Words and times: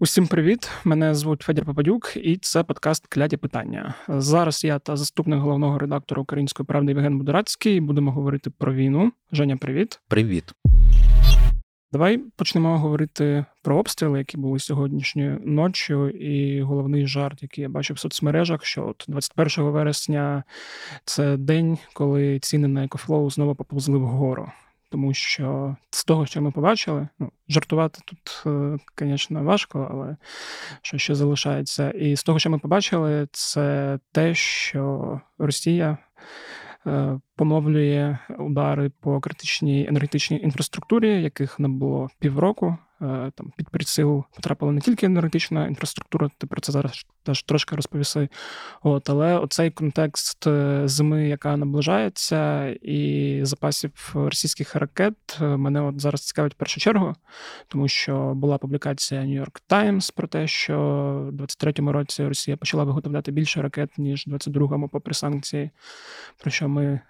Усім 0.00 0.26
привіт! 0.26 0.70
Мене 0.84 1.14
звуть 1.14 1.42
Федір 1.42 1.64
Попадюк, 1.64 2.12
і 2.16 2.36
це 2.36 2.62
подкаст 2.62 3.06
Кляті 3.06 3.36
питання. 3.36 3.94
Зараз 4.08 4.64
я 4.64 4.78
та 4.78 4.96
заступник 4.96 5.40
головного 5.40 5.78
редактора 5.78 6.22
Української 6.22 6.66
правди 6.66 6.92
Євген 6.92 7.18
Будерацький 7.18 7.80
будемо 7.80 8.12
говорити 8.12 8.50
про 8.50 8.74
війну. 8.74 9.12
Женя, 9.32 9.56
привіт. 9.56 10.00
Привіт. 10.08 10.52
Давай 11.92 12.18
почнемо 12.18 12.78
говорити 12.78 13.44
про 13.62 13.78
обстріли, 13.78 14.18
які 14.18 14.36
були 14.36 14.58
сьогоднішньої 14.58 15.40
ночі. 15.44 15.94
І 16.20 16.62
головний 16.62 17.06
жарт, 17.06 17.42
який 17.42 17.62
я 17.62 17.68
бачив 17.68 17.96
в 17.96 18.00
соцмережах, 18.00 18.64
що 18.64 18.86
от 18.86 19.04
21 19.08 19.64
вересня 19.64 20.44
це 21.04 21.36
день, 21.36 21.78
коли 21.92 22.38
ціни 22.38 22.68
на 22.68 22.84
EcoFlow 22.84 23.30
знову 23.30 23.54
поповзли 23.54 23.98
вгору 23.98 24.50
тому 24.90 25.14
що 25.14 25.76
з 25.90 26.04
того, 26.04 26.26
що 26.26 26.42
ми 26.42 26.50
побачили, 26.50 27.08
ну, 27.18 27.32
жартувати 27.48 28.00
тут, 28.04 28.44
звісно, 28.98 29.40
е, 29.40 29.42
важко, 29.42 29.88
але 29.90 30.16
що 30.82 30.98
ще 30.98 31.14
залишається. 31.14 31.90
І 31.90 32.16
з 32.16 32.22
того, 32.22 32.38
що 32.38 32.50
ми 32.50 32.58
побачили, 32.58 33.28
це 33.32 33.98
те, 34.12 34.34
що 34.34 35.20
Росія 35.38 35.98
Поновлює 36.84 37.20
помовлює 37.36 38.18
удари 38.38 38.90
по 39.00 39.20
критичній 39.20 39.86
енергетичній 39.88 40.40
інфраструктурі, 40.40 41.22
яких 41.22 41.58
не 41.58 41.68
було 41.68 42.08
півроку. 42.18 42.76
Е, 43.02 43.30
там 43.34 43.52
під 43.56 43.68
приціл 43.68 44.24
потрапила 44.34 44.72
не 44.72 44.80
тільки 44.80 45.06
енергетична 45.06 45.66
інфраструктура, 45.66 46.30
ти 46.38 46.46
про 46.46 46.60
це 46.60 46.72
зараз 46.72 47.06
теж 47.22 47.42
трошки 47.42 47.76
розповіси. 47.76 48.28
От, 48.82 49.10
Але 49.10 49.38
оцей 49.38 49.70
контекст 49.70 50.46
е, 50.46 50.82
зими, 50.84 51.28
яка 51.28 51.56
наближається, 51.56 52.66
і 52.82 53.40
запасів 53.42 54.12
російських 54.14 54.74
ракет 54.74 55.38
е, 55.40 55.44
мене 55.44 55.82
от 55.82 56.00
зараз 56.00 56.20
цікавить 56.20 56.54
в 56.54 56.56
першу 56.56 56.80
чергу, 56.80 57.14
тому 57.68 57.88
що 57.88 58.32
була 58.34 58.58
публікація 58.58 59.20
New 59.20 59.44
York 59.44 59.62
Times 59.68 60.14
про 60.14 60.28
те, 60.28 60.46
що 60.46 60.78
в 61.32 61.42
23-му 61.42 61.92
році 61.92 62.26
Росія 62.26 62.56
почала 62.56 62.84
виготовляти 62.84 63.32
більше 63.32 63.62
ракет, 63.62 63.98
ніж 63.98 64.26
в 64.26 64.30
22-му, 64.30 64.88
попри 64.88 65.14
санкції, 65.14 65.70
про 66.38 66.50
що 66.50 66.68
ми 66.68 67.00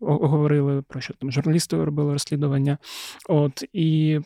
говорили, 0.00 0.82
про 0.82 1.00
що 1.00 1.14
там 1.14 1.32
журналісти 1.32 1.84
робили 1.84 2.12
розслідування. 2.12 2.78
От 3.28 3.64
і 3.72 4.20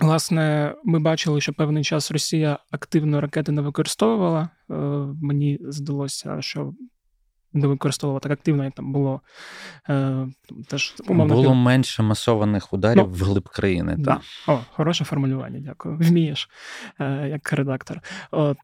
Власне, 0.00 0.74
ми 0.84 0.98
бачили, 0.98 1.40
що 1.40 1.52
певний 1.52 1.84
час 1.84 2.10
Росія 2.10 2.58
активно 2.70 3.20
ракети 3.20 3.52
не 3.52 3.62
використовувала. 3.62 4.48
Е, 4.70 4.74
мені 5.22 5.58
здалося, 5.62 6.36
що 6.40 6.72
не 7.52 7.66
використовувала 7.66 8.20
так 8.20 8.32
активно, 8.32 8.64
як 8.64 8.74
там 8.74 8.92
було 8.92 9.20
е, 9.88 10.26
теж 10.68 10.94
умовно. 11.08 11.34
Було 11.34 11.54
менше 11.54 12.02
масованих 12.02 12.72
ударів 12.72 13.04
ну, 13.06 13.12
вглиб 13.12 13.48
країни. 13.48 13.94
Да. 13.98 14.20
О, 14.48 14.58
хороше 14.72 15.04
формулювання, 15.04 15.60
дякую. 15.60 15.96
Вмієш, 15.96 16.48
е, 17.00 17.28
як 17.28 17.52
редактор. 17.52 18.00
От 18.30 18.58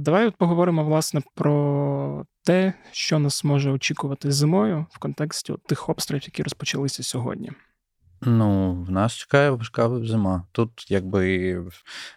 давай 0.00 0.26
от 0.26 0.36
поговоримо 0.36 0.84
власне 0.84 1.22
про 1.34 2.26
те, 2.44 2.72
що 2.92 3.18
нас 3.18 3.44
може 3.44 3.70
очікувати 3.70 4.32
зимою 4.32 4.86
в 4.90 4.98
контексті 4.98 5.54
тих 5.66 5.88
обстрілів, 5.88 6.22
які 6.24 6.42
розпочалися 6.42 7.02
сьогодні. 7.02 7.50
Ну, 8.26 8.72
в 8.88 8.90
нас 8.90 9.14
чекає 9.14 9.50
важка 9.50 9.90
зима. 10.04 10.42
Тут 10.52 10.90
якби 10.90 11.62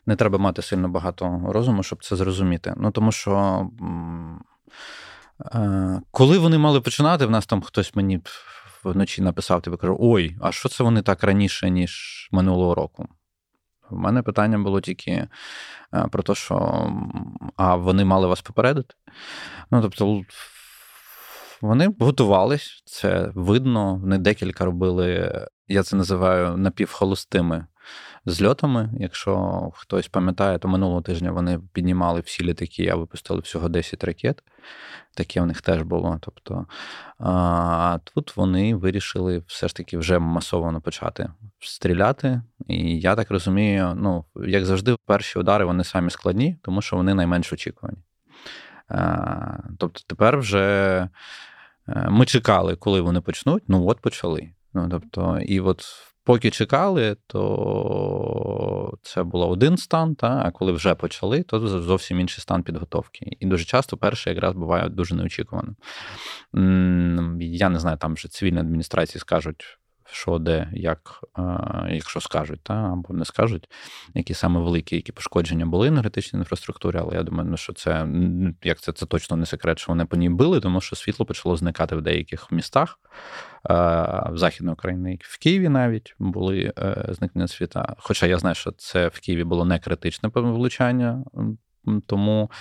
не 0.05 0.15
треба 0.15 0.37
мати 0.37 0.61
сильно 0.61 0.89
багато 0.89 1.41
розуму, 1.47 1.83
щоб 1.83 2.03
це 2.03 2.15
зрозуміти. 2.15 2.73
Ну 2.77 2.91
тому 2.91 3.11
що 3.11 3.67
е, 5.55 6.01
коли 6.11 6.37
вони 6.37 6.57
мали 6.57 6.81
починати, 6.81 7.25
в 7.25 7.31
нас 7.31 7.45
там 7.45 7.61
хтось 7.61 7.95
мені 7.95 8.21
вночі 8.83 9.21
написав, 9.21 9.61
тебе 9.61 9.77
кажу: 9.77 9.97
ой, 9.99 10.37
а 10.41 10.51
що 10.51 10.69
це 10.69 10.83
вони 10.83 11.01
так 11.01 11.23
раніше, 11.23 11.69
ніж 11.69 12.29
минулого 12.31 12.75
року? 12.75 13.07
У 13.91 13.95
мене 13.95 14.21
питання 14.21 14.57
було 14.57 14.81
тільки 14.81 15.11
е, 15.11 15.27
про 16.11 16.23
те, 16.23 16.35
що 16.35 16.87
а 17.55 17.75
вони 17.75 18.05
мали 18.05 18.27
вас 18.27 18.41
попередити. 18.41 18.95
Ну, 19.71 19.81
тобто, 19.81 20.21
вони 21.61 21.95
готувались, 21.99 22.83
це 22.85 23.31
видно. 23.35 23.95
Вони 23.95 24.17
декілька 24.17 24.65
робили 24.65 25.47
я 25.67 25.83
це 25.83 25.95
називаю 25.95 26.57
напівхолостими 26.57 27.65
зльотами. 28.25 28.89
Якщо 28.99 29.61
хтось 29.73 30.07
пам'ятає, 30.07 30.59
то 30.59 30.67
минулого 30.67 31.01
тижня 31.01 31.31
вони 31.31 31.59
піднімали 31.73 32.19
всі 32.19 32.43
літаки, 32.43 32.87
а 32.87 32.95
випустили 32.95 33.39
всього 33.39 33.69
10 33.69 34.03
ракет. 34.03 34.43
Таке 35.15 35.41
в 35.41 35.45
них 35.45 35.61
теж 35.61 35.81
було. 35.81 36.19
Тобто, 36.21 36.65
А 37.19 37.99
тут 38.13 38.37
вони 38.37 38.75
вирішили 38.75 39.43
все 39.47 39.67
ж 39.67 39.75
таки 39.75 39.97
вже 39.97 40.19
масово 40.19 40.81
почати 40.81 41.29
стріляти. 41.59 42.41
І 42.67 42.99
я 42.99 43.15
так 43.15 43.31
розумію, 43.31 43.93
ну, 43.95 44.25
як 44.35 44.65
завжди, 44.65 44.95
перші 45.05 45.39
удари 45.39 45.65
вони 45.65 45.83
самі 45.83 46.09
складні, 46.09 46.57
тому 46.61 46.81
що 46.81 46.95
вони 46.95 47.13
найменш 47.13 47.53
очікувані. 47.53 47.97
Тобто 49.77 50.01
тепер 50.07 50.37
вже 50.37 50.63
е, 51.87 52.07
ми 52.09 52.25
чекали, 52.25 52.75
коли 52.75 53.01
вони 53.01 53.21
почнуть. 53.21 53.63
Ну 53.67 53.87
от 53.87 53.99
почали. 54.01 54.49
Ну, 54.77 54.89
тобто, 54.89 55.39
і 55.39 55.59
от 55.59 55.85
поки 56.23 56.51
чекали, 56.51 57.17
то 57.27 58.97
це 59.01 59.23
було 59.23 59.49
один 59.49 59.77
стан, 59.77 60.15
та, 60.15 60.41
а 60.45 60.51
коли 60.51 60.71
вже 60.71 60.95
почали, 60.95 61.43
то 61.43 61.67
зовсім 61.81 62.19
інший 62.19 62.41
стан 62.41 62.63
підготовки. 62.63 63.37
І 63.39 63.45
дуже 63.45 63.65
часто 63.65 63.97
перший 63.97 64.33
якраз 64.33 64.53
буває 64.53 64.89
дуже 64.89 65.15
неочікувано. 65.15 65.75
Я 67.39 67.69
не 67.69 67.79
знаю, 67.79 67.97
там 67.97 68.13
вже 68.13 68.27
цивільні 68.27 68.59
адміністрації 68.59 69.19
скажуть 69.19 69.79
що 70.11 70.39
де, 70.39 70.69
як, 70.73 71.23
якщо 71.89 72.21
скажуть, 72.21 72.63
та, 72.63 72.73
або 72.73 73.13
не 73.13 73.25
скажуть, 73.25 73.69
які 74.13 74.33
саме 74.33 74.59
великі, 74.59 74.95
які 74.95 75.11
пошкодження 75.11 75.65
були 75.65 75.87
енергетичній 75.87 76.39
інфраструктурі, 76.39 76.97
але 76.97 77.15
я 77.15 77.23
думаю, 77.23 77.49
ну, 77.49 77.57
що 77.57 77.73
це 77.73 78.07
як 78.63 78.79
це, 78.79 78.91
це 78.91 79.05
точно 79.05 79.37
не 79.37 79.45
секрет, 79.45 79.79
що 79.79 79.91
вони 79.91 80.05
по 80.05 80.17
ній 80.17 80.29
били, 80.29 80.59
тому 80.59 80.81
що 80.81 80.95
світло 80.95 81.25
почало 81.25 81.57
зникати 81.57 81.95
в 81.95 82.01
деяких 82.01 82.51
містах 82.51 82.99
в 84.29 84.33
Західній 84.33 84.71
Україні, 84.71 85.19
в 85.21 85.39
Києві 85.39 85.69
навіть 85.69 86.15
були 86.19 86.73
е, 86.79 87.05
зникнення 87.09 87.47
світа. 87.47 87.95
Хоча 87.99 88.25
я 88.25 88.37
знаю, 88.37 88.55
що 88.55 88.71
це 88.71 89.07
в 89.07 89.19
Києві 89.19 89.43
було 89.43 89.65
не 89.65 89.79
критичне 89.79 90.29
влучання. 90.33 91.23
Тому 92.05 92.51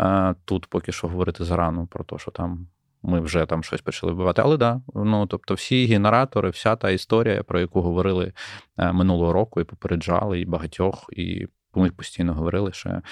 е, 0.00 0.34
тут 0.44 0.66
поки 0.66 0.92
що 0.92 1.08
говорити 1.08 1.44
зарано 1.44 1.86
про 1.86 2.04
те, 2.04 2.18
що 2.18 2.30
там 2.30 2.68
ми 3.04 3.20
вже 3.20 3.46
там 3.46 3.62
щось 3.62 3.80
почали 3.80 4.12
вбивати. 4.12 4.42
Але 4.42 4.56
да, 4.56 4.80
ну 4.94 5.26
тобто, 5.26 5.54
всі 5.54 5.86
генератори, 5.86 6.50
вся 6.50 6.76
та 6.76 6.90
історія, 6.90 7.42
про 7.42 7.60
яку 7.60 7.80
говорили 7.80 8.32
е, 8.78 8.92
минулого 8.92 9.32
року, 9.32 9.60
і 9.60 9.64
попереджали, 9.64 10.40
і 10.40 10.44
багатьох, 10.44 11.06
і 11.12 11.46
ми 11.74 11.90
постійно 11.90 12.34
говорили, 12.34 12.72
ще 12.72 13.02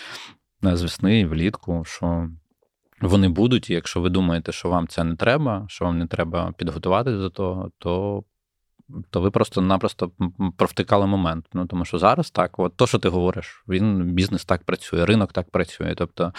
з 0.62 0.82
весни 0.82 1.20
і 1.20 1.25
влітку, 1.25 1.84
що. 1.84 2.28
Вони 3.00 3.28
будуть, 3.28 3.70
і 3.70 3.75
якщо 3.75 4.00
ви 4.00 4.10
думаєте, 4.10 4.52
що 4.52 4.69
вам 4.69 4.88
це 4.88 5.04
не 5.04 5.16
треба, 5.16 5.64
що 5.69 5.84
вам 5.84 5.98
не 5.98 6.06
треба 6.06 6.52
підготуватися 6.56 7.16
до 7.16 7.31
того, 7.31 7.70
то 7.78 8.25
то 9.10 9.20
ви 9.20 9.30
просто-напросто 9.30 10.10
провтикали 10.56 11.06
момент. 11.06 11.47
Ну 11.53 11.66
тому 11.66 11.84
що 11.84 11.98
зараз 11.98 12.30
так, 12.30 12.58
от 12.58 12.76
то, 12.76 12.86
що 12.86 12.98
ти 12.98 13.08
говориш, 13.08 13.64
він 13.69 14.12
бізнес 14.12 14.44
так 14.44 14.64
працює, 14.64 15.06
ринок 15.06 15.32
так 15.32 15.50
працює. 15.50 15.94
Тобто 15.97 16.32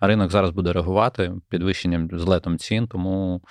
ринок 0.00 0.30
зараз 0.30 0.50
буде 0.50 0.72
реагувати 0.72 1.32
підвищенням 1.48 2.08
злетом 2.12 2.58
цін, 2.58 2.86
тому 2.86 3.42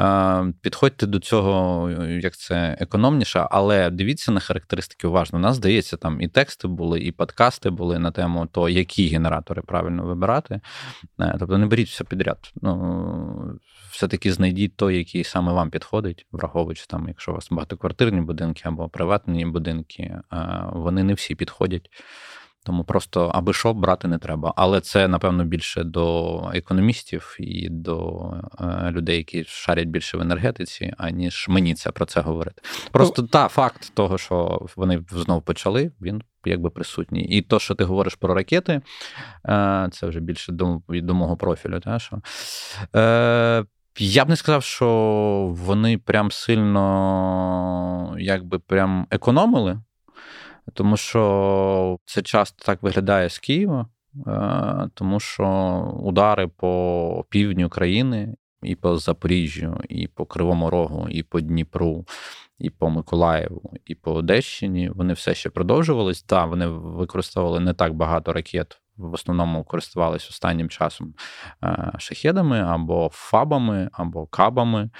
е, 0.00 0.52
підходьте 0.62 1.06
до 1.06 1.18
цього, 1.18 1.90
як 2.20 2.36
це 2.36 2.76
економніше, 2.80 3.48
але 3.50 3.90
дивіться 3.90 4.32
на 4.32 4.40
характеристики 4.40 5.06
уважно. 5.06 5.38
У 5.38 5.42
нас 5.42 5.56
здається, 5.56 5.96
там 5.96 6.20
і 6.20 6.28
тексти 6.28 6.68
були, 6.68 7.00
і 7.00 7.12
подкасти 7.12 7.70
були 7.70 7.98
на 7.98 8.10
тему 8.10 8.48
то, 8.52 8.68
які 8.68 9.08
генератори 9.08 9.62
правильно 9.62 10.04
вибирати. 10.04 10.60
Е, 11.20 11.36
тобто 11.38 11.58
не 11.58 11.66
беріть 11.66 11.88
все 11.88 12.04
підряд. 12.04 12.52
Ну, 12.62 13.58
Все-таки 13.90 14.32
знайдіть 14.32 14.76
той, 14.76 14.98
який 14.98 15.24
саме 15.24 15.52
вам 15.52 15.70
підходить, 15.70 16.26
враховуючи 16.32 16.86
там, 16.86 17.08
якщо 17.08 17.32
у 17.32 17.34
вас 17.34 17.48
багато 17.50 17.76
багатоквартирні 17.88 18.20
будинки 18.20 18.62
або 18.64 18.88
приватні 18.88 19.46
будинки, 19.46 20.20
вони 20.72 21.04
не 21.04 21.14
всі 21.14 21.34
підходять. 21.34 21.90
Тому 22.64 22.84
просто 22.84 23.30
аби 23.34 23.52
що 23.52 23.74
брати 23.74 24.08
не 24.08 24.18
треба. 24.18 24.52
Але 24.56 24.80
це, 24.80 25.08
напевно, 25.08 25.44
більше 25.44 25.84
до 25.84 26.50
економістів 26.54 27.36
і 27.38 27.68
до 27.70 28.30
е, 28.60 28.90
людей, 28.90 29.16
які 29.16 29.44
шарять 29.44 29.88
більше 29.88 30.18
в 30.18 30.20
енергетиці, 30.20 30.92
аніж 30.98 31.46
мені 31.48 31.74
це 31.74 31.90
про 31.90 32.06
це 32.06 32.20
говорити. 32.20 32.62
Просто 32.92 33.22
ну, 33.22 33.28
та 33.28 33.48
факт 33.48 33.94
того, 33.94 34.18
що 34.18 34.66
вони 34.76 35.04
знову 35.10 35.40
почали, 35.40 35.92
він 36.00 36.22
якби 36.44 36.70
присутній. 36.70 37.24
І 37.24 37.42
то, 37.42 37.58
що 37.58 37.74
ти 37.74 37.84
говориш 37.84 38.14
про 38.14 38.34
ракети, 38.34 38.80
е, 39.48 39.88
це 39.92 40.06
вже 40.06 40.20
більше 40.20 40.52
до 40.52 40.82
до 40.88 41.14
мого 41.14 41.36
профілю. 41.36 41.80
Та, 41.80 41.98
що, 41.98 42.18
е, 42.96 43.64
я 43.98 44.24
б 44.24 44.28
не 44.28 44.36
сказав, 44.36 44.62
що 44.62 44.88
вони 45.54 45.98
прям 45.98 46.30
сильно 46.30 48.16
якби 48.18 48.58
прям 48.58 49.06
економили, 49.10 49.80
тому 50.74 50.96
що 50.96 51.98
це 52.04 52.22
часто 52.22 52.64
так 52.64 52.82
виглядає 52.82 53.28
з 53.28 53.38
Києва, 53.38 53.86
е, 54.26 54.90
тому 54.94 55.20
що 55.20 55.46
удари 56.02 56.48
по 56.48 57.24
півдню 57.30 57.68
країни, 57.68 58.34
і 58.62 58.74
по 58.74 58.96
Запоріжжю, 58.96 59.80
і 59.88 60.08
по 60.08 60.26
Кривому 60.26 60.70
Рогу, 60.70 61.08
і 61.10 61.22
по 61.22 61.40
Дніпру, 61.40 62.06
і 62.58 62.70
по 62.70 62.90
Миколаєву, 62.90 63.72
і 63.86 63.94
по 63.94 64.12
Одещині 64.12 64.88
вони 64.88 65.12
все 65.12 65.34
ще 65.34 65.50
продовжувались. 65.50 66.22
Так, 66.22 66.48
вони 66.48 66.66
використовували 66.66 67.60
не 67.60 67.74
так 67.74 67.94
багато 67.94 68.32
ракет. 68.32 68.80
В 68.98 69.12
основному 69.12 69.64
користувалися 69.64 70.26
останнім 70.30 70.68
часом 70.68 71.14
е, 71.64 71.92
шахедами 71.98 72.60
або 72.60 73.10
фабами, 73.12 73.90
або 73.92 74.26
кабами. 74.26 74.90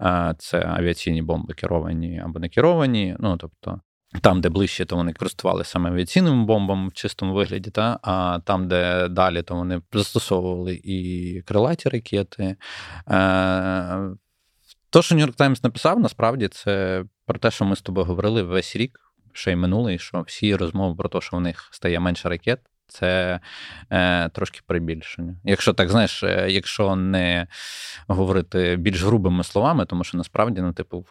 Е, 0.00 0.34
це 0.38 0.66
авіаційні 0.66 1.22
бомби 1.22 1.54
керовані 1.54 2.22
або 2.24 2.38
не 2.38 2.48
керовані. 2.48 3.16
Ну 3.18 3.36
тобто 3.36 3.80
там, 4.22 4.40
де 4.40 4.48
ближче, 4.48 4.84
то 4.84 4.96
вони 4.96 5.12
користувалися 5.12 5.70
саме 5.70 5.90
авіаційними 5.90 6.44
бомбами 6.44 6.88
в 6.88 6.92
чистому 6.92 7.34
вигляді, 7.34 7.70
та? 7.70 7.98
а 8.02 8.38
там, 8.44 8.68
де 8.68 9.08
далі, 9.08 9.42
то 9.42 9.54
вони 9.54 9.82
застосовували 9.92 10.80
і 10.84 11.42
крилаті 11.46 11.88
ракети. 11.88 12.56
Е, 13.10 14.16
то, 14.90 15.02
що 15.02 15.14
Нью-Йорк 15.14 15.34
Таймс 15.34 15.62
написав, 15.62 16.00
насправді 16.00 16.48
це 16.48 17.04
про 17.26 17.38
те, 17.38 17.50
що 17.50 17.64
ми 17.64 17.76
з 17.76 17.82
тобою 17.82 18.06
говорили 18.06 18.42
весь 18.42 18.76
рік, 18.76 19.00
ще 19.32 19.52
й 19.52 19.56
минулий, 19.56 19.98
що 19.98 20.20
всі 20.20 20.56
розмови 20.56 20.94
про 20.94 21.08
те, 21.08 21.20
що 21.20 21.36
в 21.36 21.40
них 21.40 21.68
стає 21.72 22.00
менше 22.00 22.28
ракет. 22.28 22.60
Це 22.86 23.40
е, 23.90 24.28
трошки 24.28 24.60
перебільшення. 24.66 25.36
Якщо 25.44 25.72
так 25.72 25.90
знаєш, 25.90 26.22
е, 26.22 26.46
якщо 26.50 26.96
не 26.96 27.46
говорити 28.08 28.76
більш 28.76 29.02
грубими 29.02 29.44
словами, 29.44 29.86
тому 29.86 30.04
що 30.04 30.18
насправді, 30.18 30.60
ну, 30.60 30.72
типу, 30.72 31.06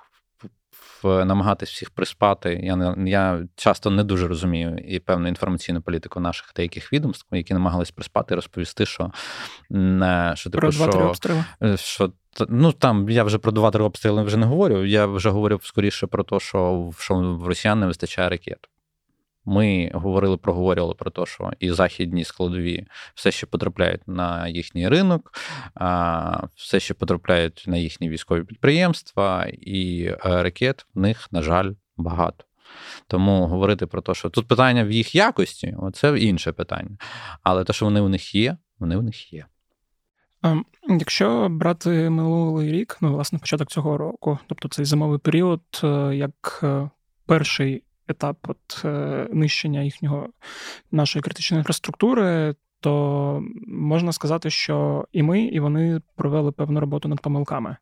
намагатись 1.04 1.70
всіх 1.70 1.90
приспати. 1.90 2.60
Я 2.64 2.76
не 2.76 3.10
я 3.10 3.48
часто 3.56 3.90
не 3.90 4.04
дуже 4.04 4.28
розумію 4.28 4.78
і 4.78 5.00
певну 5.00 5.28
інформаційну 5.28 5.82
політику 5.82 6.20
наших 6.20 6.52
деяких 6.56 6.94
відомств, 6.94 7.28
які 7.32 7.54
намагались 7.54 7.92
приспати 7.92 8.36
розповісти, 8.36 8.86
що 8.86 9.12
що 10.34 10.50
типу, 10.50 10.58
про 10.58 10.72
що, 10.72 10.86
обстріли. 10.86 11.44
Е, 11.64 11.78
що 11.78 12.12
Ну 12.50 12.72
там 12.72 13.10
я 13.10 13.24
вже 13.24 13.38
про 13.38 13.52
два-три 13.52 13.84
обстріли 13.84 14.24
вже 14.24 14.38
не 14.38 14.46
говорю. 14.46 14.86
Я 14.86 15.06
вже 15.06 15.30
говорив 15.30 15.62
скоріше 15.64 16.08
про 16.08 16.24
те, 16.24 16.40
що 16.40 16.92
що 17.00 17.16
в 17.16 17.48
росіян 17.48 17.80
не 17.80 17.88
вистачає 17.88 18.30
ракет. 18.30 18.70
Ми 19.46 19.92
говорили, 19.94 20.38
проговорювали 20.38 20.94
про 20.94 21.12
те, 21.12 21.26
що 21.26 21.52
і 21.60 21.72
західні 21.72 22.24
складові 22.24 22.88
все 23.16 23.32
ще 23.32 23.48
потрапляють 23.48 24.08
на 24.08 24.48
їхній 24.48 24.90
ринок, 24.90 25.32
все 26.56 26.80
ще 26.80 26.94
потрапляють 26.94 27.64
на 27.68 27.78
їхні 27.78 28.10
військові 28.10 28.44
підприємства, 28.44 29.46
і 29.52 30.04
е, 30.04 30.18
ракет 30.24 30.86
в 30.94 31.00
них, 31.00 31.28
на 31.32 31.42
жаль, 31.42 31.72
багато. 31.98 32.46
Тому 33.08 33.48
говорити 33.48 33.86
про 33.86 34.02
те, 34.02 34.14
що 34.14 34.30
тут 34.30 34.48
питання 34.48 34.84
в 34.84 34.92
їх 34.92 35.16
якості, 35.16 35.78
це 35.94 36.20
інше 36.20 36.52
питання. 36.52 36.98
Але 37.44 37.64
те, 37.64 37.74
що 37.74 37.86
вони 37.86 38.02
в 38.02 38.10
них 38.10 38.36
є, 38.36 38.58
вони 38.80 38.98
в 38.98 39.04
них 39.04 39.34
є. 39.34 39.46
Ем, 40.44 40.66
якщо 40.90 41.48
брати 41.50 41.90
минулий 41.90 42.72
рік, 42.72 42.98
ну 43.02 43.14
власне 43.14 43.40
початок 43.40 43.70
цього 43.70 43.98
року, 43.98 44.40
тобто 44.48 44.68
цей 44.68 44.86
зимовий 44.86 45.20
період, 45.20 45.62
е, 45.84 46.16
як 46.16 46.60
е, 46.64 46.90
перший 47.26 47.84
етап 48.08 48.38
от, 48.48 48.86
е, 48.86 49.28
нищення 49.32 49.82
їхнього 49.82 50.30
нашої 50.92 51.24
критичної 51.24 51.60
інфраструктури, 51.60 52.56
то 52.84 53.44
можна 53.68 54.12
сказати, 54.12 54.50
що 54.50 55.06
і 55.12 55.24
ми, 55.24 55.42
і 55.42 55.60
вони 55.60 56.02
провели 56.16 56.52
певну 56.52 56.80
роботу 56.80 57.10
над 57.10 57.22
помилками. 57.22 57.78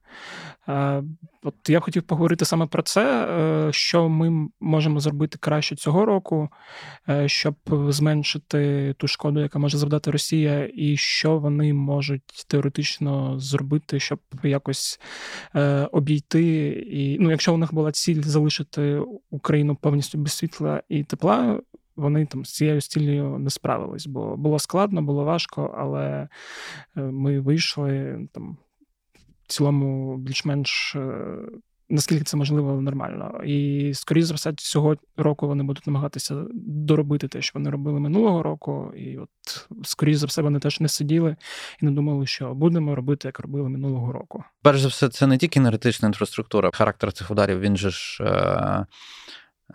Е, 0.69 1.03
от 1.43 1.55
я 1.67 1.79
хотів 1.79 2.03
поговорити 2.03 2.45
саме 2.45 2.65
про 2.65 2.83
це, 2.83 3.25
е, 3.25 3.73
що 3.73 4.09
ми 4.09 4.49
можемо 4.59 4.99
зробити 4.99 5.37
краще 5.41 5.75
цього 5.75 6.05
року, 6.05 6.49
е, 7.09 7.27
щоб 7.27 7.55
зменшити 7.89 8.93
ту 8.97 9.07
шкоду, 9.07 9.39
яка 9.39 9.59
може 9.59 9.77
завдати 9.77 10.11
Росія, 10.11 10.69
і 10.73 10.97
що 10.97 11.37
вони 11.37 11.73
можуть 11.73 12.45
теоретично 12.47 13.39
зробити, 13.39 13.99
щоб 13.99 14.19
якось 14.43 14.99
обійти. 15.91 16.67
І 16.91 17.17
ну, 17.19 17.31
якщо 17.31 17.53
у 17.53 17.57
них 17.57 17.73
була 17.73 17.91
ціль 17.91 18.21
залишити 18.21 19.01
Україну 19.29 19.75
повністю 19.75 20.17
без 20.17 20.33
світла 20.33 20.81
і 20.89 21.03
тепла 21.03 21.59
вони 22.01 22.25
там 22.25 22.45
з 22.45 22.51
цією 22.51 22.81
стіллю 22.81 23.37
не 23.39 23.49
справились, 23.49 24.07
бо 24.07 24.37
було 24.37 24.59
складно, 24.59 25.01
було 25.01 25.23
важко, 25.23 25.75
але 25.77 26.27
е, 26.97 27.01
ми 27.01 27.39
вийшли 27.39 28.19
там 28.33 28.57
в 29.43 29.47
цілому 29.47 30.17
більш-менш. 30.17 30.95
Е, 30.95 31.37
наскільки 31.89 32.23
це 32.23 32.37
можливо 32.37 32.81
нормально, 32.81 33.41
і 33.45 33.91
скоріше 33.93 34.25
за 34.25 34.33
все, 34.33 34.53
цього 34.53 34.95
року 35.17 35.47
вони 35.47 35.63
будуть 35.63 35.87
намагатися 35.87 36.43
доробити 36.53 37.27
те, 37.27 37.41
що 37.41 37.51
вони 37.55 37.69
робили 37.69 37.99
минулого 37.99 38.43
року, 38.43 38.93
і 38.97 39.17
от 39.17 39.29
скоріше 39.83 40.19
за 40.19 40.27
все, 40.27 40.41
вони 40.41 40.59
теж 40.59 40.79
не 40.79 40.87
сиділи 40.87 41.35
і 41.81 41.85
не 41.85 41.91
думали, 41.91 42.25
що 42.25 42.53
будемо 42.53 42.95
робити, 42.95 43.27
як 43.27 43.39
робили 43.39 43.69
минулого 43.69 44.11
року. 44.11 44.43
Перш 44.61 44.81
за 44.81 44.87
все, 44.87 45.09
це 45.09 45.27
не 45.27 45.37
тільки 45.37 45.59
енергетична 45.59 46.07
інфраструктура, 46.07 46.69
характер 46.73 47.13
цих 47.13 47.31
ударів 47.31 47.59
він 47.59 47.77
же 47.77 47.89
ж. 47.89 48.23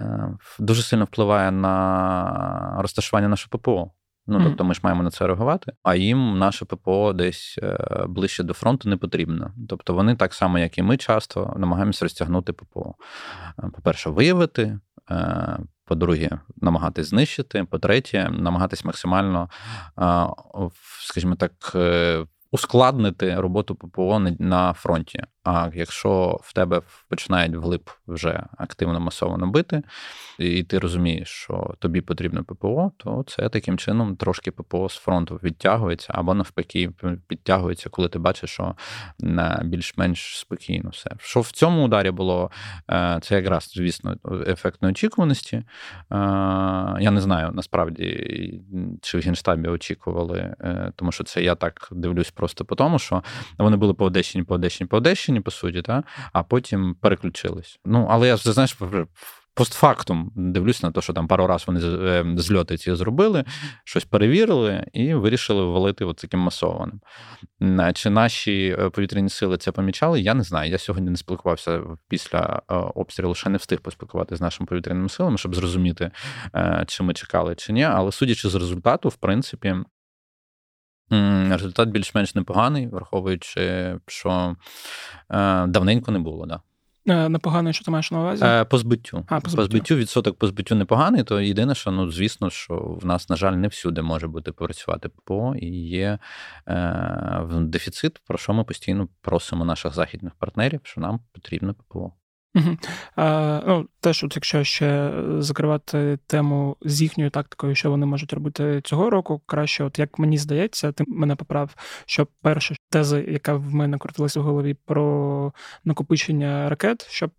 Е- 0.01 0.37
дуже 0.59 0.83
сильно 0.83 1.05
впливає 1.05 1.51
на 1.51 2.77
розташування 2.79 3.29
нашого 3.29 3.59
ППО. 3.59 3.91
Ну, 4.29 4.45
тобто 4.45 4.65
ми 4.65 4.75
ж 4.75 4.81
маємо 4.83 5.03
на 5.03 5.11
це 5.11 5.27
реагувати, 5.27 5.73
а 5.83 5.95
їм 5.95 6.39
наше 6.39 6.65
ППО 6.65 7.13
десь 7.13 7.59
е, 7.63 8.05
ближче 8.09 8.43
до 8.43 8.55
фронту 8.55 8.89
не 8.89 8.97
потрібно. 8.97 9.51
Тобто 9.69 9.95
вони 9.95 10.17
так 10.17 10.35
само, 10.35 10.59
як 10.59 10.79
і 10.79 10.83
ми, 10.83 10.97
часто 10.97 11.55
намагаємося 11.59 12.05
розтягнути 12.05 12.53
ППО. 12.53 12.95
Е, 13.59 13.69
по-перше, 13.75 14.11
виявити. 14.11 14.79
По-друге, 15.85 16.39
намагатись 16.57 17.07
знищити. 17.07 17.65
По-третє, 17.65 18.31
намагатись 18.31 18.85
максимально, 18.85 19.51
скажімо 21.01 21.35
так, 21.35 21.77
ускладнити 22.51 23.35
роботу 23.35 23.75
ППО 23.75 24.19
на 24.39 24.73
фронті. 24.73 25.23
А 25.47 25.71
якщо 25.75 26.41
в 26.43 26.53
тебе 26.53 26.83
починають 27.09 27.57
вглиб 27.57 27.91
вже 28.07 28.43
активно 28.59 29.01
масово 29.01 29.47
бити, 29.47 29.83
і 30.39 30.63
ти 30.63 30.79
розумієш, 30.79 31.29
що 31.29 31.75
тобі 31.79 32.01
потрібно 32.01 32.45
ППО, 32.45 32.93
то 32.97 33.25
це 33.27 33.49
таким 33.49 33.79
чином 33.79 34.17
трошки 34.17 34.51
ППО 34.51 34.89
з 34.89 34.97
фронту 34.97 35.41
відтягується, 35.43 36.13
або 36.17 36.35
навпаки, 36.35 36.91
підтягується, 37.27 37.91
коли 37.91 38.09
ти 38.09 38.19
бачиш, 38.19 38.51
що 38.51 38.75
більш-менш 39.63 40.39
спокійно 40.39 40.91
все. 40.91 41.11
Що 41.19 41.41
в 41.41 41.51
цьому 41.51 41.85
ударі 41.85 42.11
було, 42.11 42.51
е, 42.91 43.19
це 43.23 43.35
якраз, 43.35 43.73
звісно, 43.75 44.17
ефект 44.47 44.83
неочікуваності. 44.83 45.57
Е, 45.57 45.65
я 47.01 47.11
не 47.11 47.21
знаю 47.21 47.51
насправді, 47.53 48.61
чи 49.03 49.19
в 49.19 49.21
Генштабі 49.21 49.69
очікували, 49.69 50.39
е, 50.61 50.93
тому 50.97 51.13
що 51.13 51.25
це 51.25 51.43
я 51.43 51.55
так 51.55 51.89
дивлюсь 51.93 52.31
просто 52.31 52.65
по 52.65 52.75
тому, 52.75 52.99
що 52.99 53.23
вони 53.59 53.77
були 53.77 53.95
по 53.95 54.05
Одещині, 54.05 54.45
по 54.45 54.55
Одещині, 54.55 54.89
по 54.89 54.97
Одещині, 54.97 55.36
по 55.41 55.51
суті, 55.51 55.83
та? 55.83 56.05
а 56.33 56.43
потім 56.43 56.97
переключились. 57.01 57.81
Ну, 57.85 58.07
але 58.11 58.29
я 58.29 58.37
знаєш, 58.37 58.77
постфактум 59.57 60.33
дивлюсь 60.35 60.83
на 60.83 60.91
те, 60.91 61.01
що 61.01 61.13
там 61.13 61.29
пару 61.29 61.47
разів 61.47 61.65
вони 61.67 61.81
е, 62.11 62.25
зльоти 62.37 62.77
ці 62.77 62.95
зробили, 62.95 63.45
щось 63.85 64.05
перевірили 64.05 64.85
і 64.93 65.15
вирішили 65.15 65.65
ввалити 65.65 66.05
от 66.05 66.17
таким 66.17 66.41
масованим. 66.41 67.01
Чи 67.95 68.11
наші 68.11 68.77
е, 68.79 68.91
повітряні 68.91 69.29
сили 69.29 69.57
це 69.57 69.73
помічали? 69.73 70.21
Я 70.21 70.35
не 70.35 70.43
знаю. 70.43 70.71
Я 70.71 70.79
сьогодні 70.79 71.11
не 71.11 71.17
спілкувався 71.17 71.83
після 72.09 72.63
е, 72.71 72.75
обстрілу, 72.75 73.35
ще 73.35 73.51
не 73.51 73.59
встиг 73.59 73.81
поспілкуватися 73.81 74.37
з 74.37 74.41
нашими 74.41 74.67
повітряними 74.67 75.09
силами, 75.09 75.39
щоб 75.39 75.55
зрозуміти, 75.55 76.11
чи 76.87 77.03
ми 77.03 77.15
чекали, 77.15 77.55
чи 77.55 77.73
ні. 77.73 77.83
Але 77.83 78.13
судячи 78.13 78.49
з 78.49 78.55
результату, 78.55 79.09
в 79.09 79.17
принципі. 79.17 79.75
Результат 81.51 81.89
більш-менш 81.89 82.35
непоганий, 82.35 82.87
враховуючи, 82.87 83.95
що 84.07 84.57
давненько 85.67 86.13
не 86.13 86.19
було, 86.19 86.47
да. 86.47 86.61
Е, 87.09 87.29
непоганий, 87.29 87.73
що 87.73 87.85
ти 87.85 87.91
маєш 87.91 88.11
на 88.11 88.21
увазі? 88.21 88.45
Е, 88.45 88.65
по 88.65 88.79
збиттю. 88.79 89.25
А, 89.29 89.41
по 89.41 89.51
збиттю. 89.51 89.57
По 89.57 89.65
збиттю 89.65 89.95
відсоток 89.95 90.39
по 90.39 90.47
збиттю 90.47 90.75
непоганий, 90.75 91.23
то 91.25 91.41
єдине, 91.41 91.75
що 91.75 91.91
ну, 91.91 92.11
звісно, 92.11 92.51
що 92.51 92.99
в 93.03 93.07
нас, 93.07 93.29
на 93.29 93.37
жаль, 93.37 93.53
не 93.53 93.69
всюди 93.69 94.03
може 94.03 94.29
бути 94.29 94.53
працювати 94.53 95.09
ППО, 95.09 95.55
і 95.59 95.67
є 95.89 96.19
е, 96.69 97.43
дефіцит, 97.51 98.19
про 98.27 98.39
що 98.39 98.53
ми 98.53 98.65
постійно 98.65 99.09
просимо 99.21 99.65
наших 99.65 99.95
західних 99.95 100.35
партнерів, 100.35 100.81
що 100.83 101.01
нам 101.01 101.21
потрібно 101.33 101.75
ППО. 101.75 102.13
Ну, 103.67 103.89
Теж, 104.01 104.25
от 104.25 104.37
якщо 104.37 104.65
ще 104.65 105.13
закривати 105.39 106.19
тему 106.27 106.77
з 106.83 107.03
їхньою 107.03 107.31
тактикою, 107.31 107.75
що 107.75 107.91
вони 107.91 108.07
можуть 108.07 108.33
робити 108.33 108.81
цього 108.85 109.11
року, 109.11 109.43
краще, 109.47 109.85
от 109.85 109.99
як 109.99 110.19
мені 110.19 110.39
здається, 110.39 110.93
ти 110.93 111.05
мене 111.07 111.37
поправ, 111.37 111.75
що 112.07 112.29
перша 112.43 112.75
теза, 112.91 113.19
яка 113.21 113.55
в 113.55 113.75
мене 113.75 113.99
крутилася 113.99 114.41
в 114.41 114.43
голові 114.43 114.77
про 114.85 115.53
накопичення 115.85 116.69
ракет, 116.69 117.07
щоб 117.11 117.31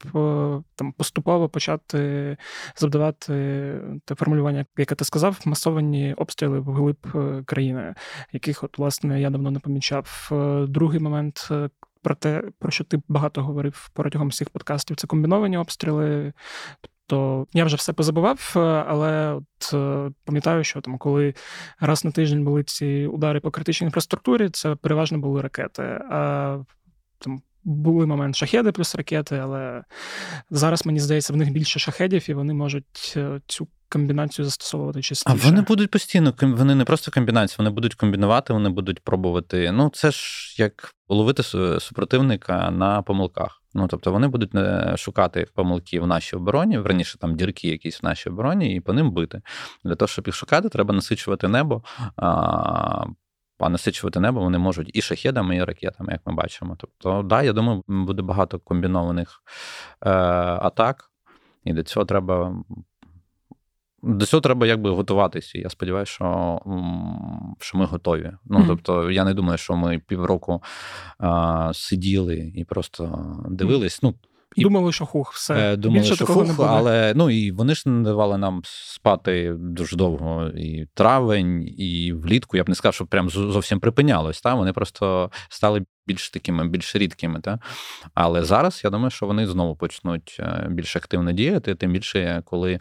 там 0.75 0.91
поступово 0.91 1.49
почати 1.49 2.37
завдавати 2.75 3.23
те 4.05 4.15
формулювання, 4.15 4.65
яке 4.77 4.95
ти 4.95 5.05
сказав, 5.05 5.39
масовані 5.45 6.13
обстріли 6.13 6.59
вглиб 6.59 6.97
е, 7.15 7.43
країни, 7.45 7.95
яких, 8.33 8.63
от, 8.63 8.77
власне, 8.77 9.21
я 9.21 9.29
давно 9.29 9.51
не 9.51 9.59
помічав. 9.59 10.29
Е, 10.31 10.65
другий 10.67 10.99
момент, 10.99 11.47
е, 11.51 11.69
про 12.07 12.15
те, 12.15 12.43
про 12.59 12.71
що 12.71 12.83
ти 12.83 13.01
багато 13.07 13.43
говорив 13.43 13.89
протягом 13.93 14.27
всіх 14.27 14.49
подкастів, 14.49 14.95
це 14.95 15.07
комбіновані 15.07 15.57
обстріли. 15.57 16.33
Тобто 16.81 17.47
я 17.53 17.65
вже 17.65 17.75
все 17.75 17.93
позабував, 17.93 18.53
е, 18.55 18.59
але 18.87 19.33
от 19.33 19.73
е, 19.73 20.11
пам'ятаю, 20.25 20.63
що 20.63 20.81
там, 20.81 20.97
коли 20.97 21.33
раз 21.79 22.05
на 22.05 22.11
тиждень 22.11 22.43
були 22.43 22.63
ці 22.63 23.07
удари 23.13 23.39
по 23.39 23.51
критичній 23.51 23.85
інфраструктурі, 23.85 24.49
це 24.49 24.75
переважно 24.75 25.17
були 25.17 25.41
ракети. 25.41 25.83
А 26.09 26.59
там 27.19 27.41
були 27.67 28.05
момент 28.05 28.35
шахеди 28.35 28.71
плюс 28.71 28.95
ракети, 28.95 29.35
але 29.37 29.83
зараз 30.49 30.85
мені 30.85 30.99
здається, 30.99 31.33
в 31.33 31.35
них 31.35 31.51
більше 31.51 31.79
шахедів, 31.79 32.29
і 32.29 32.33
вони 32.33 32.53
можуть 32.53 33.13
е, 33.17 33.41
цю 33.47 33.67
комбінацію 33.89 34.45
застосовувати 34.45 35.01
частіше. 35.01 35.37
А 35.43 35.47
вони 35.47 35.61
будуть 35.61 35.91
постійно, 35.91 36.33
вони 36.41 36.75
не 36.75 36.85
просто 36.85 37.11
комбінації, 37.11 37.55
вони 37.57 37.69
будуть 37.69 37.95
комбінувати, 37.95 38.53
вони 38.53 38.69
будуть 38.69 38.99
пробувати. 38.99 39.71
Ну, 39.71 39.89
це 39.93 40.11
ж 40.11 40.55
як 40.61 40.91
ловити 41.09 41.43
супротивника 41.79 42.71
на 42.71 43.01
помилках. 43.01 43.61
Ну, 43.73 43.87
тобто 43.87 44.11
вони 44.11 44.27
будуть 44.27 44.51
шукати 44.99 45.47
помилки 45.55 45.99
в 45.99 46.07
нашій 46.07 46.35
обороні, 46.35 46.79
раніше 46.79 47.17
там 47.17 47.35
дірки 47.35 47.67
якісь 47.67 48.03
в 48.03 48.05
нашій 48.05 48.29
обороні, 48.29 48.75
і 48.75 48.79
по 48.79 48.93
ним 48.93 49.11
бити. 49.11 49.41
Для 49.83 49.95
того, 49.95 50.07
щоб 50.07 50.27
їх 50.27 50.35
шукати, 50.35 50.69
треба 50.69 50.93
насичувати 50.93 51.47
небо. 51.47 51.83
А, 52.15 53.05
а 53.59 53.69
насичувати 53.69 54.19
небо 54.19 54.39
вони 54.39 54.57
можуть 54.57 54.91
і 54.93 55.01
шахедами, 55.01 55.55
і 55.55 55.63
ракетами, 55.63 56.13
як 56.13 56.21
ми 56.25 56.33
бачимо. 56.33 56.75
Тобто, 56.79 57.23
да, 57.23 57.43
я 57.43 57.53
думаю, 57.53 57.83
буде 57.87 58.21
багато 58.21 58.59
комбінованих 58.59 59.43
е, 60.01 60.09
атак, 60.61 61.11
і 61.63 61.73
до 61.73 61.83
цього 61.83 62.05
треба 62.05 62.63
до 64.03 64.25
цього 64.25 64.41
треба 64.41 64.67
якби 64.67 64.89
готуватися. 64.89 65.59
Я 65.59 65.69
сподіваюся, 65.69 66.11
що 66.11 66.59
що 67.59 67.77
ми 67.77 67.85
готові. 67.85 68.31
Ну, 68.45 68.65
тобто, 68.67 69.11
я 69.11 69.23
не 69.23 69.33
думаю, 69.33 69.57
що 69.57 69.75
ми 69.75 69.99
півроку 69.99 70.63
а, 71.19 71.71
сиділи 71.73 72.51
і 72.55 72.63
просто 72.63 73.35
дивились. 73.49 74.03
Ну, 74.03 74.13
і 74.57 74.63
Думали, 74.63 74.91
що 74.91 75.05
хух, 75.05 75.33
все. 75.33 75.73
Е, 75.73 75.75
думали, 75.75 75.99
Більше 75.99 76.15
що 76.15 76.25
такого 76.25 76.39
хух, 76.39 76.47
не 76.47 76.53
буде. 76.53 76.69
але 76.69 77.13
ну 77.15 77.29
і 77.29 77.51
вони 77.51 77.75
ж 77.75 77.89
не 77.89 78.03
давали 78.03 78.37
нам 78.37 78.61
спати 78.65 79.53
дуже 79.57 79.95
довго 79.95 80.47
і 80.47 80.87
травень, 80.93 81.63
і 81.77 82.13
влітку. 82.13 82.57
Я 82.57 82.63
б 82.63 82.69
не 82.69 82.75
сказав, 82.75 82.93
що 82.93 83.05
прям 83.05 83.29
зовсім 83.29 83.79
припинялось. 83.79 84.41
Та? 84.41 84.53
Вони 84.53 84.73
просто 84.73 85.31
стали 85.49 85.85
більш 86.07 86.29
такими, 86.29 86.67
більш 86.67 86.95
рідкими. 86.95 87.41
Та? 87.41 87.59
Але 88.13 88.43
зараз 88.43 88.81
я 88.83 88.89
думаю, 88.89 89.09
що 89.09 89.25
вони 89.25 89.47
знову 89.47 89.75
почнуть 89.75 90.37
е, 90.39 90.67
більш 90.69 90.95
активно 90.95 91.31
діяти, 91.31 91.75
тим 91.75 91.93
більше, 91.93 92.41
коли 92.45 92.79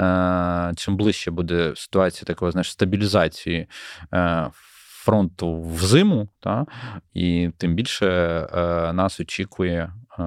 е, 0.00 0.72
чим 0.76 0.96
ближче 0.96 1.30
буде 1.30 1.72
ситуація 1.76 2.24
такої 2.24 2.52
знаєш, 2.52 2.70
стабілізації. 2.70 3.66
Е, 4.14 4.50
Фронту 5.04 5.62
в 5.62 5.84
зиму, 5.84 6.28
та, 6.40 6.66
і 7.14 7.50
тим 7.58 7.74
більше 7.74 8.06
е, 8.06 8.92
нас 8.92 9.20
очікує 9.20 9.92
Е, 10.18 10.22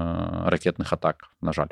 ракетних 0.46 0.94
атак, 0.94 1.16
на 1.42 1.54
жаль. 1.54 1.68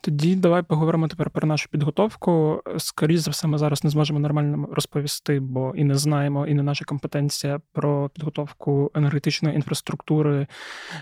Тоді 0.00 0.36
давай 0.36 0.62
поговоримо 0.62 1.08
тепер 1.08 1.30
про 1.30 1.48
нашу 1.48 1.68
підготовку. 1.68 2.62
Скоріше 2.78 3.20
за 3.20 3.30
все, 3.30 3.48
ми 3.48 3.58
зараз 3.58 3.84
не 3.84 3.90
зможемо 3.90 4.18
нормально 4.18 4.68
розповісти, 4.72 5.40
бо 5.40 5.72
і 5.76 5.84
не 5.84 5.94
знаємо, 5.94 6.46
і 6.46 6.54
не 6.54 6.62
наша 6.62 6.84
компетенція 6.84 7.60
про 7.72 8.08
підготовку 8.08 8.90
енергетичної 8.94 9.56
інфраструктури. 9.56 10.46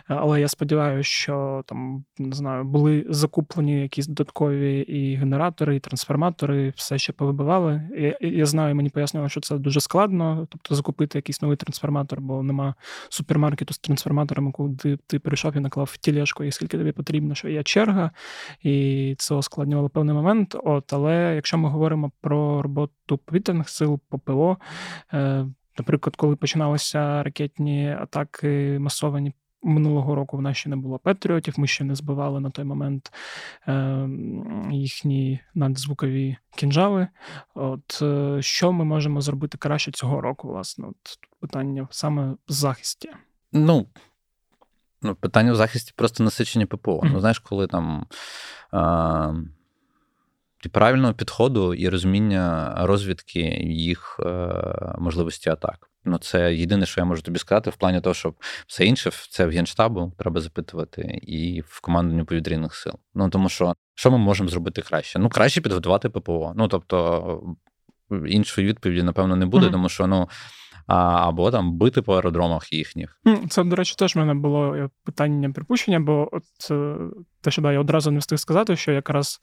Але 0.07 0.41
я 0.41 0.49
сподіваюся, 0.49 1.11
що 1.11 1.65
там 1.67 2.05
не 2.19 2.37
знаю, 2.37 2.65
були 2.65 3.07
закуплені 3.09 3.83
якісь 3.83 4.07
додаткові 4.07 4.81
і 4.81 5.15
генератори, 5.15 5.77
і 5.77 5.81
трансформатори, 5.81 6.73
все 6.77 6.99
ще 6.99 7.13
повибивали. 7.13 7.83
Я, 7.97 8.19
я 8.21 8.47
знаю, 8.47 8.75
мені 8.75 8.91
пояснювали, 8.91 9.29
що 9.29 9.41
це 9.41 9.59
дуже 9.59 9.81
складно, 9.81 10.47
тобто 10.51 10.75
закупити 10.75 11.19
якийсь 11.19 11.43
новий 11.43 11.57
трансформатор, 11.57 12.21
бо 12.21 12.43
нема 12.43 12.75
супермаркету 13.09 13.75
з 13.75 13.79
трансформаторами, 13.79 14.53
куди 14.53 14.99
ти 15.07 15.19
прийшов 15.19 15.57
і 15.57 15.61
наклав 15.61 15.97
тілешку, 15.97 16.45
і 16.45 16.53
скільки 16.53 16.79
тобі 16.79 16.93
потрібно, 16.93 17.35
що 17.35 17.49
є 17.49 17.63
черга. 17.63 18.11
І 18.63 19.15
це 19.19 19.35
ускладнювало 19.35 19.89
певний 19.89 20.15
момент. 20.15 20.57
От, 20.65 20.93
Але 20.93 21.35
якщо 21.35 21.59
ми 21.59 21.69
говоримо 21.69 22.13
про 22.21 22.63
роботу 22.63 23.19
повітряних 23.19 23.69
сил, 23.69 24.01
ППО, 24.09 24.57
е, 25.13 25.47
наприклад, 25.79 26.17
коли 26.17 26.37
починалися 26.37 27.23
ракетні 27.23 27.97
атаки 28.01 28.79
масовані. 28.81 29.33
Минулого 29.63 30.15
року 30.15 30.37
в 30.37 30.43
нас 30.43 30.57
ще 30.57 30.69
не 30.69 30.77
було 30.77 30.99
Петріотів, 30.99 31.55
ми 31.61 31.67
ще 31.67 31.85
не 31.85 31.95
збивали 31.95 32.41
на 32.41 32.51
той 32.51 32.65
момент 32.65 33.13
е, 33.69 34.09
їхні 34.71 35.41
надзвукові 35.55 36.37
кінжали. 36.57 37.09
От 37.55 37.99
е, 38.03 38.39
Що 38.43 38.73
ми 38.73 38.85
можемо 38.85 39.21
зробити 39.21 39.59
краще 39.59 39.93
цього 39.93 40.21
року, 40.21 40.49
власне? 40.49 40.87
От 40.89 40.97
Питання 41.41 41.89
саме 41.91 42.31
в 42.31 42.53
захисті. 42.53 43.11
Ну, 43.53 43.87
Ну, 45.03 45.15
питання 45.15 45.53
в 45.53 45.57
захисті 45.57 45.93
просто 45.97 46.25
насичення 46.25 46.67
ППО. 46.67 46.93
Mm-hmm. 46.93 47.11
Ну, 47.13 47.21
знаєш, 47.21 47.39
коли 47.39 47.67
там 47.67 48.07
а, 48.71 49.33
правильного 50.73 51.15
підходу 51.15 51.75
і 51.75 51.89
розуміння 51.89 52.75
розвідки 52.79 53.41
їх 53.65 54.21
е, 54.27 54.49
можливості 54.99 55.51
атак. 55.51 55.91
Ну, 56.05 56.19
це 56.19 56.55
єдине, 56.55 56.87
що 56.87 57.01
я 57.01 57.05
можу 57.05 57.23
тобі 57.23 57.39
сказати, 57.39 57.71
в 57.71 57.77
плані 57.77 58.01
того, 58.01 58.15
щоб 58.15 58.35
все 58.67 58.85
інше 58.85 59.11
це 59.31 59.47
в 59.47 59.51
Генштабу 59.51 60.13
треба 60.19 60.41
запитувати 60.41 61.21
і 61.23 61.61
в 61.67 61.81
командуванні 61.81 62.25
повітряних 62.25 62.75
сил. 62.75 62.93
Ну 63.15 63.31
тому 63.31 63.49
що 63.49 63.75
що 63.95 64.11
ми 64.11 64.19
можемо 64.19 64.49
зробити 64.49 64.83
краще? 64.83 65.19
Ну, 65.19 65.29
краще 65.29 65.61
підготувати 65.61 66.09
ППО. 66.09 66.53
Ну 66.57 66.69
тобто 66.69 67.57
іншої 68.27 68.67
відповіді, 68.67 69.03
напевно, 69.03 69.37
не 69.37 69.47
буде, 69.47 69.67
mm-hmm. 69.67 69.73
тому 69.73 69.89
що 69.89 70.07
ну 70.07 70.29
або 70.97 71.51
там 71.51 71.73
бити 71.73 72.03
по 72.03 72.15
аеродромах 72.15 72.73
їхніх. 72.73 73.21
Це, 73.49 73.65
до 73.65 73.77
речі, 73.77 73.95
теж 73.99 74.17
в 74.17 74.19
мене 74.19 74.35
було 74.35 74.91
питання 75.05 75.51
припущення, 75.51 76.01
бо 76.01 76.29
от 76.33 76.71
е, 76.71 76.97
те, 77.41 77.51
що 77.51 77.63
да, 77.63 77.73
я 77.73 77.81
одразу 77.81 78.11
не 78.11 78.19
встиг 78.19 78.39
сказати, 78.39 78.77
що 78.77 78.93
якраз 78.93 79.41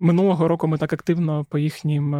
минулого 0.00 0.48
року 0.48 0.68
ми 0.68 0.78
так 0.78 0.92
активно 0.92 1.44
по 1.44 1.58
їхнім 1.58 2.14
е, 2.14 2.18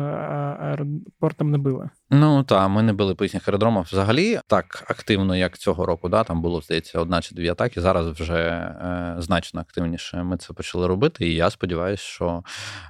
аеропортам 0.60 1.50
не 1.50 1.58
били. 1.58 1.90
Ну 2.10 2.42
так, 2.42 2.70
ми 2.70 2.82
не 2.82 2.92
били 2.92 3.14
по 3.14 3.24
їхніх 3.24 3.48
аеродромах 3.48 3.86
взагалі 3.86 4.40
так 4.46 4.84
активно, 4.88 5.36
як 5.36 5.58
цього 5.58 5.86
року. 5.86 6.08
Да, 6.08 6.24
Там 6.24 6.42
було, 6.42 6.60
здається, 6.60 7.00
одна 7.00 7.20
чи 7.20 7.34
дві 7.34 7.48
атаки. 7.48 7.80
Зараз 7.80 8.20
вже 8.20 8.38
е, 8.38 9.14
значно 9.18 9.60
активніше 9.60 10.22
ми 10.22 10.36
це 10.36 10.52
почали 10.52 10.86
робити. 10.86 11.28
І 11.28 11.34
я 11.34 11.50
сподіваюся, 11.50 12.02
що 12.02 12.42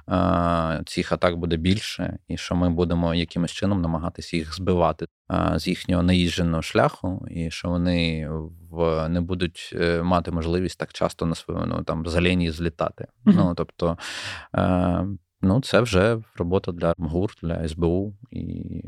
е, 0.09 0.81
цих 0.85 1.11
атак 1.11 1.37
буде 1.37 1.57
більше, 1.57 2.17
і 2.27 2.37
що 2.37 2.55
ми 2.55 2.69
будемо 2.69 3.15
якимось 3.15 3.51
чином 3.51 3.81
намагатися 3.81 4.37
їх 4.37 4.55
збивати 4.55 5.05
е, 5.31 5.53
з 5.59 5.67
їхнього 5.67 6.03
наїждженого 6.03 6.61
шляху, 6.61 7.27
і 7.31 7.51
що 7.51 7.69
вони 7.69 8.29
в 8.71 9.09
не 9.09 9.21
будуть 9.21 9.73
е, 9.75 10.03
мати 10.03 10.31
можливість 10.31 10.79
так 10.79 10.93
часто 10.93 11.25
на 11.25 11.35
своєму 11.35 11.83
там 11.83 12.07
зелені 12.07 12.51
злітати. 12.51 13.07
Mm-hmm. 13.25 13.33
Ну 13.35 13.53
тобто. 13.55 13.97
Е, 14.55 15.05
Ну, 15.41 15.61
це 15.61 15.81
вже 15.81 16.17
робота 16.35 16.71
для 16.71 16.93
МГУР, 16.97 17.33
для 17.43 17.67
СБУ, 17.67 18.13
і 18.31 18.81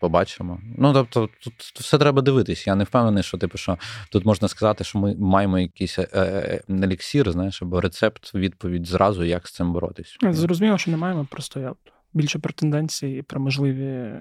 побачимо. 0.00 0.60
Ну, 0.78 0.92
тобто, 0.92 1.28
тут 1.44 1.54
все 1.60 1.98
треба 1.98 2.22
дивитись. 2.22 2.66
Я 2.66 2.74
не 2.74 2.84
впевнений, 2.84 3.22
що 3.22 3.38
типу, 3.38 3.58
що 3.58 3.78
тут 4.10 4.24
можна 4.24 4.48
сказати, 4.48 4.84
що 4.84 4.98
ми 4.98 5.14
маємо 5.14 5.58
якийсь 5.58 5.98
е, 5.98 6.08
е, 6.14 6.62
еліксір, 6.70 7.32
знаєш, 7.32 7.62
або 7.62 7.80
рецепт, 7.80 8.34
відповідь 8.34 8.86
зразу, 8.86 9.24
як 9.24 9.48
з 9.48 9.52
цим 9.52 9.72
боротись. 9.72 10.16
Зрозуміло, 10.30 10.78
що 10.78 10.90
не 10.90 10.96
маємо, 10.96 11.26
просто 11.30 11.60
я 11.60 11.74
більше 12.14 12.38
про 12.38 12.52
тенденції 12.52 13.18
і 13.18 13.22
про 13.22 13.40
можливі 13.40 14.14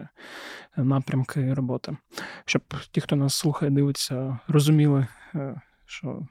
напрямки 0.78 1.54
роботи. 1.54 1.98
Щоб 2.46 2.62
ті, 2.92 3.02
хто 3.02 3.16
нас 3.16 3.36
слухає, 3.36 3.72
дивиться, 3.72 4.40
розуміли, 4.48 5.08
що 5.86 6.28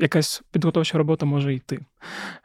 якась 0.00 0.42
підготовча 0.50 0.98
робота 0.98 1.26
може 1.26 1.54
йти. 1.54 1.86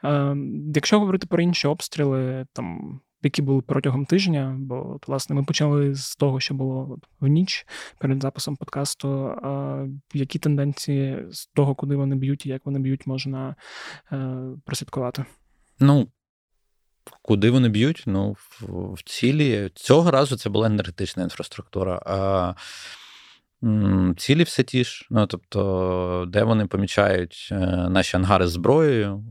Е, 0.04 0.36
Якщо 0.74 1.00
говорити 1.00 1.26
про 1.26 1.42
інші 1.42 1.68
обстріли, 1.68 2.46
там. 2.52 3.00
Які 3.22 3.42
були 3.42 3.62
протягом 3.62 4.06
тижня, 4.06 4.56
бо 4.58 4.94
от, 4.94 5.08
власне 5.08 5.36
ми 5.36 5.44
почали 5.44 5.94
з 5.94 6.16
того, 6.16 6.40
що 6.40 6.54
було 6.54 6.98
в 7.20 7.26
ніч 7.26 7.66
перед 7.98 8.22
записом 8.22 8.56
подкасту. 8.56 9.08
А, 9.42 9.86
Які 10.14 10.38
тенденції 10.38 11.26
з 11.30 11.46
того, 11.46 11.74
куди 11.74 11.96
вони 11.96 12.16
б'ють 12.16 12.46
і 12.46 12.48
як 12.48 12.66
вони 12.66 12.78
б'ють, 12.78 13.06
можна 13.06 13.56
е, 14.12 14.38
прослідкувати? 14.64 15.24
Ну 15.80 16.08
куди 17.30 17.50
вони 17.50 17.68
б'ють? 17.68 18.02
Ну 18.06 18.32
в, 18.32 18.62
в 18.94 19.02
цілі 19.04 19.70
цього 19.74 20.10
разу 20.10 20.36
це 20.36 20.50
була 20.50 20.66
енергетична 20.66 21.22
інфраструктура. 21.22 22.02
А 22.06 22.54
Цілі 24.16 24.42
все 24.42 24.62
ті 24.62 24.84
ж, 24.84 25.06
ну 25.10 25.26
тобто, 25.26 26.24
де 26.28 26.44
вони 26.44 26.66
помічають 26.66 27.48
е, 27.52 27.56
наші 27.90 28.16
ангари 28.16 28.46
з 28.46 28.50
зброєю, 28.50 29.24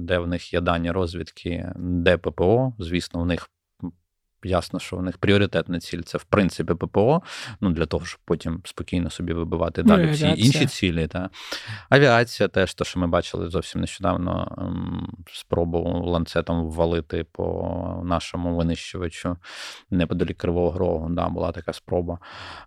де 0.00 0.18
в 0.18 0.26
них 0.26 0.52
є 0.52 0.60
дані 0.60 0.90
розвідки, 0.90 1.72
де 1.76 2.16
ППО. 2.16 2.72
Звісно, 2.78 3.20
в 3.20 3.26
них 3.26 3.50
Ясно, 4.44 4.80
що 4.80 4.96
у 4.96 5.02
них 5.02 5.18
пріоритетна 5.18 5.80
ціль 5.80 6.00
це 6.00 6.18
в 6.18 6.24
принципі 6.24 6.74
ППО, 6.74 7.22
ну 7.60 7.70
для 7.70 7.86
того, 7.86 8.06
щоб 8.06 8.20
потім 8.24 8.60
спокійно 8.64 9.10
собі 9.10 9.32
вибивати 9.32 9.82
далі 9.82 10.06
ну, 10.06 10.12
всі 10.12 10.34
інші 10.36 10.66
цілі. 10.66 11.06
Та. 11.06 11.30
Авіація 11.88 12.48
теж, 12.48 12.74
то, 12.74 12.84
що 12.84 13.00
ми 13.00 13.06
бачили 13.06 13.50
зовсім 13.50 13.80
нещодавно 13.80 14.56
ем, 14.58 15.24
спробу 15.32 16.02
ланцетом 16.04 16.70
ввалити 16.70 17.24
по 17.32 18.02
нашому 18.04 18.56
винищувачу 18.56 19.36
неподалік 19.90 20.38
Кривого 20.38 20.78
Рогу. 20.78 21.08
Да, 21.10 21.28
була 21.28 21.52
така 21.52 21.72
спроба. 21.72 22.18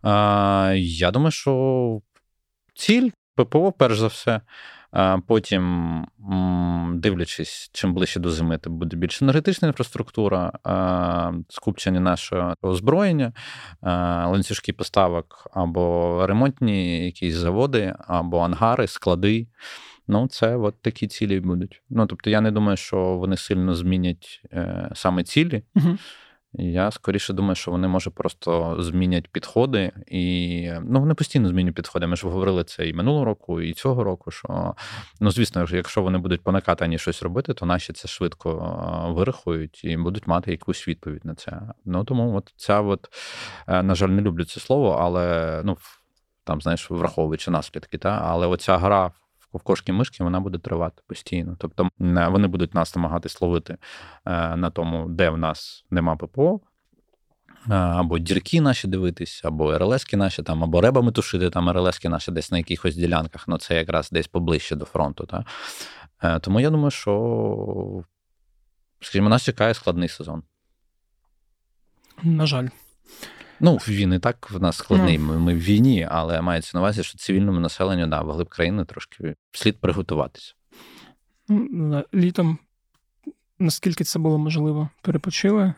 А, 0.01 0.73
Я 0.75 1.11
думаю, 1.11 1.31
що 1.31 2.01
ціль 2.73 3.09
ППО, 3.35 3.71
перш 3.71 3.99
за 3.99 4.07
все. 4.07 4.41
Потім, 5.27 6.05
дивлячись, 6.93 7.69
чим 7.73 7.93
ближче 7.93 8.19
до 8.19 8.31
зими, 8.31 8.57
то 8.57 8.69
буде 8.69 8.97
більш 8.97 9.21
енергетична 9.21 9.67
інфраструктура, 9.67 10.51
скупчення 11.49 11.99
нашого 11.99 12.53
озброєння, 12.61 13.33
ланцюжки 14.25 14.73
поставок 14.73 15.47
або 15.53 16.25
ремонтні 16.27 17.05
якісь 17.05 17.35
заводи, 17.35 17.95
або 18.07 18.39
ангари, 18.39 18.87
склади. 18.87 19.47
Ну, 20.07 20.27
це 20.27 20.55
от 20.55 20.81
такі 20.81 21.07
цілі 21.07 21.39
будуть. 21.39 21.81
Ну, 21.89 22.07
тобто, 22.07 22.29
я 22.29 22.41
не 22.41 22.51
думаю, 22.51 22.77
що 22.77 22.97
вони 22.97 23.37
сильно 23.37 23.75
змінять 23.75 24.41
е, 24.53 24.89
саме 24.93 25.23
цілі. 25.23 25.63
Угу. 25.75 25.97
Я 26.53 26.91
скоріше 26.91 27.33
думаю, 27.33 27.55
що 27.55 27.71
вони 27.71 27.87
може 27.87 28.09
просто 28.09 28.75
змінять 28.79 29.27
підходи, 29.27 29.91
і 30.07 30.71
ну 30.81 30.99
вони 30.99 31.13
постійно 31.13 31.49
змінюють 31.49 31.75
підходи. 31.75 32.07
Ми 32.07 32.15
ж 32.15 32.27
говорили 32.27 32.63
це 32.63 32.87
і 32.87 32.93
минулого 32.93 33.25
року, 33.25 33.61
і 33.61 33.73
цього 33.73 34.03
року. 34.03 34.31
Що 34.31 34.75
ну 35.19 35.31
звісно, 35.31 35.65
якщо 35.71 36.01
вони 36.01 36.17
будуть 36.17 36.43
по 36.43 36.51
накатані 36.51 36.97
щось 36.97 37.23
робити, 37.23 37.53
то 37.53 37.65
наші 37.65 37.93
це 37.93 38.07
швидко 38.07 39.13
вирахують 39.17 39.83
і 39.83 39.97
будуть 39.97 40.27
мати 40.27 40.51
якусь 40.51 40.87
відповідь 40.87 41.25
на 41.25 41.35
це. 41.35 41.61
Ну 41.85 42.03
тому, 42.03 42.35
от 42.35 42.53
ця 42.55 42.81
от 42.81 43.09
е, 43.67 43.83
на 43.83 43.95
жаль, 43.95 44.09
не 44.09 44.21
люблю 44.21 44.45
це 44.45 44.59
слово, 44.59 44.97
але 45.01 45.61
ну 45.65 45.77
там 46.43 46.61
знаєш, 46.61 46.91
враховуючи 46.91 47.51
наслідки, 47.51 47.97
та 47.97 48.09
але 48.09 48.47
оця 48.47 48.77
гра 48.77 49.11
в 49.53 49.63
кошки 49.63 49.93
мишки 49.93 50.23
вона 50.23 50.39
буде 50.39 50.57
тривати 50.57 51.01
постійно. 51.07 51.55
Тобто 51.59 51.89
вони 51.99 52.47
будуть 52.47 52.73
нас 52.73 52.95
намагатись 52.95 53.41
ловити 53.41 53.77
е, 54.25 54.55
на 54.55 54.69
тому, 54.69 55.09
де 55.09 55.29
в 55.29 55.37
нас 55.37 55.85
нема 55.91 56.15
ППО. 56.15 56.59
Е, 57.69 57.73
або 57.73 58.19
дірки 58.19 58.61
наші 58.61 58.87
дивитись, 58.87 59.41
або 59.43 59.77
РЛСки 59.77 60.17
наші, 60.17 60.43
там, 60.43 60.63
або 60.63 60.81
ребами 60.81 61.11
тушити, 61.11 61.49
там 61.49 61.69
РЛСки 61.69 62.09
наші 62.09 62.31
десь 62.31 62.51
на 62.51 62.57
якихось 62.57 62.95
ділянках, 62.95 63.47
ну 63.47 63.57
це 63.57 63.75
якраз 63.75 64.09
десь 64.09 64.27
поближче 64.27 64.75
до 64.75 64.85
фронту. 64.85 65.25
Та? 65.25 65.45
Е, 66.23 66.39
тому 66.39 66.59
я 66.59 66.69
думаю, 66.69 66.91
що, 66.91 68.03
скажімо, 68.99 69.29
нас 69.29 69.43
чекає 69.43 69.73
складний 69.73 70.09
сезон. 70.09 70.43
На 72.23 72.45
жаль. 72.45 72.67
Ну, 73.61 73.77
він 73.87 74.13
і 74.13 74.19
так 74.19 74.51
в 74.51 74.61
нас 74.61 74.77
складний. 74.77 75.19
Ми, 75.19 75.39
ми 75.39 75.53
в 75.53 75.59
війні, 75.59 76.07
але 76.11 76.41
мається 76.41 76.71
на 76.73 76.79
увазі, 76.81 77.03
що 77.03 77.17
цивільному 77.17 77.59
населенню 77.59 78.07
да, 78.07 78.21
вглиб 78.21 78.49
країни 78.49 78.85
трошки 78.85 79.35
слід 79.51 79.79
приготуватися. 79.79 80.53
Ну, 81.47 82.03
літом, 82.13 82.57
наскільки 83.59 84.03
це 84.03 84.19
було 84.19 84.37
можливо, 84.37 84.89
перепочили 85.01 85.73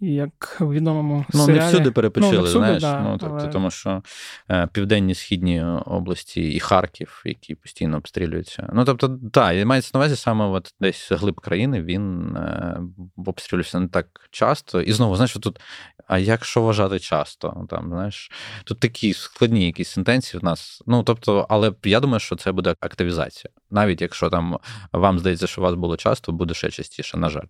як 0.00 0.56
в 0.60 0.70
відомому 0.70 1.24
ну, 1.34 1.40
серіалі. 1.40 1.60
не 1.60 1.68
всюди 1.68 1.90
перепочили, 1.90 2.36
ну, 2.36 2.42
всюди, 2.42 2.58
знаєш. 2.58 2.82
Да, 2.82 3.00
ну, 3.00 3.18
тобто, 3.20 3.36
але... 3.40 3.48
Тому 3.48 3.70
що 3.70 4.02
е, 4.50 4.68
південні 4.72 5.14
східні 5.14 5.64
області 5.86 6.50
і 6.52 6.60
Харків, 6.60 7.22
які 7.24 7.54
постійно 7.54 7.96
обстрілюються. 7.96 8.70
Ну, 8.74 8.84
тобто, 8.84 9.18
так, 9.32 9.56
і 9.56 9.64
мається 9.64 9.90
на 9.94 10.00
увазі 10.00 10.16
саме 10.16 10.44
от 10.44 10.74
десь 10.80 11.12
глиб 11.12 11.40
країни, 11.40 11.82
він 11.82 12.36
е, 12.36 12.80
обстрілювався 13.26 13.80
не 13.80 13.88
так 13.88 14.06
часто. 14.30 14.80
І 14.80 14.92
знову, 14.92 15.16
знаєш, 15.16 15.32
тут, 15.32 15.60
а 16.06 16.18
як 16.18 16.44
що 16.44 16.62
вважати 16.62 16.98
часто? 16.98 17.66
Там, 17.70 17.88
знаєш, 17.88 18.30
Тут 18.64 18.80
такі 18.80 19.12
складні 19.12 19.66
якісь 19.66 19.88
сентенції 19.88 20.40
в 20.40 20.44
нас. 20.44 20.82
Ну, 20.86 21.02
тобто, 21.02 21.46
але 21.48 21.72
я 21.84 22.00
думаю, 22.00 22.20
що 22.20 22.36
це 22.36 22.52
буде 22.52 22.74
активізація. 22.80 23.50
Навіть 23.70 24.00
якщо 24.00 24.30
там 24.30 24.58
вам 24.92 25.18
здається, 25.18 25.46
що 25.46 25.60
у 25.60 25.64
вас 25.64 25.74
було 25.74 25.96
часто, 25.96 26.32
буде 26.32 26.54
ще 26.54 26.70
частіше, 26.70 27.16
на 27.16 27.28
жаль. 27.28 27.46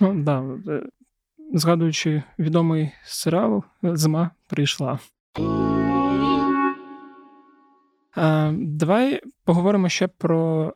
Ну, 0.00 0.14
да, 0.14 0.44
е, 0.68 0.82
згадуючи 1.54 2.22
відомий 2.38 2.92
серіал, 3.04 3.64
зима 3.82 4.30
прийшла. 4.46 4.98
Давай 8.52 9.20
поговоримо 9.44 9.88
ще 9.88 10.08
про 10.08 10.72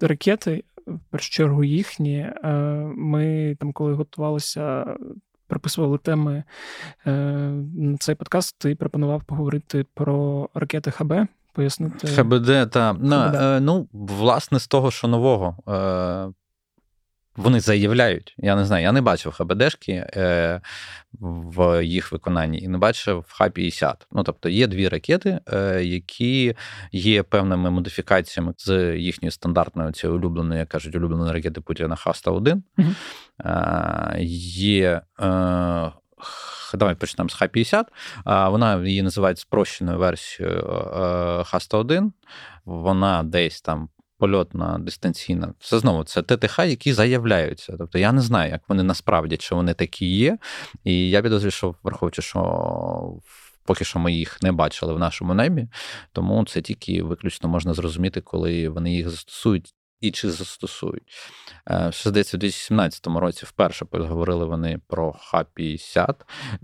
ракети, 0.00 0.64
в 0.86 0.98
першу 1.10 1.30
чергу 1.30 1.64
їхні. 1.64 2.30
Ми 2.96 3.56
там, 3.60 3.72
коли 3.72 3.94
готувалися, 3.94 4.96
приписували 5.46 5.98
теми 5.98 6.44
е, 7.06 7.10
на 7.76 7.96
цей 7.96 8.14
подкаст, 8.14 8.58
ти 8.58 8.74
пропонував 8.74 9.24
поговорити 9.24 9.86
про 9.94 10.48
ракети 10.54 10.90
ХБ. 10.90 11.14
Пояснити. 11.52 12.06
ХБД, 12.08 12.70
та 12.70 12.94
ХБД. 12.94 13.62
ну, 13.62 13.88
власне, 13.92 14.58
з 14.58 14.66
того, 14.66 14.90
що 14.90 15.08
нового 15.08 15.56
е, 15.68 16.32
вони 17.36 17.60
заявляють, 17.60 18.34
я 18.38 18.56
не 18.56 18.64
знаю, 18.64 18.82
я 18.82 18.92
не 18.92 19.00
бачив 19.00 19.32
ХБДшки 19.32 19.92
е, 19.92 20.60
в 21.20 21.84
їх 21.84 22.12
виконанні 22.12 22.58
і 22.58 22.68
не 22.68 22.78
бачив 22.78 23.24
Х-50. 23.28 23.94
Ну, 24.12 24.22
тобто 24.22 24.48
є 24.48 24.66
дві 24.66 24.88
ракети, 24.88 25.40
е, 25.52 25.84
які 25.84 26.56
є 26.92 27.22
певними 27.22 27.70
модифікаціями 27.70 28.54
з 28.56 28.96
їхньої 28.96 29.32
стандартної 29.32 29.92
цієї 29.92 30.18
улюбленої, 30.18 30.60
як 30.60 30.68
кажуть, 30.68 30.96
улюбленої 30.96 31.32
ракети 31.32 31.60
Путіна 31.60 31.96
Х-101. 31.96 32.62
Угу. 32.78 32.88
Е, 33.44 34.16
є. 34.20 35.02
Е, 35.20 35.92
Давай 36.74 36.94
почнемо 36.94 37.28
з 37.28 37.34
Х-50. 37.34 37.84
Вона 38.50 38.82
її 38.86 39.02
називають 39.02 39.38
спрощеною 39.38 39.98
версією 39.98 40.56
е, 40.56 41.44
Х-101. 41.44 42.12
Вона 42.64 43.22
десь 43.22 43.60
там 43.60 43.88
польотна 44.20 44.78
дистанційна. 44.78 45.54
Це 45.60 45.78
знову 45.78 46.04
це 46.04 46.22
ТТХ, 46.22 46.58
які 46.58 46.92
заявляються. 46.92 47.74
Тобто 47.78 47.98
я 47.98 48.12
не 48.12 48.20
знаю, 48.20 48.50
як 48.50 48.62
вони 48.68 48.82
насправді 48.82 49.36
чи 49.36 49.54
вони 49.54 49.74
такі 49.74 50.06
є. 50.06 50.38
І 50.84 51.10
я 51.10 51.22
підозрюю, 51.22 51.50
що 51.50 51.74
враховуючи, 51.82 52.22
що. 52.22 53.12
Поки 53.64 53.84
що 53.84 53.98
ми 53.98 54.12
їх 54.12 54.42
не 54.42 54.52
бачили 54.52 54.94
в 54.94 54.98
нашому 54.98 55.34
небі, 55.34 55.68
тому 56.12 56.44
це 56.44 56.60
тільки 56.60 57.02
виключно 57.02 57.48
можна 57.48 57.74
зрозуміти, 57.74 58.20
коли 58.20 58.68
вони 58.68 58.94
їх 58.94 59.10
застосують 59.10 59.74
і 60.00 60.10
чи 60.10 60.30
застосують. 60.30 61.12
Е, 61.70 61.92
ще 61.92 62.10
здається, 62.10 62.36
у 62.36 62.40
2017 62.40 63.06
році 63.06 63.46
вперше 63.46 63.84
поговорили 63.84 64.44
вони 64.44 64.80
про 64.86 65.12
Х-50, 65.12 66.14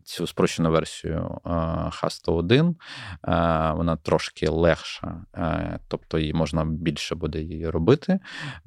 цю 0.05 0.27
спрощену 0.27 0.71
версію 0.71 1.41
е, 1.45 1.49
Х-101. 1.91 2.69
Е, 2.69 2.75
вона 3.77 3.97
трошки 3.97 4.49
легша, 4.49 5.25
тобто 5.89 6.19
її 6.19 6.33
можна 6.33 6.65
більше 6.65 7.15
буде 7.15 7.41
її 7.41 7.71
робити. 7.71 8.21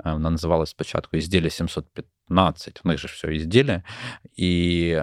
Вона 0.05 0.29
називалась 0.29 0.69
спочатку 0.69 1.17
ізділля 1.17 1.49
715, 1.49 2.81
в 2.83 2.87
них 2.87 2.97
же 2.97 3.07
все 3.07 3.35
ізділля. 3.35 3.83
І 4.35 4.97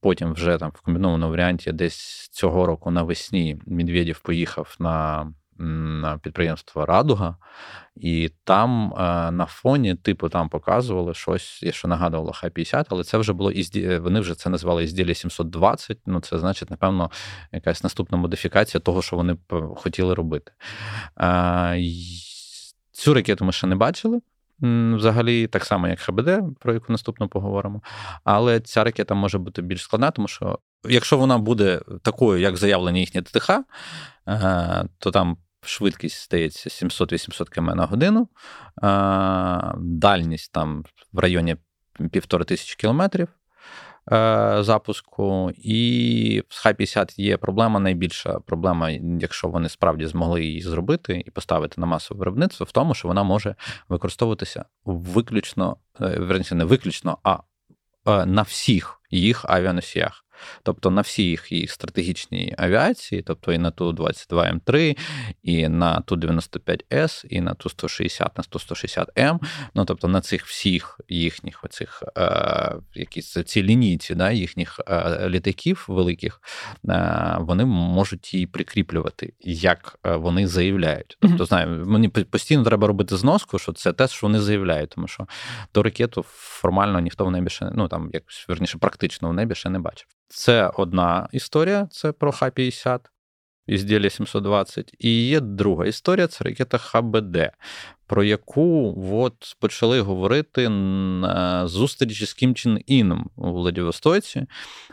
потім 0.00 0.32
вже 0.32 0.58
там 0.58 0.70
в 0.74 0.80
комбінованому 0.80 1.30
варіанті 1.30 1.72
десь 1.72 2.28
цього 2.32 2.66
року 2.66 2.90
навесні 2.90 3.58
Медведєв 3.66 4.20
поїхав 4.20 4.76
на 4.78 5.26
підприємство 6.22 6.86
Радуга, 6.86 7.36
і 7.96 8.30
там 8.44 8.92
е, 8.92 9.30
на 9.30 9.46
фоні, 9.46 9.94
типу, 9.94 10.28
там 10.28 10.48
показували 10.48 11.14
щось, 11.14 11.64
що 11.70 11.88
нагадувало 11.88 12.32
Х-50, 12.32 12.86
але 12.88 13.04
це 13.04 13.18
вже 13.18 13.32
було 13.32 13.52
ізді... 13.52 13.98
вони 13.98 14.20
вже 14.20 14.34
це 14.34 14.50
назвали 14.50 14.84
ізділля 14.84 15.14
720. 15.14 15.98
Ну, 16.06 16.20
це 16.20 16.38
значить, 16.38 16.70
напевно, 16.70 17.10
якась 17.52 17.82
наступна 17.82 18.18
модифікація 18.18 18.80
того, 18.80 19.02
що 19.02 19.16
вони 19.16 19.36
хотіли 19.76 20.14
робити. 20.14 20.52
Е, 21.20 21.82
цю 22.92 23.14
ракету 23.14 23.44
ми 23.44 23.52
ще 23.52 23.66
не 23.66 23.76
бачили. 23.76 24.20
Взагалі, 24.60 25.46
так 25.46 25.64
само, 25.64 25.88
як 25.88 26.00
ХБД, 26.00 26.30
про 26.60 26.74
яку 26.74 26.92
наступно 26.92 27.28
поговоримо. 27.28 27.82
Але 28.24 28.60
ця 28.60 28.84
ракета 28.84 29.14
може 29.14 29.38
бути 29.38 29.62
більш 29.62 29.82
складна, 29.82 30.10
тому 30.10 30.28
що 30.28 30.58
якщо 30.88 31.18
вона 31.18 31.38
буде 31.38 31.80
такою, 32.02 32.40
як 32.40 32.56
заявлені 32.56 33.00
їхні 33.00 33.22
ТТХ, 33.22 33.50
е, 34.28 34.84
то 34.98 35.10
там 35.10 35.36
швидкість 35.66 36.20
стається 36.20 36.86
700-800 36.86 37.48
км 37.48 37.64
на 37.64 37.86
годину, 37.86 38.28
дальність 39.78 40.52
там 40.52 40.84
в 41.12 41.18
районі 41.18 41.56
півтори 42.10 42.44
тисячі 42.44 42.76
кілометрів. 42.76 43.28
Е, 44.12 44.56
запуску, 44.60 45.52
і 45.56 46.42
в 46.48 46.62
Х-50 46.62 47.20
є 47.20 47.36
проблема. 47.36 47.80
Найбільша 47.80 48.40
проблема, 48.40 48.90
якщо 49.20 49.48
вони 49.48 49.68
справді 49.68 50.06
змогли 50.06 50.44
її 50.44 50.62
зробити 50.62 51.22
і 51.26 51.30
поставити 51.30 51.80
на 51.80 51.86
масове 51.86 52.18
виробництво, 52.18 52.66
в 52.66 52.72
тому, 52.72 52.94
що 52.94 53.08
вона 53.08 53.22
може 53.22 53.54
використовуватися 53.88 54.64
виключно, 54.84 55.76
е, 56.00 56.18
верніше, 56.18 56.54
не 56.54 56.64
виключно, 56.64 57.18
а 57.22 57.38
е, 58.06 58.26
на 58.26 58.42
всіх 58.42 59.00
їх 59.10 59.44
авіаносіях. 59.48 60.25
Тобто 60.62 60.90
на 60.90 61.00
всі 61.00 61.22
їх 61.22 61.52
їх 61.52 61.70
стратегічні 61.70 62.54
авіації, 62.58 63.22
тобто 63.22 63.52
і 63.52 63.58
на 63.58 63.70
Ту-22М3, 63.70 64.96
і 65.42 65.68
на 65.68 66.00
Ту-95С, 66.00 67.26
і 67.28 67.40
на 67.40 67.54
Ту-160, 67.54 68.30
на 68.36 68.44
Ту-160М. 68.48 69.38
Ну 69.74 69.84
тобто 69.84 70.08
на 70.08 70.20
цих 70.20 70.46
всіх 70.46 71.00
їхніх 71.08 71.64
оцих 71.64 72.02
е, 72.18 72.74
якісь 72.94 73.32
ці 73.46 73.62
лінійці, 73.62 74.14
да, 74.14 74.30
їхніх 74.30 74.80
е, 74.88 75.28
літаків 75.28 75.84
великих, 75.88 76.40
е, 76.88 77.36
вони 77.40 77.64
можуть 77.64 78.34
її 78.34 78.46
прикріплювати, 78.46 79.32
як 79.40 79.98
е, 80.06 80.16
вони 80.16 80.46
заявляють. 80.46 81.18
Тобто, 81.20 81.44
знаю, 81.44 81.86
мені 81.86 82.08
постійно 82.08 82.64
треба 82.64 82.86
робити 82.86 83.16
зноску, 83.16 83.58
що 83.58 83.72
це 83.72 83.92
те, 83.92 84.08
що 84.08 84.26
вони 84.26 84.40
заявляють, 84.40 84.90
тому 84.90 85.08
що 85.08 85.26
ту 85.72 85.82
ракету 85.82 86.24
формально 86.28 87.00
ніхто 87.00 87.24
в 87.24 87.30
небі 87.30 87.50
ще 87.50 87.70
ну 87.74 87.88
там 87.88 88.10
якось 88.12 88.44
верніше 88.48 88.78
практично 88.78 89.28
в 89.28 89.34
небі 89.34 89.54
ще 89.54 89.68
не 89.68 89.78
бачив. 89.78 90.06
Це 90.28 90.70
одна 90.76 91.28
історія, 91.32 91.88
це 91.90 92.12
про 92.12 92.32
Х-50. 92.32 93.00
ізділля 93.66 94.10
720. 94.10 94.94
І 94.98 95.26
є 95.26 95.40
друга 95.40 95.86
історія 95.86 96.26
це 96.26 96.44
ракета 96.44 96.78
ХБД, 96.78 97.50
про 98.06 98.24
яку 98.24 98.94
от 99.12 99.56
почали 99.60 100.00
говорити 100.00 100.68
на 100.68 101.66
зустрічі 101.66 102.26
з 102.26 102.34
Кім 102.34 102.54
Чен 102.54 102.80
Іном 102.86 103.30
у 103.36 103.52
Владивостоці. 103.52 104.46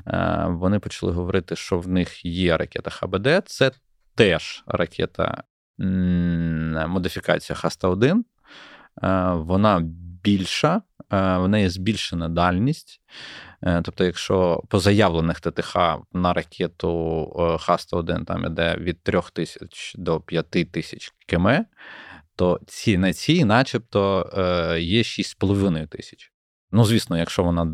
Е, 0.07 0.45
вони 0.49 0.79
почали 0.79 1.11
говорити, 1.11 1.55
що 1.55 1.79
в 1.79 1.87
них 1.87 2.25
є 2.25 2.57
ракета 2.57 2.89
ХБД. 2.89 3.27
Це 3.45 3.71
теж 4.15 4.63
ракета 4.67 5.43
модифікація 6.87 7.57
Хаста-1. 7.57 8.23
Е, 9.03 9.33
вона 9.33 9.79
більша, 10.23 10.75
е, 10.75 10.81
в 11.37 11.47
неї 11.47 11.69
збільшена 11.69 12.29
дальність. 12.29 13.01
Е, 13.61 13.81
тобто, 13.85 14.03
якщо 14.03 14.63
по 14.69 14.79
заявлених 14.79 15.39
ТТХ 15.39 15.75
на 16.13 16.33
ракету 16.33 16.87
Хаста-1 17.59 18.25
там 18.25 18.45
іде 18.45 18.75
від 18.79 19.03
3 19.03 19.21
тисяч 19.33 19.95
до 19.97 20.19
5 20.19 20.71
тисяч 20.71 21.13
км, 21.27 21.47
то 22.35 22.59
ці 22.67 22.97
на 22.97 23.13
цій, 23.13 23.45
начебто, 23.45 24.29
є 24.79 25.01
6,5 25.01 25.87
тисяч. 25.87 26.33
Ну, 26.75 26.85
звісно, 26.85 27.17
якщо 27.17 27.43
вона 27.43 27.65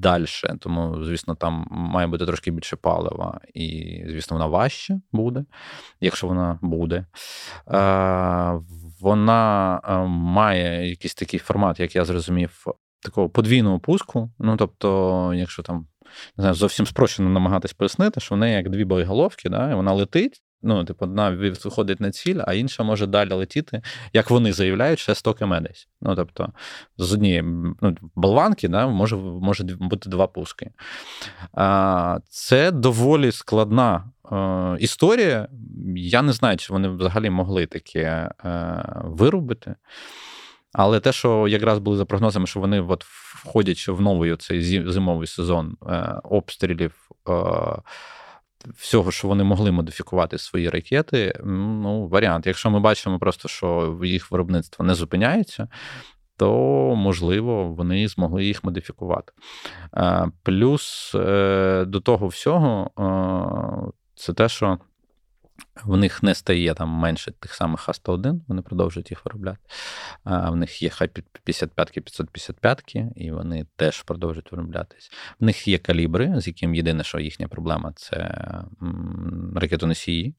далі, 0.00 0.26
тому, 0.60 1.04
звісно, 1.04 1.34
там 1.34 1.66
має 1.70 2.06
бути 2.06 2.26
трошки 2.26 2.50
більше 2.50 2.76
палива, 2.76 3.40
і, 3.54 4.02
звісно, 4.08 4.36
вона 4.36 4.46
важче 4.46 5.00
буде, 5.12 5.44
якщо 6.00 6.26
вона 6.26 6.58
буде. 6.62 7.06
Е, 7.70 8.60
Вона 9.00 9.80
е, 9.84 9.96
має 10.08 10.88
якийсь 10.88 11.14
такий 11.14 11.40
формат, 11.40 11.80
як 11.80 11.96
я 11.96 12.04
зрозумів, 12.04 12.64
такого 13.06 13.28
подвійного 13.28 13.78
пуску. 13.78 14.30
Ну, 14.38 14.56
тобто, 14.56 15.32
якщо 15.34 15.62
там 15.62 15.86
не 16.36 16.42
знаю, 16.42 16.54
зовсім 16.54 16.86
спрощено 16.86 17.30
намагатись 17.30 17.72
пояснити, 17.72 18.20
що 18.20 18.34
в 18.34 18.38
неї 18.38 18.54
як 18.54 18.70
дві 18.70 18.84
боєголовки, 18.84 19.48
да, 19.48 19.70
і 19.70 19.74
вона 19.74 19.92
летить. 19.92 20.42
Ну, 20.62 20.84
типу, 20.84 21.04
одна 21.04 21.30
виходить 21.30 22.00
на 22.00 22.10
ціль, 22.10 22.40
а 22.46 22.54
інша 22.54 22.82
може 22.82 23.06
далі 23.06 23.32
летіти, 23.32 23.82
як 24.12 24.30
вони 24.30 24.52
заявляють, 24.52 24.98
ще 24.98 25.14
100 25.14 25.34
км 25.34 25.54
десь. 25.62 25.88
Ну, 26.00 26.16
тобто, 26.16 26.52
з 26.98 27.12
однієї 27.12 27.42
ну, 27.42 27.96
болванки 28.14 28.68
да, 28.68 28.86
може 28.86 29.16
може 29.16 29.64
бути 29.64 30.10
два 30.10 30.26
пуски. 30.26 30.70
А, 31.52 32.18
Це 32.28 32.70
доволі 32.70 33.32
складна 33.32 34.10
е, 34.32 34.76
історія. 34.80 35.48
Я 35.96 36.22
не 36.22 36.32
знаю, 36.32 36.56
чи 36.56 36.72
вони 36.72 36.88
взагалі 36.88 37.30
могли 37.30 37.66
таке 37.66 38.30
е, 38.44 38.84
виробити. 39.04 39.74
Але 40.72 41.00
те, 41.00 41.12
що 41.12 41.48
якраз 41.48 41.78
були 41.78 41.96
за 41.96 42.04
прогнозами, 42.04 42.46
що 42.46 42.60
вони, 42.60 42.80
от, 42.80 43.04
входячи 43.44 43.92
в 43.92 44.00
новий 44.00 44.36
цей 44.36 44.90
зимовий 44.90 45.26
сезон 45.26 45.76
е, 45.88 46.20
обстрілів. 46.24 47.10
Е, 47.28 47.32
всього, 48.74 49.10
що 49.10 49.28
вони 49.28 49.44
могли 49.44 49.70
модифікувати 49.70 50.38
свої 50.38 50.68
ракети, 50.68 51.40
ну, 51.44 52.08
варіант. 52.08 52.46
Якщо 52.46 52.70
ми 52.70 52.80
бачимо 52.80 53.18
просто, 53.18 53.48
що 53.48 53.98
їх 54.02 54.30
виробництво 54.30 54.84
не 54.84 54.94
зупиняється, 54.94 55.68
то 56.36 56.50
можливо 56.96 57.68
вони 57.68 58.08
змогли 58.08 58.44
їх 58.44 58.64
модифікувати. 58.64 59.32
Плюс 60.42 61.14
е, 61.14 61.84
до 61.86 62.00
того 62.00 62.26
всього, 62.26 62.90
це 64.14 64.32
те, 64.32 64.48
що 64.48 64.78
в 65.84 65.96
них 65.96 66.22
не 66.22 66.34
стає 66.34 66.74
там 66.74 66.88
менше 66.88 67.30
тих 67.30 67.54
самих 67.54 67.80
Х-101, 67.80 68.40
вони 68.48 68.62
продовжують 68.62 69.10
їх 69.10 69.24
виробляти. 69.24 69.58
А 70.24 70.50
В 70.50 70.56
них 70.56 70.82
є 70.82 70.88
хай 70.88 71.08
55-ки, 71.08 72.00
555-ки, 72.00 73.08
і 73.16 73.30
вони 73.30 73.66
теж 73.76 74.02
продовжують 74.02 74.52
вироблятись. 74.52 75.10
В 75.40 75.44
них 75.44 75.68
є 75.68 75.78
калібри, 75.78 76.40
з 76.40 76.46
яким 76.46 76.74
єдине, 76.74 77.04
що 77.04 77.18
їхня 77.18 77.48
проблема 77.48 77.92
це 77.96 78.48
ракетоносії. 79.54 80.34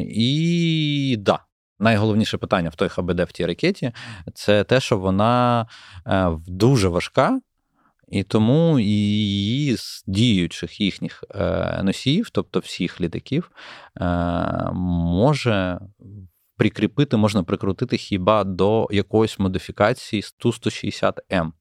І 0.00 1.16
да, 1.18 1.38
найголовніше 1.78 2.38
питання 2.38 2.68
в 2.68 2.74
той 2.74 2.88
ХБД 2.88 3.20
в 3.20 3.32
тій 3.32 3.46
ракеті 3.46 3.92
це 4.34 4.64
те, 4.64 4.80
що 4.80 4.98
вона 4.98 5.66
е, 6.06 6.30
дуже 6.46 6.88
важка. 6.88 7.40
І 8.12 8.22
тому 8.22 8.78
її 8.78 9.76
з 9.76 10.04
діючих 10.06 10.80
їхніх 10.80 11.24
е, 11.34 11.80
носіїв, 11.82 12.30
тобто 12.30 12.58
всіх 12.58 13.00
літаків, 13.00 13.50
е, 14.00 14.04
може 14.74 15.80
прикріпити, 16.56 17.16
можна 17.16 17.42
прикрутити 17.42 17.96
хіба 17.96 18.44
до 18.44 18.88
якоїсь 18.90 19.38
модифікації 19.38 20.22
Ту-160М. 20.38 21.52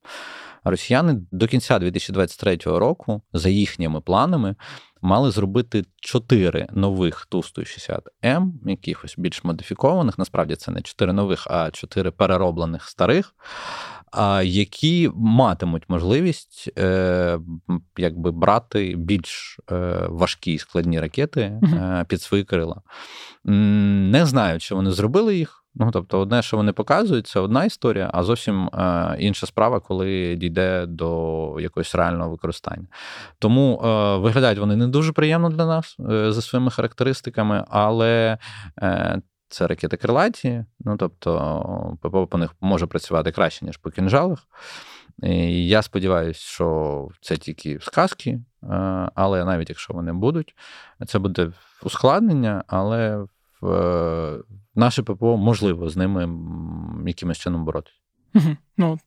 Росіяни 0.64 1.22
до 1.32 1.48
кінця 1.48 1.80
2023 1.80 2.58
року, 2.66 3.22
за 3.34 3.50
їхніми 3.50 4.02
планами, 4.02 4.56
мали 5.02 5.32
зробити 5.32 5.86
чотири 6.02 6.68
нових 6.72 7.28
Ту-160М, 7.30 8.52
якихось 8.66 9.16
більш 9.18 9.44
модифікованих. 9.44 10.18
Насправді 10.18 10.56
це 10.56 10.72
не 10.72 10.82
чотири 10.82 11.14
нових, 11.14 11.48
а 11.50 11.72
чотири 11.72 12.12
перероблених 12.12 12.84
старих 12.84 13.36
які 14.44 15.12
матимуть 15.16 15.84
можливість 15.88 16.70
е, 16.78 17.40
якби 17.98 18.32
брати 18.32 18.96
більш 18.98 19.60
е, 19.72 20.08
важкі 20.10 20.58
складні 20.58 21.00
ракети 21.00 21.60
uh 21.62 22.06
під 22.06 22.22
свої 22.22 22.44
крила. 22.44 22.82
Не 23.44 24.26
знаю, 24.26 24.60
чи 24.60 24.76
вони 24.76 24.92
зробили 24.92 25.38
їх. 25.38 25.61
Ну, 25.76 25.92
тобто, 25.92 26.20
одне, 26.20 26.42
що 26.42 26.58
вони 26.58 26.74
показують, 26.74 27.28
це 27.28 27.40
одна 27.40 27.66
історія, 27.66 28.10
а 28.14 28.24
зовсім 28.24 28.68
е, 28.68 29.16
інша 29.20 29.48
справа, 29.48 29.80
коли 29.80 30.36
дійде 30.36 30.86
до 30.86 31.58
якогось 31.60 31.96
реального 31.96 32.30
використання. 32.30 32.88
Тому 33.40 33.82
е, 33.84 34.18
виглядають 34.18 34.60
вони 34.60 34.76
не 34.76 34.88
дуже 34.88 35.12
приємно 35.12 35.50
для 35.50 35.66
нас 35.66 35.96
е, 36.00 36.32
за 36.32 36.42
своїми 36.42 36.72
характеристиками, 36.72 37.66
але 37.70 38.38
це 39.50 39.68
ракети 39.68 39.98
крилаті, 39.98 40.66
ну 40.80 40.98
тобто 40.98 41.98
ППО 42.02 42.28
по 42.28 42.38
них 42.38 42.56
може 42.62 42.86
працювати 42.86 43.32
краще, 43.32 43.66
ніж 43.66 43.78
по 43.78 43.90
кінжалах. 43.90 44.48
І 45.24 45.68
Я 45.68 45.82
сподіваюся, 45.82 46.40
що 46.40 47.08
це 47.22 47.38
тільки 47.38 47.80
сказки, 47.82 48.30
е, 48.30 48.68
але 49.16 49.46
навіть 49.46 49.70
якщо 49.70 49.94
вони 49.94 50.14
будуть, 50.14 50.56
це 51.08 51.20
буде 51.20 51.52
ускладнення, 51.84 52.64
але 52.68 53.26
в 53.62 53.68
е, 53.68 54.40
наше 54.76 55.04
ППО 55.04 55.38
можливо 55.38 55.90
з 55.90 55.98
ними 55.98 56.30
якимось 57.06 57.38
чином 57.38 57.66
боротися. 57.66 57.98
Ну, 58.78 59.00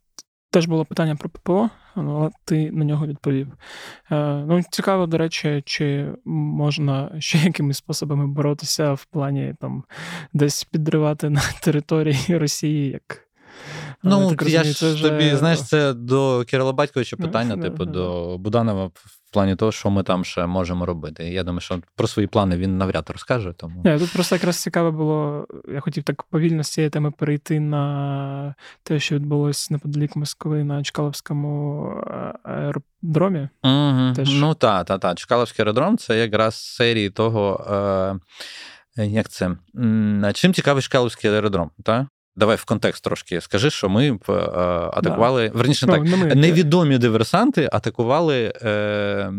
Теж 0.55 0.66
було 0.66 0.85
питання 0.85 1.16
про 1.16 1.29
ППО, 1.29 1.70
але 1.94 2.31
ти 2.44 2.70
на 2.70 2.85
нього 2.85 3.07
відповів. 3.07 3.48
Е, 4.11 4.44
ну, 4.48 4.62
Цікаво, 4.70 5.07
до 5.07 5.18
речі, 5.18 5.62
чи 5.66 6.12
можна 6.24 7.16
ще 7.18 7.38
якимись 7.38 7.77
способами 7.77 8.27
боротися 8.27 8.92
в 8.92 9.05
плані 9.05 9.55
там 9.61 9.85
десь 10.33 10.64
підривати 10.64 11.31
на 11.31 11.40
території 11.62 12.18
Росії, 12.38 12.90
як. 12.90 13.20
Ну, 14.03 14.35
так 14.35 14.48
я 14.48 14.59
розумію, 14.59 14.74
ж 14.74 14.94
вже... 14.94 15.11
тобі, 15.11 15.37
знаєш, 15.37 15.62
це 15.62 15.92
до 15.94 16.44
Кирила 16.48 16.72
Батьковича 16.72 17.16
питання, 17.16 17.57
типу, 17.57 17.85
до 17.85 18.38
Буданова 18.38 18.90
плані 19.34 19.56
того, 19.56 19.72
що 19.72 19.90
ми 19.90 20.02
там 20.02 20.24
ще 20.24 20.46
можемо 20.46 20.86
робити. 20.86 21.24
Я 21.24 21.42
думаю, 21.42 21.60
що 21.60 21.80
про 21.96 22.06
свої 22.06 22.28
плани 22.28 22.56
він 22.56 22.78
навряд 22.78 23.10
розкаже. 23.10 23.52
Тому 23.56 23.82
Не, 23.84 23.98
тут 23.98 24.12
просто 24.12 24.34
якраз 24.34 24.56
цікаво 24.56 24.92
було. 24.92 25.46
Я 25.68 25.80
хотів 25.80 26.04
так 26.04 26.22
повільно 26.22 26.62
з 26.62 26.68
цієї 26.68 26.90
теми 26.90 27.10
перейти 27.10 27.60
на 27.60 28.54
те, 28.82 29.00
що 29.00 29.14
відбулось 29.14 29.70
неподалік 29.70 30.16
Москви 30.16 30.64
на 30.64 30.82
Чкаловському 30.82 31.86
аеродромі. 32.42 33.48
Угу. 33.62 34.12
Теж... 34.16 34.40
Ну 34.40 34.54
так, 34.54 34.86
так, 34.86 35.00
так. 35.00 35.18
Чкаловський 35.18 35.62
аеродром 35.62 35.98
це 35.98 36.18
якраз 36.18 36.54
серії 36.54 37.10
того. 37.10 37.66
Е... 37.70 38.20
Як 38.96 39.28
це? 39.28 39.50
Чим 40.34 40.54
цікавий 40.54 40.82
Чкаловський 40.82 41.30
аеродром? 41.30 41.70
так? 41.84 42.06
Давай 42.36 42.56
в 42.56 42.64
контекст 42.64 43.04
трошки 43.04 43.40
скажи, 43.40 43.70
що 43.70 43.88
ми 43.88 44.08
е, 44.08 44.32
атакували. 44.92 45.48
Да. 45.48 45.58
Верніше, 45.58 45.86
ну, 45.86 45.92
так, 45.92 46.02
не 46.02 46.16
ми. 46.16 46.34
невідомі 46.34 46.98
диверсанти 46.98 47.68
атакували 47.72 48.52
е, 48.62 49.32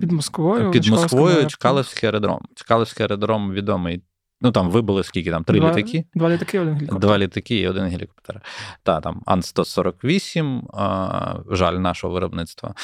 під 0.00 0.12
Москвою 0.12 0.70
під 0.70 0.86
Москвою 0.86 1.46
Чкаловський 1.46 2.06
аеродром. 2.06 2.40
Чкаловський 2.54 3.04
аеродром 3.04 3.52
відомий 3.52 4.02
Ну 4.40 4.52
там 4.52 4.70
вибили 4.70 5.04
скільки 5.04 5.30
там? 5.30 5.44
Три 5.44 5.60
два, 5.60 5.70
літаки? 5.70 6.04
Два 6.14 6.30
літаки, 6.30 6.60
один 6.60 6.74
гелікоптер. 6.74 7.00
Два 7.00 7.18
літаки 7.18 7.56
і 7.56 7.68
один 7.68 7.84
гелікоптер. 7.84 8.42
Та, 8.82 9.00
там 9.00 9.22
Ан-148, 9.26 11.56
жаль, 11.56 11.72
нашого 11.72 12.14
виробництва. 12.14 12.74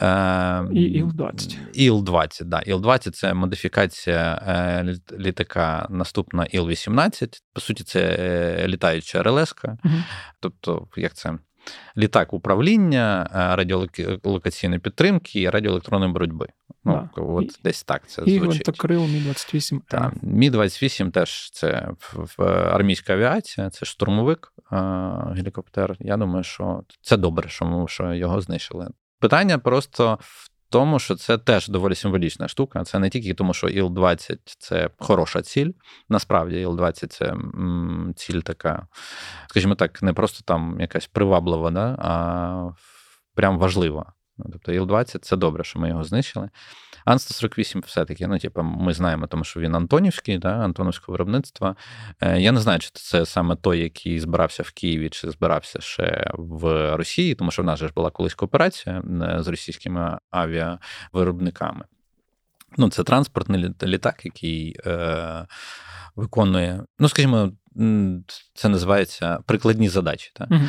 Е, 0.00 0.64
І 0.72 1.02
Іл-20. 1.02 1.56
Іл-20, 1.74 2.44
да. 2.44 2.62
Іл-20 2.66 3.10
це 3.10 3.34
модифікація 3.34 4.42
е, 4.46 4.94
літака 5.18 5.86
наступна 5.90 6.44
Іл-18. 6.44 7.40
По 7.52 7.60
суті, 7.60 7.84
це 7.84 8.00
е, 8.00 8.68
літаюча 8.68 9.22
РЛС. 9.22 9.54
Угу. 9.64 9.94
Тобто, 10.40 10.86
як 10.96 11.14
це? 11.14 11.38
Літак 11.96 12.32
управління, 12.32 13.30
е, 13.34 13.56
радіолокаційної 13.56 14.80
підтримки 14.80 15.40
і 15.40 15.50
радіоелектронної 15.50 16.12
боротьби. 16.12 16.48
Ну, 16.84 17.08
да. 17.16 17.22
от 17.22 17.44
і, 17.44 17.50
Десь 17.64 17.82
так 17.82 18.02
це 18.06 18.22
і 18.22 18.38
звучить. 18.38 18.44
гвинтокрил 18.44 19.02
Мі-28. 19.02 19.80
Так, 19.88 20.12
Мі-28 20.22 21.10
теж 21.10 21.50
це 21.50 21.88
армійська 22.46 23.12
авіація, 23.12 23.70
це 23.70 23.86
штурмовик, 23.86 24.52
е, 24.72 24.76
гелікоптер. 25.36 25.96
Я 26.00 26.16
думаю, 26.16 26.44
що 26.44 26.82
це 27.02 27.16
добре, 27.16 27.48
що 27.48 27.64
ми 27.64 27.88
що 27.88 28.14
його 28.14 28.40
знищили. 28.40 28.88
Питання 29.18 29.58
просто 29.58 30.18
в 30.20 30.50
тому, 30.72 30.98
що 30.98 31.16
це 31.16 31.38
теж 31.38 31.68
доволі 31.68 31.94
символічна 31.94 32.48
штука. 32.48 32.84
Це 32.84 32.98
не 32.98 33.10
тільки 33.10 33.34
тому, 33.34 33.54
що 33.54 33.66
Іл-20 33.66 34.38
це 34.58 34.90
хороша 34.98 35.42
ціль. 35.42 35.70
Насправді, 36.08 36.66
Іл-20 36.66 37.06
це 37.06 37.34
ціль 38.16 38.40
така, 38.40 38.86
скажімо 39.48 39.74
так, 39.74 40.02
не 40.02 40.12
просто 40.12 40.44
там 40.44 40.80
якась 40.80 41.06
приваблива, 41.06 41.70
да, 41.70 41.96
а 41.98 42.70
прям 43.34 43.58
важлива. 43.58 44.12
Ну, 44.44 44.50
тобто 44.52 44.72
Іл-20 44.72 45.18
це 45.18 45.36
добре, 45.36 45.64
що 45.64 45.78
ми 45.78 45.88
його 45.88 46.04
знищили. 46.04 46.48
Ан-148 47.04 47.86
все-таки, 47.86 48.26
ну, 48.26 48.38
типу, 48.38 48.62
ми 48.62 48.92
знаємо, 48.92 49.26
тому 49.26 49.44
що 49.44 49.60
він 49.60 49.74
Антонівський, 49.74 50.38
да, 50.38 50.48
Антоновського 50.48 51.12
виробництва. 51.12 51.76
Е, 52.20 52.40
я 52.40 52.52
не 52.52 52.60
знаю, 52.60 52.78
чи 52.78 52.90
це 52.92 53.26
саме 53.26 53.56
той, 53.56 53.78
який 53.78 54.20
збирався 54.20 54.62
в 54.62 54.70
Києві, 54.70 55.08
чи 55.08 55.30
збирався 55.30 55.80
ще 55.80 56.30
в 56.34 56.96
Росії, 56.96 57.34
тому 57.34 57.50
що 57.50 57.62
в 57.62 57.64
нас 57.64 57.78
же 57.78 57.88
ж 57.88 57.92
була 57.94 58.10
колись 58.10 58.34
кооперація 58.34 59.02
е, 59.22 59.42
з 59.42 59.48
російськими 59.48 60.18
авіавиробниками. 60.30 61.84
Ну, 62.76 62.90
це 62.90 63.04
транспортний 63.04 63.74
літак, 63.82 64.24
який 64.24 64.76
е, 64.86 65.46
виконує, 66.16 66.84
ну, 66.98 67.08
скажімо, 67.08 67.52
це 68.54 68.68
називається 68.68 69.38
прикладні 69.46 69.88
задачі. 69.88 70.30
Так? 70.34 70.48
Угу. 70.50 70.64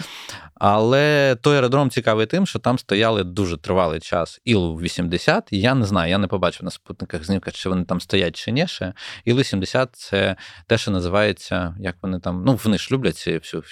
Але 0.56 1.36
той 1.42 1.56
аеродром 1.56 1.89
цікавий 1.89 2.26
тим, 2.26 2.46
що 2.46 2.60
там 2.60 2.80
стояли 2.80 3.24
дуже 3.24 3.58
тривалий 3.58 4.00
час 4.00 4.42
Іл-80. 4.48 5.42
І 5.52 5.60
я 5.60 5.74
не 5.76 5.86
знаю, 5.86 6.10
я 6.10 6.18
не 6.18 6.28
побачив 6.28 6.63
на 6.63 6.72
спутниках 6.72 7.24
знімках, 7.24 7.54
чи 7.54 7.70
вони 7.70 7.86
там 7.86 8.02
стоять 8.02 8.36
чи 8.36 8.52
ні 8.52 8.68
ще. 8.68 8.94
Іл-80 9.28 9.88
це 9.92 10.36
те, 10.68 10.78
що 10.78 10.92
називається, 10.92 11.76
як 11.80 11.96
вони 12.02 12.20
там, 12.20 12.44
ну, 12.46 12.60
вони 12.63 12.78
ж 12.78 12.89
люблять 12.92 13.18
ці 13.18 13.38
всю 13.38 13.63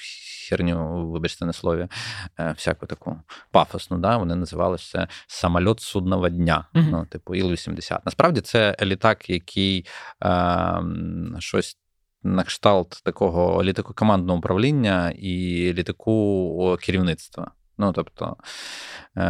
херню, 0.50 1.08
вибачте, 1.12 1.46
на 1.46 1.54
слові, 1.54 1.88
е, 2.39 2.54
всяку 2.58 2.86
таку 2.86 3.22
пафосну. 3.52 3.98
Да? 3.98 4.17
Вони 4.17 4.36
називалися 4.36 5.08
самольот 5.28 5.80
судного 5.80 6.30
дня, 6.30 6.65
uh 6.74 6.88
ну, 6.91 7.06
типу 7.06 7.36
Іл-80. 7.36 8.00
Насправді 8.06 8.41
це 8.41 8.76
літак, 8.82 9.30
який 9.30 9.86
е, 10.24 10.82
щось 11.39 11.78
на 12.23 12.43
кшталт 12.43 13.01
такого 13.03 13.63
літакокомандного 13.63 14.39
управління 14.39 15.13
і 15.15 15.34
літаку 15.73 16.77
керівництва. 16.81 17.51
Ну, 17.82 17.91
тобто 17.91 18.36
е, 19.17 19.22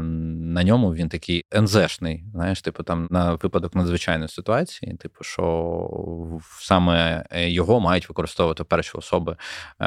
на 0.00 0.64
ньому 0.64 0.94
він 0.94 1.08
такий 1.08 1.44
НЗшний, 1.54 2.24
знаєш, 2.34 2.62
типу, 2.62 2.82
там 2.82 3.08
на 3.10 3.34
випадок 3.34 3.74
надзвичайної 3.74 4.28
ситуації, 4.28 4.94
типу, 4.96 5.24
що 5.24 6.40
саме 6.58 7.24
його 7.32 7.80
мають 7.80 8.08
використовувати 8.08 8.64
перші 8.64 8.98
особи 8.98 9.36
е, 9.80 9.86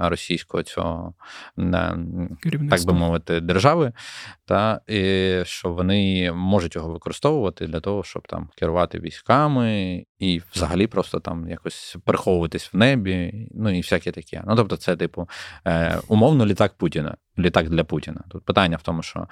російського 0.00 0.62
цього, 0.62 1.14
так 2.70 2.84
би 2.86 2.92
мовити, 2.92 3.40
держави, 3.40 3.92
та 4.44 4.80
і 4.86 5.42
що 5.44 5.72
вони 5.72 6.32
можуть 6.32 6.76
його 6.76 6.92
використовувати 6.92 7.66
для 7.66 7.80
того, 7.80 8.04
щоб 8.04 8.28
там 8.28 8.48
керувати 8.56 8.98
військами 8.98 10.04
і 10.18 10.42
взагалі 10.54 10.86
просто 10.86 11.20
там 11.20 11.48
якось 11.48 11.96
переховуватись 12.04 12.72
в 12.72 12.76
небі, 12.76 13.48
ну 13.54 13.70
і 13.70 13.80
всяке 13.80 14.12
таке. 14.12 14.42
Ну, 14.46 14.56
тобто, 14.56 14.76
це, 14.76 14.96
типу, 14.96 15.28
е, 15.66 15.98
умовно 16.08 16.46
літак 16.46 16.74
Путіна 16.76 17.07
літак 17.38 17.68
для 17.68 17.84
Путіна. 17.84 18.24
Тут 18.28 18.44
питання 18.44 18.76
в 18.76 18.82
тому, 18.82 19.02
що 19.02 19.28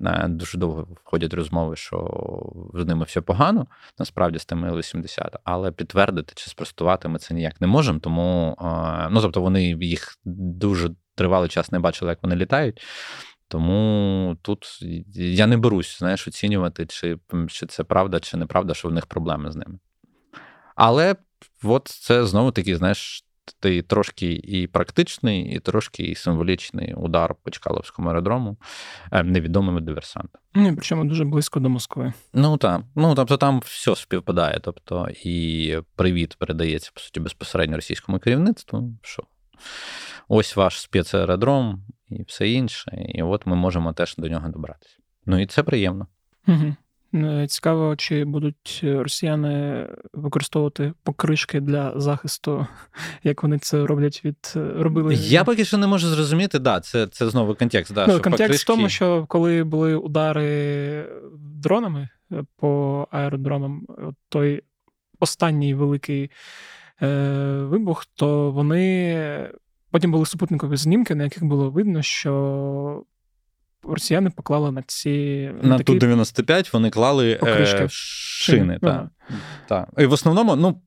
е, 0.00 0.26
дуже 0.28 0.58
довго 0.58 0.88
входять 1.04 1.34
розмови, 1.34 1.76
що 1.76 2.26
з 2.74 2.86
ними 2.86 3.04
все 3.04 3.20
погано, 3.20 3.66
насправді 3.98 4.38
з 4.38 4.44
тими 4.44 4.68
Л-80, 4.68 5.36
але 5.44 5.72
підтвердити 5.72 6.32
чи 6.36 6.50
спростувати 6.50 7.08
ми 7.08 7.18
це 7.18 7.34
ніяк 7.34 7.60
не 7.60 7.66
можемо. 7.66 7.98
Тому 7.98 8.56
е, 8.60 9.08
ну 9.10 9.20
тобто 9.20 9.40
вони 9.40 9.64
їх 9.64 10.18
дуже 10.24 10.90
тривалий 11.14 11.48
час 11.48 11.72
не 11.72 11.78
бачили, 11.78 12.10
як 12.10 12.22
вони 12.22 12.36
літають. 12.36 12.80
Тому 13.48 14.36
тут 14.42 14.78
я 15.14 15.46
не 15.46 15.56
берусь, 15.56 15.98
знаєш, 15.98 16.28
оцінювати, 16.28 16.86
чи, 16.86 17.18
чи 17.48 17.66
це 17.66 17.84
правда, 17.84 18.20
чи 18.20 18.36
неправда, 18.36 18.74
що 18.74 18.88
в 18.88 18.92
них 18.92 19.06
проблеми 19.06 19.52
з 19.52 19.56
ними. 19.56 19.78
Але 20.74 21.16
от 21.62 21.88
це 21.88 22.26
знову 22.26 22.50
таки, 22.50 22.76
знаєш, 22.76 23.24
ти 23.60 23.82
трошки 23.82 24.32
і 24.32 24.66
практичний, 24.66 25.54
і 25.54 25.58
трошки 25.58 26.02
і 26.02 26.14
символічний 26.14 26.94
удар 26.94 27.34
по 27.42 27.50
Чкаловському 27.50 28.08
аеродрому 28.08 28.56
е, 29.12 29.22
невідомими 29.22 29.80
диверсантами. 29.80 30.42
Ні, 30.54 30.72
Причому 30.72 31.04
дуже 31.04 31.24
близько 31.24 31.60
до 31.60 31.68
Москви. 31.68 32.12
Ну 32.34 32.56
так. 32.56 32.82
Ну 32.94 33.14
тобто 33.14 33.36
там 33.36 33.60
все 33.60 33.96
співпадає. 33.96 34.60
Тобто, 34.62 35.08
і 35.24 35.76
привіт 35.96 36.36
передається 36.38 36.90
по 36.94 37.00
суті 37.00 37.20
безпосередньо 37.20 37.76
російському 37.76 38.18
керівництву. 38.18 38.92
що 39.02 39.22
Ось 40.28 40.56
ваш 40.56 40.80
спецаеродром 40.80 41.84
і 42.08 42.22
все 42.22 42.48
інше. 42.48 43.06
І 43.08 43.22
от 43.22 43.46
ми 43.46 43.56
можемо 43.56 43.92
теж 43.92 44.16
до 44.16 44.28
нього 44.28 44.48
добратися. 44.48 44.96
Ну 45.26 45.40
і 45.42 45.46
це 45.46 45.62
приємно. 45.62 46.06
Угу. 46.48 46.76
Е, 47.14 47.46
цікаво, 47.48 47.96
чи 47.96 48.24
будуть 48.24 48.80
росіяни 48.82 49.86
використовувати 50.12 50.92
покришки 51.02 51.60
для 51.60 52.00
захисту, 52.00 52.66
як 53.22 53.42
вони 53.42 53.58
це 53.58 53.86
роблять 53.86 54.24
від 54.24 54.52
е, 54.56 54.72
робили. 54.76 55.14
Я 55.14 55.44
поки 55.44 55.64
що 55.64 55.78
не 55.78 55.86
можу 55.86 56.08
зрозуміти, 56.08 56.58
да, 56.58 56.80
це 56.80 57.06
це 57.06 57.30
знову 57.30 57.54
контекст. 57.54 57.94
Да, 57.94 58.06
ну, 58.06 58.12
що 58.12 58.22
Контекст 58.22 58.42
покришки... 58.42 58.72
в 58.72 58.76
тому, 58.76 58.88
що 58.88 59.26
коли 59.28 59.64
були 59.64 59.96
удари 59.96 61.06
дронами 61.38 62.08
е, 62.32 62.44
по 62.56 63.08
аеродромам, 63.10 63.86
той 64.28 64.62
останній 65.20 65.74
великий 65.74 66.30
е, 67.02 67.08
вибух, 67.62 68.06
то 68.14 68.50
вони 68.50 69.50
потім 69.90 70.12
були 70.12 70.26
супутникові 70.26 70.76
знімки, 70.76 71.14
на 71.14 71.24
яких 71.24 71.44
було 71.44 71.70
видно, 71.70 72.02
що 72.02 73.04
росіяни 73.82 74.30
поклали 74.30 74.72
на 74.72 74.82
ці 74.86 75.50
на 75.62 75.78
такі... 75.78 75.92
ту 75.92 75.98
95 75.98 76.72
вони 76.72 76.90
клали 76.90 77.40
е, 77.42 77.86
шини. 77.90 78.78
Так. 78.82 79.06
Та. 79.68 79.86
І 79.98 80.06
в 80.06 80.12
основному, 80.12 80.56
ну. 80.56 80.80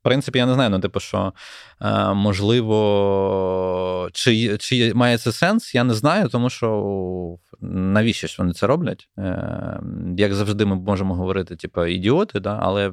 В 0.00 0.02
принципі, 0.02 0.38
я 0.38 0.46
не 0.46 0.54
знаю, 0.54 0.70
ну, 0.70 0.80
типу, 0.80 1.00
що 1.00 1.32
е, 1.80 2.14
можливо, 2.14 4.08
чи 4.12 4.58
чи 4.58 4.94
має 4.94 5.18
це 5.18 5.32
сенс, 5.32 5.74
я 5.74 5.84
не 5.84 5.94
знаю, 5.94 6.28
тому 6.28 6.50
що 6.50 7.38
навіщо 7.60 8.26
ж 8.26 8.36
вони 8.38 8.52
це 8.52 8.66
роблять? 8.66 9.08
Е, 9.18 9.80
Як 10.16 10.34
завжди, 10.34 10.64
ми 10.64 10.76
можемо 10.76 11.14
говорити, 11.14 11.56
типу, 11.56 11.86
ідіоти, 11.86 12.40
да? 12.40 12.58
але 12.62 12.92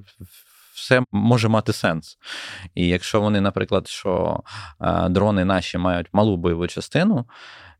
все 0.73 1.03
може 1.12 1.47
мати 1.47 1.73
сенс. 1.73 2.17
І 2.75 2.88
якщо 2.88 3.21
вони, 3.21 3.41
наприклад, 3.41 3.88
що 3.88 4.43
е, 4.81 5.10
дрони 5.10 5.45
наші 5.45 5.77
мають 5.77 6.07
малу 6.13 6.38
бойову 6.38 6.67
частину. 6.67 7.25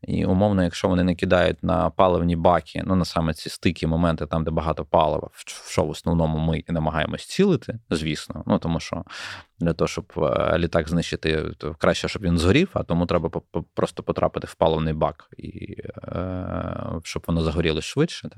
І 0.02 0.24
умовно, 0.24 0.62
якщо 0.62 0.88
вони 0.88 1.04
не 1.04 1.14
кидають 1.14 1.62
на 1.62 1.90
паливні 1.90 2.36
баки, 2.36 2.82
ну 2.86 2.96
на 2.96 3.04
саме 3.04 3.34
ці 3.34 3.50
стикі 3.50 3.86
моменти, 3.86 4.26
там, 4.26 4.44
де 4.44 4.50
багато 4.50 4.84
палива, 4.84 5.28
в 5.32 5.70
що 5.70 5.84
в 5.84 5.90
основному 5.90 6.38
ми 6.38 6.58
і 6.58 6.72
намагаємось 6.72 7.26
цілити, 7.26 7.78
звісно. 7.90 8.42
Ну 8.46 8.58
тому 8.58 8.80
що 8.80 9.04
для 9.60 9.72
того, 9.72 9.88
щоб 9.88 10.12
е, 10.16 10.58
літак 10.58 10.88
знищити, 10.88 11.50
то 11.58 11.74
краще, 11.74 12.08
щоб 12.08 12.22
він 12.22 12.38
згорів, 12.38 12.70
а 12.72 12.82
тому 12.82 13.06
треба 13.06 13.30
просто 13.74 14.02
потрапити 14.02 14.46
в 14.46 14.54
паливний 14.54 14.94
бак, 14.94 15.28
і 15.38 15.76
е, 16.08 17.00
щоб 17.02 17.24
воно 17.26 17.42
загоріло 17.42 17.80
швидше. 17.80 18.28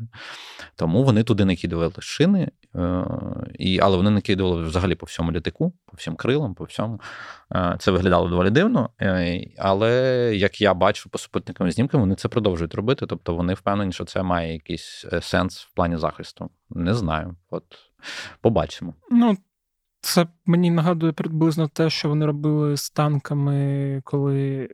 Тому 0.76 1.04
вони 1.04 1.22
туди 1.22 1.44
накидували 1.44 1.92
шини, 1.98 2.50
е, 2.74 3.04
і, 3.58 3.80
але 3.80 3.96
вони 3.96 4.10
накидували 4.10 4.62
взагалі 4.62 4.94
по 4.94 5.06
всьому 5.06 5.32
літаку, 5.32 5.72
по 5.86 5.96
всім 5.96 6.16
крилам, 6.16 6.54
по 6.54 6.64
всьому. 6.64 7.00
Це 7.78 7.90
виглядало 7.90 8.28
доволі 8.28 8.50
дивно. 8.50 8.90
Але 9.58 9.92
як 10.36 10.60
я 10.60 10.74
бачу 10.74 11.10
по 11.10 11.18
супутникам 11.18 11.70
знімкам, 11.70 12.00
вони 12.00 12.14
це 12.14 12.28
продовжують 12.28 12.74
робити. 12.74 13.06
Тобто 13.06 13.34
вони 13.34 13.54
впевнені, 13.54 13.92
що 13.92 14.04
це 14.04 14.22
має 14.22 14.52
якийсь 14.52 15.06
сенс 15.20 15.60
в 15.60 15.74
плані 15.74 15.96
захисту. 15.96 16.50
Не 16.70 16.94
знаю. 16.94 17.36
От 17.50 17.64
побачимо. 18.40 18.94
Ну, 19.10 19.36
це 20.00 20.26
мені 20.46 20.70
нагадує 20.70 21.12
приблизно 21.12 21.68
те, 21.68 21.90
що 21.90 22.08
вони 22.08 22.26
робили 22.26 22.76
з 22.76 22.90
танками, 22.90 24.00
коли 24.04 24.68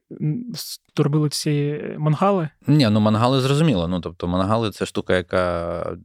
робили 0.97 1.29
ці 1.29 1.83
мангали. 1.99 2.49
Ні, 2.67 2.89
ну 2.91 3.01
мангали 3.01 3.41
зрозуміло. 3.41 3.89
Ну 3.89 4.01
тобто, 4.01 4.29
мангали 4.29 4.71
це 4.71 4.87
штука, 4.87 5.17
яка 5.17 5.97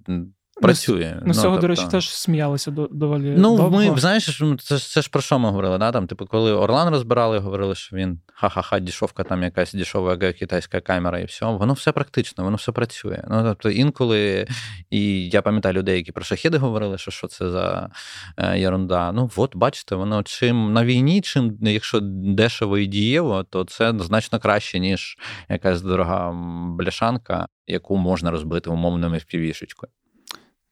працює. 0.62 1.22
Ну, 1.26 1.34
з 1.34 1.42
цього, 1.42 1.56
тобто... 1.56 1.62
до 1.62 1.68
речі, 1.68 1.84
теж 1.92 2.10
сміялися 2.10 2.72
доволі. 2.72 3.34
Ну, 3.38 3.58
довго. 3.58 3.70
ми 3.70 4.00
знаєш, 4.00 4.42
це 4.60 4.80
це 4.80 5.02
ж 5.02 5.10
про 5.10 5.22
що 5.22 5.40
ми 5.40 5.50
говорили? 5.50 5.78
Да? 5.78 5.92
Там, 5.92 6.08
Типу, 6.08 6.26
коли 6.26 6.54
Орлан 6.54 6.90
розбирали, 6.90 7.40
говорили, 7.40 7.76
що 7.76 7.96
він 7.96 8.20
ха-ха-ха, 8.34 8.80
дішовка, 8.80 9.24
там 9.24 9.44
якась 9.44 9.74
дішова 9.74 10.18
китайська 10.18 10.82
камера, 10.82 11.20
і 11.20 11.26
все. 11.26 11.46
Воно 11.46 11.74
все 11.74 11.92
практично, 11.92 12.44
воно 12.44 12.56
все 12.56 12.72
працює. 12.72 13.24
Ну, 13.30 13.44
тобто, 13.44 13.70
інколи, 13.70 14.48
і 14.90 15.30
я 15.30 15.42
пам'ятаю 15.42 15.76
людей, 15.76 15.98
які 15.98 16.12
про 16.12 16.24
шахіди 16.24 16.58
говорили, 16.58 16.98
що 16.98 17.12
що 17.12 17.28
це 17.28 17.50
за 17.50 17.90
е, 18.38 18.60
ерунда. 18.62 19.12
Ну, 19.12 19.30
от 19.36 19.56
бачите, 19.56 19.96
воно 19.96 20.24
чим 20.24 20.74
на 20.74 20.86
війні, 20.86 21.22
чим 21.22 21.58
якщо 21.62 22.00
дешево 22.02 22.78
і 22.78 22.86
дієво, 22.86 23.44
то 23.44 23.64
це 23.64 23.94
значно 24.00 24.40
краще, 24.40 24.80
ніж 24.80 25.18
якась 25.50 25.82
дорога 25.82 26.32
бляшанка, 26.78 27.48
яку 27.68 27.98
можна 27.98 28.32
розбити 28.32 28.70
умовними 28.70 29.18
впівішечкою. 29.18 29.92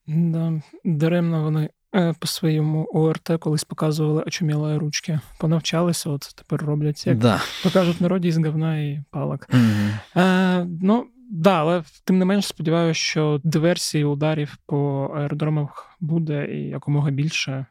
Да, 0.09 0.61
Даремно 0.85 1.43
вони 1.43 1.69
е, 1.95 2.13
по 2.19 2.27
своєму 2.27 2.85
ОРТ 2.93 3.31
колись 3.39 3.63
показували 3.63 4.23
очумілої 4.23 4.77
ручки. 4.77 5.19
Понавчалися, 5.37 6.09
от 6.09 6.33
тепер 6.35 6.65
роблять 6.65 7.07
як 7.07 7.17
да. 7.17 7.41
покажуть 7.63 8.01
народі 8.01 8.31
з 8.31 8.37
говна 8.37 8.77
і 8.77 9.03
палок. 9.11 9.47
Угу. 9.53 10.23
Е, 10.25 10.67
Ну, 10.81 11.05
да, 11.31 11.59
але 11.59 11.83
тим 12.03 12.19
не 12.19 12.25
менш 12.25 12.47
сподіваюся, 12.47 12.99
що 12.99 13.41
диверсії 13.43 14.03
ударів 14.03 14.57
по 14.65 15.11
аеродромах 15.15 15.97
буде 15.99 16.47
і 16.55 16.69
якомога 16.69 17.11
більше. 17.11 17.65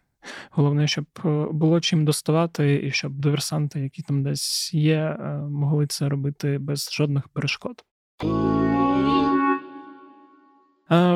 Головне, 0.51 0.87
щоб 0.87 1.05
е, 1.24 1.46
було 1.53 1.81
чим 1.81 2.05
доставати, 2.05 2.83
і 2.85 2.90
щоб 2.90 3.12
диверсанти, 3.12 3.81
які 3.81 4.03
там 4.03 4.22
десь 4.22 4.74
є, 4.74 4.96
е, 4.96 5.29
могли 5.51 5.87
це 5.87 6.09
робити 6.09 6.59
без 6.59 6.90
жодних 6.92 7.29
перешкод. 7.29 7.85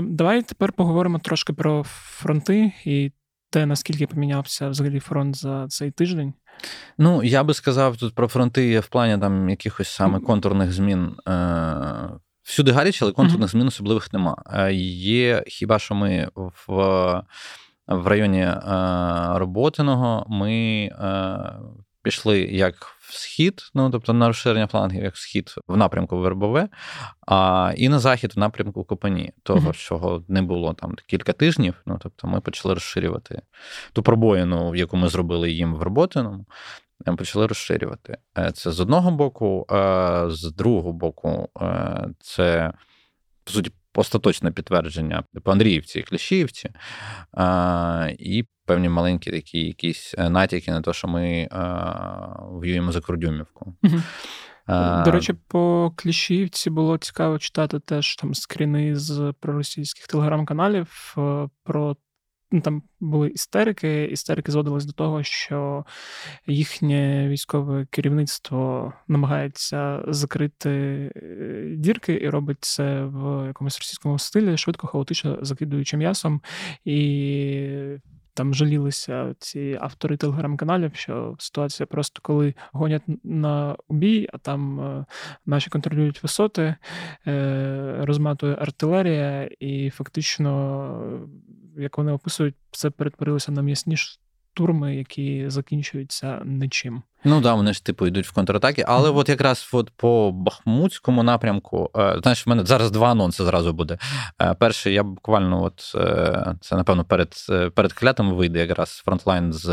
Давай 0.02 0.42
тепер 0.42 0.72
поговоримо 0.72 1.18
трошки 1.18 1.52
про 1.52 1.82
фронти 1.86 2.72
і 2.84 3.12
те, 3.50 3.66
наскільки 3.66 4.06
помінявся 4.06 4.68
взагалі 4.68 5.00
фронт 5.00 5.36
за 5.36 5.68
цей 5.68 5.90
тиждень. 5.90 6.34
Ну, 6.98 7.22
я 7.22 7.44
би 7.44 7.54
сказав, 7.54 7.96
тут 7.96 8.14
про 8.14 8.28
фронти 8.28 8.80
в 8.80 8.86
плані 8.86 9.18
там 9.18 9.48
якихось 9.48 9.88
саме 9.88 10.20
контурних 10.20 10.72
змін. 10.72 11.16
Е, 11.28 12.10
всюди 12.42 12.72
гаряче, 12.72 13.04
але 13.04 13.12
контурних 13.12 13.50
змін 13.50 13.66
особливих 13.66 14.12
нема. 14.12 14.42
Е, 14.52 14.72
є 14.74 15.44
хіба 15.46 15.78
що 15.78 15.94
ми 15.94 16.28
в 16.36 17.22
в 17.86 18.06
районі 18.06 18.40
е, 18.40 18.58
Роботиного 19.34 20.26
ми 20.28 20.90
пішли 22.02 22.40
як 22.40 22.74
в 23.00 23.14
схід, 23.14 23.70
ну 23.74 23.90
тобто 23.90 24.12
на 24.12 24.26
розширення 24.26 24.66
флангів, 24.66 25.02
як 25.02 25.14
в 25.14 25.18
схід 25.18 25.54
в 25.68 25.76
напрямку 25.76 26.18
Вербове, 26.18 26.68
а 27.26 27.72
і 27.76 27.88
на 27.88 27.98
захід 27.98 28.32
в 28.36 28.38
напрямку 28.38 28.84
Копані, 28.84 29.32
того, 29.42 29.70
mm-hmm. 29.70 29.86
чого 29.86 30.24
не 30.28 30.42
було 30.42 30.74
там 30.74 30.94
кілька 31.06 31.32
тижнів. 31.32 31.74
Ну 31.86 31.98
тобто, 32.02 32.28
ми 32.28 32.40
почали 32.40 32.74
розширювати 32.74 33.42
ту 33.92 34.02
пробоїну, 34.02 34.74
яку 34.74 34.96
ми 34.96 35.08
зробили 35.08 35.50
їм 35.50 35.74
в 35.74 35.82
Роботиному. 35.82 36.46
Почали 37.18 37.46
розширювати. 37.46 38.16
Е, 38.38 38.52
це 38.52 38.72
з 38.72 38.80
одного 38.80 39.10
боку, 39.10 39.66
з 40.28 40.52
другого 40.56 40.92
боку, 40.92 41.48
е, 41.60 42.08
це 42.20 42.72
по 43.44 43.52
суті 43.52 43.72
остаточне 43.94 44.50
підтвердження 44.50 45.24
по 45.44 45.52
Андріївці 45.52 45.98
і 45.98 46.02
Кліщіївці, 46.02 46.70
і 48.18 48.44
певні 48.66 48.88
маленькі 48.88 49.30
такі 49.30 49.66
якісь 49.66 50.14
е, 50.18 50.30
натяки 50.30 50.70
на 50.70 50.82
те, 50.82 50.92
що 50.92 51.08
ми 51.08 51.48
воюємо 52.50 52.92
за 52.92 53.00
Кордюмівку. 53.00 53.74
До 55.04 55.10
речі, 55.10 55.32
по 55.48 55.92
Кліщіївці 55.96 56.70
було 56.70 56.98
цікаво 56.98 57.38
читати 57.38 57.80
теж 57.80 58.16
там 58.16 58.34
скріни 58.34 58.96
з 58.96 59.34
проросійських 59.40 60.06
телеграм-каналів 60.06 61.14
про 61.64 61.88
ну, 61.88 61.96
там 62.60 62.82
були 63.00 63.28
істерики. 63.28 64.04
Істерики 64.04 64.52
зводились 64.52 64.84
до 64.84 64.92
того, 64.92 65.22
що 65.22 65.84
їхнє 66.46 67.28
військове 67.28 67.86
керівництво 67.90 68.92
намагається 69.08 70.04
закрити 70.08 70.70
е, 71.16 71.74
дірки 71.76 72.18
і 72.22 72.28
робить 72.28 72.58
це 72.60 73.04
в 73.04 73.46
якомусь 73.46 73.78
російському 73.78 74.18
стилі, 74.18 74.56
швидко, 74.56 74.86
хаотично 74.86 75.38
закидуючи 75.42 75.96
м'ясом. 75.96 76.40
І 76.84 77.98
там 78.34 78.54
жалілися 78.54 79.34
ці 79.38 79.78
автори 79.80 80.16
телеграм-каналів, 80.16 80.90
що 80.94 81.36
ситуація 81.38 81.86
просто 81.86 82.20
коли 82.22 82.54
гонять 82.72 83.02
на 83.24 83.76
убій, 83.88 84.28
а 84.32 84.38
там 84.38 84.80
е, 84.80 85.04
наші 85.46 85.70
контролюють 85.70 86.22
висоти, 86.22 86.74
е, 87.26 87.96
розматує 88.00 88.54
артилерія, 88.54 89.50
і 89.60 89.90
фактично, 89.90 91.28
як 91.76 91.98
вони 91.98 92.12
описують, 92.12 92.54
це 92.70 92.90
перетворилося 92.90 93.52
на 93.52 93.62
м'ясні 93.62 93.96
штурми, 93.96 94.96
які 94.96 95.44
закінчуються 95.48 96.42
нічим. 96.44 97.02
Ну 97.24 97.40
да, 97.40 97.54
вони 97.54 97.72
ж 97.72 97.84
типу 97.84 98.06
йдуть 98.06 98.26
в 98.26 98.32
контратаки, 98.32 98.84
але 98.88 99.10
mm-hmm. 99.10 99.16
от 99.16 99.28
якраз 99.28 99.70
от 99.72 99.90
по 99.90 100.32
Бахмутському 100.32 101.22
напрямку, 101.22 101.90
е, 101.96 102.18
знаєш, 102.22 102.46
в 102.46 102.50
мене 102.50 102.64
зараз 102.64 102.90
два 102.90 103.10
анонси 103.10 103.44
зразу 103.44 103.72
буде. 103.72 103.98
Е, 104.42 104.54
перший, 104.54 104.94
я 104.94 105.02
буквально, 105.02 105.62
от 105.62 105.92
е, 105.94 106.54
це 106.60 106.76
напевно 106.76 107.04
перед 107.04 107.34
перед 107.74 107.92
клятами 107.92 108.34
вийде 108.34 108.58
якраз 108.58 108.90
фронтлайн 108.90 109.52
з 109.52 109.66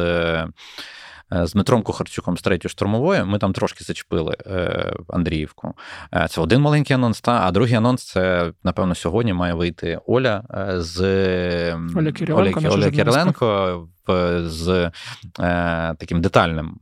з 1.32 1.54
Дмитром 1.54 1.82
Кухарчуком 1.82 2.38
з 2.38 2.42
третьої 2.42 2.70
штурмової. 2.70 3.24
Ми 3.24 3.40
там 3.40 3.54
трошки 3.54 3.84
зачепили 3.84 4.38
е, 4.46 4.94
Андріївку. 5.08 5.74
Е, 6.14 6.28
це 6.30 6.42
один 6.42 6.62
маленький 6.62 6.96
анонс, 6.96 7.22
та 7.22 7.32
а 7.32 7.52
другий 7.52 7.76
анонс 7.76 8.04
це, 8.04 8.54
напевно, 8.64 8.96
сьогодні 8.96 9.34
має 9.34 9.54
вийти 9.54 10.00
Оля 10.06 10.44
з 10.78 11.02
Оля 11.96 12.12
Кириленко, 12.12 12.60
Оля, 12.60 12.70
Оля 12.70 12.92
Кириленко 12.92 13.88
з 14.46 14.92
е, 15.40 15.96
таким 16.00 16.22
детальним 16.22 16.78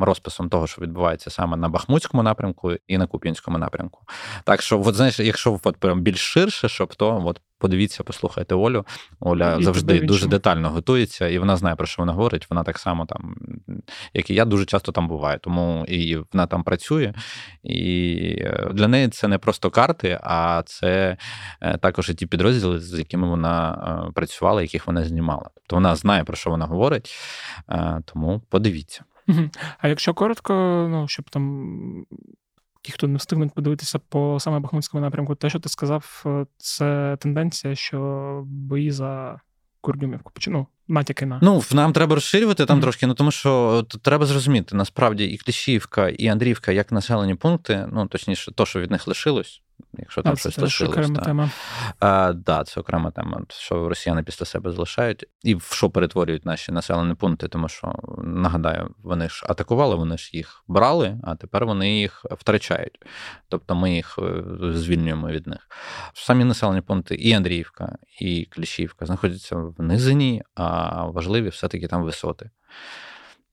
розписом 0.00 0.48
того, 0.48 0.66
що 0.66 0.82
відбувається 0.82 1.30
саме 1.30 1.56
на 1.56 1.68
Бахмутському 1.68 2.22
напрямку 2.22 2.72
і 2.86 2.98
на 2.98 3.06
Куп'янському 3.06 3.58
напрямку. 3.58 4.00
Так 4.44 4.62
що, 4.62 4.82
от 4.86 4.94
знаєш, 4.94 5.20
якщо 5.20 5.60
от 5.64 5.76
прям 5.76 6.00
більш 6.00 6.18
ширше, 6.18 6.68
щоб 6.68 6.94
то 6.94 7.22
от 7.26 7.40
подивіться, 7.58 8.02
послухайте 8.02 8.54
Олю. 8.54 8.84
Оля 9.20 9.56
і 9.56 9.62
завжди 9.62 10.00
дуже 10.00 10.26
детально 10.26 10.70
готується, 10.70 11.28
і 11.28 11.38
вона 11.38 11.56
знає, 11.56 11.76
про 11.76 11.86
що 11.86 12.02
вона 12.02 12.12
говорить. 12.12 12.46
Вона 12.50 12.62
так 12.62 12.78
само 12.78 13.06
там, 13.06 13.36
як 14.14 14.30
і 14.30 14.34
я, 14.34 14.44
дуже 14.44 14.64
часто 14.64 14.92
там 14.92 15.08
буваю. 15.08 15.38
Тому 15.38 15.84
і 15.88 16.16
вона 16.32 16.46
там 16.46 16.62
працює. 16.62 17.14
І 17.62 18.16
е, 18.40 18.70
для 18.72 18.88
неї 18.88 19.08
це 19.08 19.28
не 19.28 19.38
просто 19.38 19.70
карти, 19.70 20.20
а 20.22 20.62
це 20.66 21.16
е, 21.60 21.78
також 21.78 22.10
і 22.10 22.14
ті 22.14 22.26
підрозділи, 22.26 22.80
з 22.80 22.98
якими 22.98 23.28
вона 23.28 23.72
е, 24.08 24.12
працювала, 24.12 24.62
яких 24.62 24.86
вона 24.86 25.04
знімала. 25.04 25.50
Тобто 25.54 25.76
вона 25.76 25.96
знає, 25.96 26.24
про 26.24 26.36
що 26.36 26.50
вона 26.50 26.66
говорить, 26.66 27.14
тому 28.04 28.42
подивіться. 28.48 29.04
А 29.78 29.88
якщо 29.88 30.14
коротко, 30.14 30.54
ну 30.90 31.08
щоб 31.08 31.30
там 31.30 32.06
ті, 32.82 32.92
хто 32.92 33.08
не 33.08 33.18
встигнуть 33.18 33.54
подивитися 33.54 33.98
по 33.98 34.40
саме 34.40 34.58
Бахмутському 34.58 35.00
напрямку, 35.00 35.34
те, 35.34 35.50
що 35.50 35.58
ти 35.58 35.68
сказав, 35.68 36.22
е, 36.26 36.46
це 36.56 37.16
тенденція, 37.20 37.74
що 37.74 38.42
бої 38.46 38.90
за 38.90 39.40
Курдюмівку 39.80 40.32
почну. 40.34 40.66
натяки 40.88 41.26
на. 41.26 41.38
Ну, 41.42 41.62
нам 41.72 41.92
треба 41.92 42.14
розширювати 42.14 42.66
там 42.66 42.78
mm-hmm. 42.78 42.82
трошки, 42.82 43.06
ну 43.06 43.14
тому 43.14 43.30
що 43.30 43.82
треба 44.02 44.26
зрозуміти, 44.26 44.76
насправді 44.76 45.24
і 45.24 45.36
Кліщівка, 45.36 46.08
і 46.08 46.26
Андрівка 46.26 46.72
як 46.72 46.92
населені 46.92 47.34
пункти, 47.34 47.88
ну 47.92 48.06
точніше, 48.06 48.52
то, 48.52 48.66
що 48.66 48.80
від 48.80 48.90
них 48.90 49.08
лишилось, 49.08 49.62
якщо 49.98 50.22
там 50.22 50.32
а, 50.32 50.36
щось 50.36 50.54
це 50.54 50.62
лишилось. 50.62 50.94
Це 50.94 51.00
окрема 51.00 51.20
тема. 51.20 51.50
А, 52.00 52.32
да, 52.32 52.64
це 52.64 52.80
окрема 52.80 53.10
тема, 53.10 53.42
що 53.48 53.88
росіяни 53.88 54.22
після 54.22 54.46
себе 54.46 54.70
залишають, 54.70 55.24
і 55.42 55.54
в 55.54 55.62
що 55.62 55.90
перетворюють 55.90 56.46
наші 56.46 56.72
населені 56.72 57.14
пункти, 57.14 57.48
тому 57.48 57.68
що 57.68 57.94
нагадаю, 58.18 58.94
вони 59.02 59.28
ж 59.28 59.46
атакували, 59.48 59.94
вони 59.94 60.18
ж 60.18 60.30
їх 60.32 60.64
брали, 60.68 61.20
а 61.24 61.34
тепер 61.34 61.66
вони 61.66 61.98
їх 61.98 62.26
втрачають. 62.30 62.98
Тобто 63.48 63.74
ми 63.74 63.94
їх 63.94 64.18
е, 64.18 64.42
звільнюємо 64.72 65.28
від 65.28 65.46
них. 65.46 65.68
Самі 66.14 66.44
населені 66.44 66.80
пункти, 66.80 67.14
і 67.14 67.32
Андріївка, 67.32 67.98
і 68.20 68.44
Кліщівка 68.50 69.06
знаходяться 69.06 69.56
в 69.56 69.74
низині, 69.78 70.42
а 70.54 71.04
важливі 71.04 71.48
все-таки 71.48 71.86
там 71.86 72.02
висоти. 72.02 72.50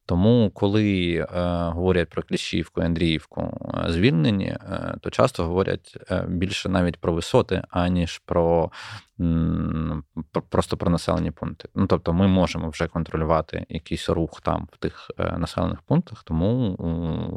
Тому, 0.05 0.51
коли 0.53 1.13
е, 1.15 1.25
говорять 1.69 2.09
про 2.09 2.23
Кліщівку 2.23 2.81
і 2.81 2.85
Андріївку 2.85 3.71
е, 3.87 3.91
звільнені, 3.91 4.45
е, 4.45 4.95
то 5.01 5.09
часто 5.09 5.43
говорять 5.43 5.97
е, 6.11 6.25
більше 6.27 6.69
навіть 6.69 6.97
про 6.97 7.13
висоти, 7.13 7.63
аніж 7.69 8.17
про 8.25 8.71
м, 9.19 10.03
просто 10.49 10.77
про 10.77 10.89
населені 10.91 11.31
пункти. 11.31 11.69
Ну 11.75 11.87
тобто, 11.87 12.13
ми 12.13 12.27
можемо 12.27 12.69
вже 12.69 12.87
контролювати 12.87 13.65
якийсь 13.69 14.09
рух 14.09 14.41
там 14.41 14.67
в 14.71 14.77
тих 14.77 15.11
е, 15.17 15.37
населених 15.37 15.81
пунктах, 15.81 16.23
тому 16.23 16.77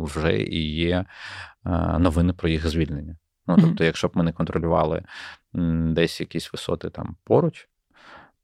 вже 0.04 0.38
і 0.38 0.74
є 0.74 1.04
е, 1.66 1.98
новини 1.98 2.32
про 2.32 2.48
їх 2.48 2.68
звільнення. 2.68 3.16
Ну 3.46 3.56
тобто, 3.60 3.84
якщо 3.84 4.08
б 4.08 4.10
ми 4.14 4.22
не 4.22 4.32
контролювали 4.32 5.02
десь 5.92 6.20
якісь 6.20 6.52
висоти 6.52 6.90
там 6.90 7.16
поруч 7.24 7.68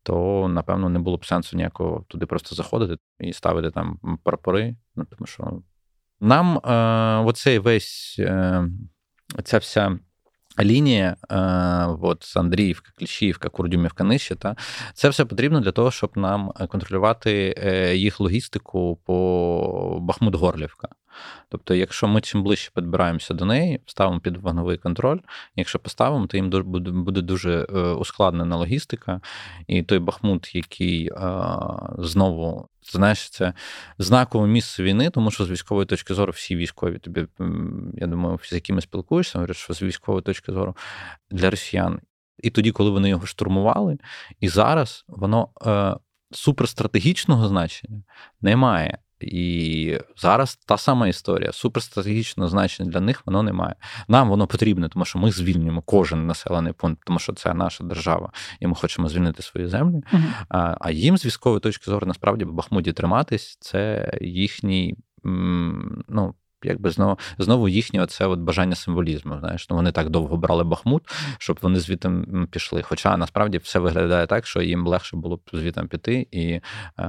то 0.04 0.48
напевно 0.48 0.88
не 0.88 0.98
було 0.98 1.16
б 1.16 1.26
сенсу 1.26 1.56
ніякого 1.56 2.04
туди 2.08 2.26
просто 2.26 2.54
заходити 2.54 2.96
і 3.20 3.32
ставити 3.32 3.70
там 3.70 3.98
прапори. 4.22 4.76
Ну, 4.96 5.04
Тому 5.04 5.26
що 5.26 5.62
нам 6.20 6.58
е, 6.58 7.24
оцей 7.24 7.58
весь 7.58 8.16
е, 8.18 8.68
ця 9.44 9.58
вся. 9.58 9.98
Лінія, 10.62 11.16
е, 11.30 11.36
от 12.02 12.36
Андріївка, 12.36 12.92
Кліщівка, 12.98 13.48
Курдюмівка 13.48 14.04
нижче, 14.04 14.34
та 14.34 14.56
це 14.94 15.08
все 15.08 15.24
потрібно 15.24 15.60
для 15.60 15.72
того, 15.72 15.90
щоб 15.90 16.10
нам 16.16 16.52
контролювати 16.68 17.54
е, 17.58 17.96
їх 17.96 18.20
логістику 18.20 19.00
по 19.04 19.98
Бахмут-Горлівка. 20.02 20.88
Тобто, 21.48 21.74
якщо 21.74 22.08
ми 22.08 22.20
чим 22.20 22.42
ближче 22.42 22.70
підбираємося 22.74 23.34
до 23.34 23.44
неї, 23.44 23.80
ставимо 23.86 24.20
під 24.20 24.36
вогновий 24.36 24.76
контроль. 24.76 25.18
Якщо 25.56 25.78
поставимо, 25.78 26.26
то 26.26 26.36
їм 26.36 26.50
буде 27.04 27.20
дуже 27.20 27.66
е, 27.74 27.80
ускладнена 27.80 28.56
логістика. 28.56 29.20
І 29.66 29.82
той 29.82 29.98
Бахмут, 29.98 30.54
який 30.54 31.10
знову, 31.98 32.68
знаєш, 32.82 33.30
це 33.30 33.52
знакове 33.98 34.46
місце 34.46 34.82
війни, 34.82 35.10
тому 35.10 35.30
що 35.30 35.44
з 35.44 35.50
військової 35.50 35.86
точки 35.86 36.14
зору 36.14 36.32
всі 36.32 36.56
військові 36.56 36.98
тобі, 36.98 37.26
я 37.94 38.06
думаю, 38.06 38.38
з 38.42 38.52
якими 38.52 38.80
спілкуєшся, 38.80 39.38
говорять, 39.38 39.56
що 39.56 39.74
з 39.74 39.82
військової 39.82 40.22
точки 40.22 40.52
зору 40.52 40.76
для 41.30 41.50
росіян. 41.50 42.00
І 42.42 42.50
тоді, 42.50 42.72
коли 42.72 42.90
вони 42.90 43.08
його 43.08 43.26
штурмували, 43.26 43.98
і 44.40 44.48
зараз 44.48 45.04
воно 45.08 45.48
е, 45.66 45.94
суперстратегічного 46.30 47.48
значення 47.48 48.02
немає 48.40 48.98
І 49.26 50.00
зараз 50.16 50.56
та 50.66 50.78
сама 50.78 51.08
історія. 51.08 51.52
Суперстратегічного 51.52 52.48
значення 52.48 52.90
для 52.90 53.00
них 53.00 53.22
воно 53.26 53.42
немає. 53.42 53.74
Нам 54.08 54.28
воно 54.28 54.46
потрібне, 54.46 54.88
тому 54.88 55.04
що 55.04 55.18
ми 55.18 55.30
звільнюємо 55.30 55.82
кожен 55.82 56.26
населений 56.26 56.72
пункт, 56.72 57.02
тому 57.06 57.18
що 57.18 57.32
це 57.32 57.54
наша 57.54 57.84
держава, 57.84 58.32
і 58.60 58.66
ми 58.66 58.74
хочемо 58.74 59.08
звільнити 59.08 59.42
свою 59.42 59.68
землю. 59.68 60.02
Uh-huh. 60.12 60.22
А, 60.48 60.76
а 60.80 60.90
їм 60.90 61.18
з 61.18 61.26
військової 61.26 61.60
точки 61.60 61.90
зору 61.90 62.06
насправді 62.06 62.44
в 62.44 62.52
Бахмуті 62.52 62.92
триматись 62.92 63.56
це 63.60 64.12
їхній. 64.20 64.96
Ну, 66.08 66.34
якби 66.64 66.90
знову 66.90 67.18
знову 67.38 67.68
їхнє 67.68 68.02
оце 68.02 68.26
от 68.26 68.40
бажання 68.40 68.74
символізму. 68.74 69.38
Знаєш, 69.38 69.70
ну 69.70 69.76
вони 69.76 69.92
так 69.92 70.10
довго 70.10 70.36
брали 70.36 70.64
Бахмут, 70.64 71.02
щоб 71.38 71.58
вони 71.62 71.80
звідти 71.80 72.10
пішли. 72.50 72.82
Хоча 72.82 73.16
насправді 73.16 73.58
все 73.58 73.78
виглядає 73.78 74.26
так, 74.26 74.46
що 74.46 74.62
їм 74.62 74.86
легше 74.86 75.16
було 75.16 75.36
б 75.36 75.40
звідти 75.52 75.82
піти 75.82 76.26
і 76.30 76.44
е, 76.52 76.62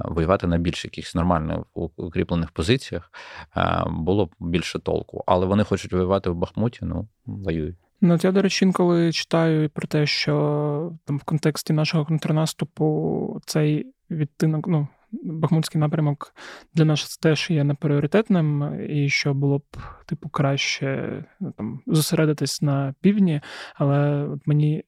воювати 0.05 0.47
на 0.47 0.57
більш 0.57 0.85
якихось 0.85 1.15
нормальних 1.15 1.59
укріплених 1.95 2.51
позиціях 2.51 3.11
е, 3.57 3.83
було 3.87 4.25
б 4.25 4.29
більше 4.39 4.79
толку. 4.79 5.23
Але 5.27 5.45
вони 5.45 5.63
хочуть 5.63 5.93
воювати 5.93 6.29
в 6.29 6.35
Бахмуті, 6.35 6.79
ну 6.81 7.07
воюють. 7.25 7.75
Ну, 8.01 8.19
я, 8.21 8.31
до 8.31 8.41
речі, 8.41 8.65
інколи 8.65 9.11
читаю 9.11 9.69
про 9.69 9.87
те, 9.87 10.05
що 10.05 10.91
там 11.05 11.17
в 11.17 11.23
контексті 11.23 11.73
нашого 11.73 12.05
контрнаступу 12.05 13.41
цей 13.45 13.85
відтинок, 14.11 14.67
ну, 14.67 14.87
Бахмутський 15.23 15.81
напрямок 15.81 16.35
для 16.73 16.85
нас 16.85 17.17
теж 17.17 17.49
є 17.49 17.63
непріоритетним, 17.63 18.79
і 18.89 19.09
що 19.09 19.33
було 19.33 19.57
б, 19.57 19.63
типу, 20.05 20.29
краще 20.29 21.23
там, 21.57 21.79
зосередитись 21.87 22.61
на 22.61 22.93
півдні, 23.01 23.41
але 23.75 24.27
от 24.27 24.47
мені 24.47 24.83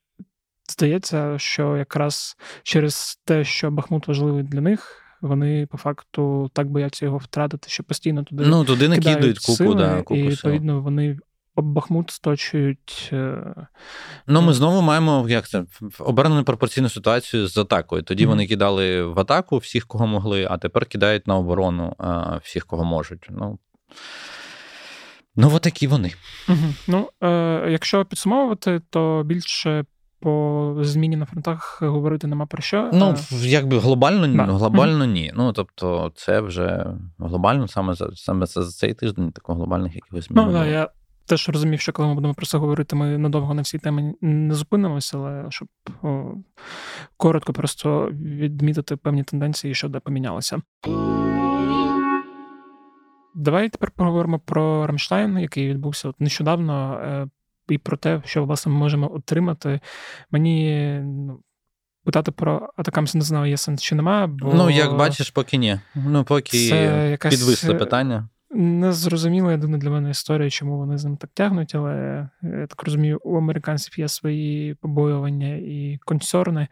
здається, 0.69 1.39
що 1.39 1.77
якраз 1.77 2.37
через 2.63 3.21
те, 3.25 3.43
що 3.43 3.71
Бахмут 3.71 4.07
важливий 4.07 4.43
для 4.43 4.61
них. 4.61 5.03
Вони 5.21 5.65
по 5.65 5.77
факту 5.77 6.51
так 6.53 6.69
бояться 6.69 7.05
його 7.05 7.17
втратити, 7.17 7.69
що 7.69 7.83
постійно 7.83 8.23
туди 8.23 8.43
ну, 8.47 8.65
туди 8.65 8.89
не 8.89 8.99
кидають 8.99 9.41
сили, 9.41 9.75
да, 9.75 9.97
куку 9.97 10.15
і 10.15 10.27
відповідно 10.27 10.81
вони 10.81 11.17
Бахмут 11.61 12.11
сточують. 12.11 13.09
Е, 13.13 13.55
ну, 14.27 14.41
ми 14.41 14.53
знову 14.53 14.81
маємо 14.81 15.25
як 15.29 15.47
це 15.47 15.65
обернену 15.99 16.43
пропорційну 16.43 16.89
ситуацію 16.89 17.47
з 17.47 17.57
атакою. 17.57 18.03
Тоді 18.03 18.25
mm-hmm. 18.25 18.29
вони 18.29 18.47
кидали 18.47 19.03
в 19.03 19.19
атаку 19.19 19.57
всіх, 19.57 19.87
кого 19.87 20.07
могли, 20.07 20.47
а 20.49 20.57
тепер 20.57 20.85
кидають 20.85 21.27
на 21.27 21.35
оборону 21.35 21.95
всіх, 22.43 22.65
кого 22.65 22.83
можуть. 22.83 23.27
Ну, 23.29 23.59
ну 25.35 25.51
от 25.53 25.61
такі 25.61 25.87
вони. 25.87 26.13
Угу. 26.49 26.57
Ну, 26.87 27.09
е, 27.23 27.71
Якщо 27.71 28.05
підсумовувати, 28.05 28.81
то 28.89 29.23
більше. 29.25 29.85
По 30.19 30.75
зміні 30.81 31.15
на 31.15 31.25
фронтах 31.25 31.79
говорити 31.81 32.27
нема 32.27 32.45
про 32.45 32.61
що. 32.61 32.89
Ну, 32.93 33.15
якби 33.31 33.79
глобально 33.79 34.27
да. 34.27 34.43
глобально 34.43 35.05
mm-hmm. 35.05 35.11
ні. 35.11 35.31
Ну, 35.35 35.53
тобто, 35.53 36.11
це 36.15 36.41
вже 36.41 36.85
глобально 37.19 37.67
саме 37.67 37.93
за 37.93 38.09
саме 38.15 38.45
за 38.45 38.67
цей 38.67 38.93
тиждень 38.93 39.31
такого 39.31 39.57
глобальних 39.57 39.95
якихось 39.95 40.27
змін. 40.27 40.43
Ну, 40.45 40.51
да, 40.51 40.65
я 40.65 40.89
теж 41.27 41.49
розумів, 41.49 41.79
що 41.79 41.93
коли 41.93 42.07
ми 42.07 42.15
будемо 42.15 42.33
про 42.33 42.45
це 42.45 42.57
говорити, 42.57 42.95
ми 42.95 43.17
надовго 43.17 43.53
на 43.53 43.61
всій 43.61 43.79
темі 43.79 44.13
не 44.21 44.53
зупинимося, 44.53 45.17
але 45.17 45.45
щоб 45.49 45.67
о, 46.03 46.33
коротко 47.17 47.53
просто 47.53 48.09
відмітити 48.21 48.95
певні 48.95 49.23
тенденції, 49.23 49.75
що 49.75 49.89
де 49.89 49.99
помінялося. 49.99 50.61
Давай 53.35 53.69
тепер 53.69 53.91
поговоримо 53.91 54.39
про 54.39 54.87
Рамштайн, 54.87 55.37
який 55.37 55.69
відбувся 55.69 56.09
от 56.09 56.21
нещодавно, 56.21 56.99
е, 57.03 57.27
і 57.69 57.77
про 57.77 57.97
те, 57.97 58.21
що 58.25 58.45
власне 58.45 58.71
ми 58.71 58.77
можемо 58.77 59.13
отримати. 59.13 59.79
Мені 60.31 60.89
ну, 61.03 61.39
питати 62.03 62.31
про 62.31 62.69
Атакамс 62.77 63.15
не 63.15 63.21
знаю, 63.21 63.49
є 63.49 63.57
сенс 63.57 63.81
чи 63.81 63.95
немає. 63.95 64.27
Бо 64.27 64.53
ну, 64.53 64.69
як 64.69 64.97
бачиш, 64.97 65.29
поки 65.29 65.57
ні. 65.57 65.79
Ну, 65.95 66.23
поки 66.23 66.69
це 66.69 67.09
якась... 67.11 67.35
підвисли 67.35 67.75
питання. 68.49 68.87
Незрозуміла, 68.87 69.51
я 69.51 69.57
думаю, 69.57 69.81
для 69.81 69.89
мене 69.89 70.09
історія, 70.09 70.49
чому 70.49 70.77
вони 70.77 70.97
з 70.97 71.05
ним 71.05 71.17
так 71.17 71.29
тягнуть, 71.33 71.75
але 71.75 72.29
я 72.43 72.67
так 72.67 72.83
розумію, 72.83 73.19
у 73.23 73.37
американців 73.37 73.99
є 73.99 74.07
свої 74.07 74.73
побоювання 74.73 75.55
і 75.55 75.99
консерни, 76.05 76.67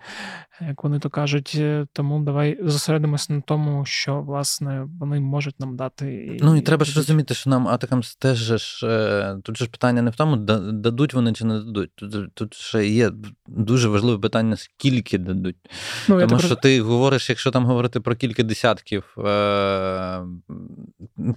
як 0.68 0.84
вони 0.84 1.00
то 1.00 1.10
кажуть. 1.10 1.62
Тому 1.94 2.20
давай 2.20 2.60
зосередимося 2.62 3.34
на 3.34 3.42
тому, 3.42 3.86
що 3.86 4.22
власне 4.22 4.88
вони 5.00 5.20
можуть 5.20 5.60
нам 5.60 5.76
дати. 5.76 6.38
Ну 6.42 6.56
і 6.56 6.62
треба 6.62 6.86
ж 6.86 6.96
розуміти, 6.96 7.34
що 7.34 7.50
нам 7.50 7.68
атакам 7.68 8.02
теж 8.20 8.38
ж 8.38 8.88
е, 8.88 9.38
тут 9.44 9.58
же 9.58 9.66
питання 9.66 10.02
не 10.02 10.10
в 10.10 10.16
тому, 10.16 10.36
дадуть 10.36 11.14
вони 11.14 11.34
чи 11.34 11.46
не 11.46 11.60
дадуть. 11.60 11.92
Тут 11.96 12.34
тут 12.34 12.54
ще 12.54 12.88
є 12.88 13.12
дуже 13.48 13.90
важливе 13.90 14.20
питання, 14.20 14.56
скільки 14.56 15.18
дадуть. 15.18 15.56
Ну, 16.08 16.28
Тому 16.28 16.40
що 16.40 16.56
ти 16.56 16.82
говориш, 16.82 17.30
якщо 17.30 17.52
там 17.52 17.66
говорити 17.66 18.00
про 18.00 18.16
кілька 18.16 18.44
десятків, 18.44 19.16
е, 19.18 20.22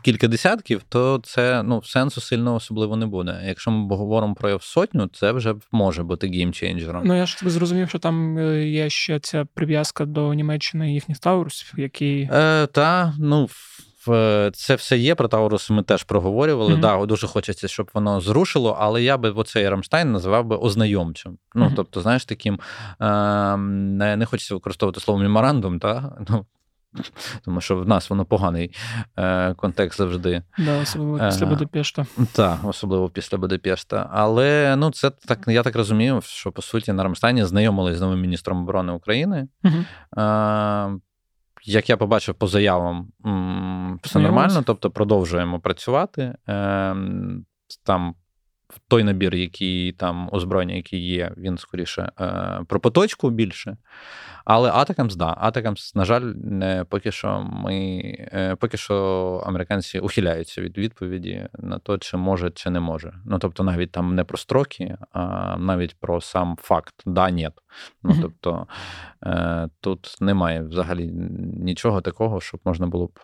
кілька 0.03 0.28
десятків, 0.29 0.83
то 0.89 1.21
це 1.25 1.63
ну, 1.63 1.83
сенсу 1.83 2.21
сильно 2.21 2.55
особливо 2.55 2.97
не 2.97 3.07
буде. 3.07 3.43
Якщо 3.47 3.71
ми 3.71 3.97
говоримо 3.97 4.35
про 4.35 4.61
сотню, 4.61 5.11
це 5.13 5.33
вже 5.33 5.55
може 5.73 6.03
бути 6.03 6.29
геймченджером. 6.29 7.03
Ну 7.05 7.17
я 7.17 7.27
ж 7.27 7.39
зрозумів, 7.43 7.89
що 7.89 7.99
там 7.99 8.39
е, 8.39 8.69
є 8.69 8.91
ще 8.91 9.21
ця 9.21 9.47
прив'язка 9.55 10.05
до 10.05 10.35
Німеччини 10.35 10.91
і 10.91 10.95
їхніх 10.95 11.19
Таурусів, 11.19 11.73
які. 11.77 12.29
Е, 12.33 12.67
Та, 12.67 13.15
ну. 13.19 13.49
Це 14.53 14.75
все 14.75 14.99
є, 14.99 15.15
про 15.15 15.29
Тауруси 15.29 15.73
ми 15.73 15.83
теж 15.83 16.03
проговорювали. 16.03 16.75
Mm-hmm. 16.75 16.81
Да, 16.81 17.07
Дуже 17.07 17.27
хочеться, 17.27 17.69
щоб 17.69 17.91
воно 17.95 18.21
зрушило, 18.21 18.77
але 18.81 19.03
я 19.03 19.17
би 19.17 19.31
оцей 19.31 19.69
Рамштайн 19.69 20.13
називав 20.13 20.45
би 20.45 20.57
ознайомчим. 20.57 21.39
Ну, 21.55 21.65
mm-hmm. 21.65 21.73
тобто, 21.77 22.01
знаєш, 22.01 22.25
таким 22.25 22.61
е, 23.01 23.57
не 24.17 24.27
хочеться 24.27 24.55
використовувати 24.55 25.01
слово 25.01 25.21
меморандум, 25.21 25.79
та? 25.79 26.17
Ну, 26.29 26.47
тому 27.45 27.61
що 27.61 27.77
в 27.77 27.89
нас 27.89 28.11
воно 28.11 28.25
поганий 28.25 28.71
е, 29.17 29.55
контекст 29.55 29.99
завжди. 29.99 30.43
Да, 30.59 30.81
Особливо 30.81 31.19
після 31.29 31.47
е, 31.47 31.49
Будапешта. 31.49 32.07
Так, 32.33 32.59
особливо 32.65 33.09
після 33.09 33.39
Будапешта. 33.39 34.11
Але 34.13 34.77
ну, 34.77 34.91
це 34.91 35.11
так, 35.11 35.45
я 35.49 35.63
так 35.63 35.77
розумію, 35.77 36.21
що 36.25 36.53
по 36.53 36.63
суті 36.63 36.93
на 36.93 37.03
Рамштайні 37.03 37.45
знайомились 37.45 37.97
з 37.97 38.01
новим 38.01 38.21
міністром 38.21 38.59
оборони 38.59 38.93
України. 38.93 39.49
Угу. 39.65 39.75
Е, 40.23 40.99
як 41.65 41.89
я 41.91 41.97
побачив 41.97 42.35
по 42.35 42.47
заявам, 42.47 43.09
все 44.03 44.19
нормально, 44.19 44.63
тобто 44.67 44.91
продовжуємо 44.91 45.61
працювати. 45.61 46.35
Е, 46.49 46.97
там 47.85 48.15
той 48.89 49.05
набір, 49.05 49.35
який 49.35 49.93
там 49.93 50.29
озброєння, 50.33 50.75
який 50.75 51.09
є, 51.09 51.33
він 51.37 51.59
скоріше 51.59 52.13
е, 52.21 52.61
про 52.69 52.81
поточку 52.81 53.31
більше. 53.31 53.77
Але 54.49 54.71
Атакамс, 54.71 55.17
да, 55.17 55.35
Атакамс, 55.39 55.95
на 55.95 56.05
жаль, 56.05 56.21
не 56.37 56.85
поки 56.89 57.13
що 57.13 57.47
ми 57.53 58.01
е, 58.33 58.57
поки 58.61 58.77
що 58.77 58.95
американці 59.47 59.99
ухиляються 59.99 60.63
від 60.63 60.79
відповіді 60.79 61.49
на 61.59 61.79
те, 61.79 61.99
чи 61.99 62.17
може, 62.17 62.51
чи 62.51 62.71
не 62.71 62.81
може. 62.81 63.15
Ну 63.25 63.39
тобто, 63.39 63.65
навіть 63.65 63.93
там 63.93 64.15
не 64.15 64.25
про 64.25 64.39
строки, 64.39 64.97
а 65.13 65.57
навіть 65.57 65.97
про 66.01 66.21
сам 66.21 66.57
факт 66.61 66.95
да, 67.07 67.31
ні. 67.31 67.51
Ну 68.03 68.15
тобто 68.23 68.67
е, 69.27 69.69
тут 69.81 70.17
немає 70.21 70.63
взагалі 70.63 71.11
нічого 71.57 72.01
такого, 72.01 72.41
щоб 72.41 72.61
можна 72.65 72.87
було 72.87 73.07
б, 73.07 73.21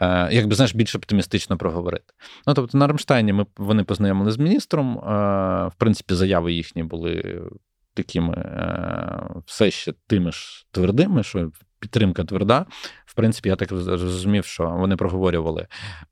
е, 0.00 0.28
якби 0.32 0.54
знаєш, 0.54 0.74
більш 0.74 0.94
оптимістично 0.94 1.56
проговорити. 1.56 2.14
Ну 2.46 2.54
тобто, 2.54 2.78
на 2.78 2.86
Рамштайні 2.86 3.32
ми 3.32 3.46
вони 3.56 3.84
познайомили 3.84 4.30
з 4.30 4.38
міністром. 4.38 4.96
В 5.68 5.72
принципі, 5.78 6.14
заяви 6.14 6.52
їхні 6.52 6.82
були 6.82 7.42
такими 8.02 8.34
е, 8.34 9.40
все 9.46 9.70
ще 9.70 9.92
тими 10.06 10.32
ж 10.32 10.66
твердими, 10.70 11.22
що 11.22 11.50
підтримка 11.80 12.24
тверда. 12.24 12.66
В 13.06 13.14
принципі, 13.14 13.48
я 13.48 13.56
так 13.56 13.68
зрозумів, 13.68 14.44
що 14.44 14.70
вони 14.70 14.96
проговорювали 14.96 15.66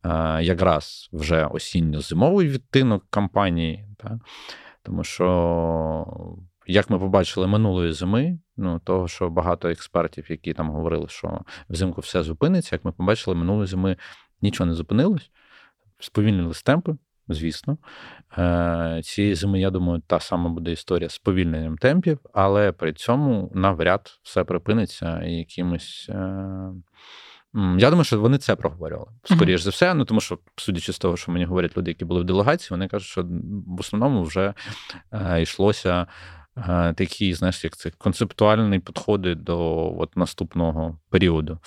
е, 0.04 0.42
якраз 0.42 1.08
вже 1.12 1.46
осінньо-зимовий 1.46 2.48
відтинок 2.48 3.04
кампанії, 3.10 3.88
та? 3.98 4.20
тому 4.82 5.04
що. 5.04 6.06
Як 6.68 6.90
ми 6.90 6.98
побачили 6.98 7.46
минулої 7.46 7.92
зими, 7.92 8.38
ну 8.56 8.78
того, 8.78 9.08
що 9.08 9.30
багато 9.30 9.68
експертів, 9.68 10.30
які 10.30 10.54
там 10.54 10.70
говорили, 10.70 11.08
що 11.08 11.40
взимку 11.68 12.00
все 12.00 12.22
зупиниться, 12.22 12.74
як 12.74 12.84
ми 12.84 12.92
побачили 12.92 13.36
минулої 13.36 13.66
зими, 13.66 13.96
нічого 14.42 14.66
не 14.66 14.74
зупинилось, 14.74 15.30
сповільнились 15.98 16.62
темпи, 16.62 16.96
звісно. 17.28 17.78
Е, 18.38 19.00
цієї 19.04 19.34
зими, 19.34 19.60
я 19.60 19.70
думаю, 19.70 20.02
та 20.06 20.20
сама 20.20 20.50
буде 20.50 20.72
історія 20.72 21.08
з 21.08 21.18
повільненням 21.18 21.78
темпів, 21.78 22.18
але 22.32 22.72
при 22.72 22.92
цьому 22.92 23.50
навряд 23.54 24.18
все 24.22 24.44
припиниться 24.44 25.22
якимось. 25.22 26.06
Е, 26.08 26.72
я 27.78 27.90
думаю, 27.90 28.04
що 28.04 28.20
вони 28.20 28.38
це 28.38 28.56
проговорювали, 28.56 29.10
скоріш 29.24 29.60
за 29.60 29.70
все. 29.70 29.94
Ну 29.94 30.04
тому 30.04 30.20
що, 30.20 30.38
судячи 30.56 30.92
з 30.92 30.98
того, 30.98 31.16
що 31.16 31.32
мені 31.32 31.44
говорять 31.44 31.76
люди, 31.76 31.90
які 31.90 32.04
були 32.04 32.20
в 32.20 32.24
делегації, 32.24 32.68
вони 32.70 32.88
кажуть, 32.88 33.08
що 33.08 33.26
в 33.66 33.80
основному 33.80 34.22
вже 34.22 34.54
е, 35.12 35.42
йшлося 35.42 36.06
е, 36.56 36.94
такі, 36.96 37.34
знаєш, 37.34 37.64
як 37.64 37.76
це 37.76 37.90
концептуальні 37.90 38.78
підходи 38.78 39.34
до 39.34 39.58
от, 39.98 40.16
наступного 40.16 40.98
періоду. 41.10 41.58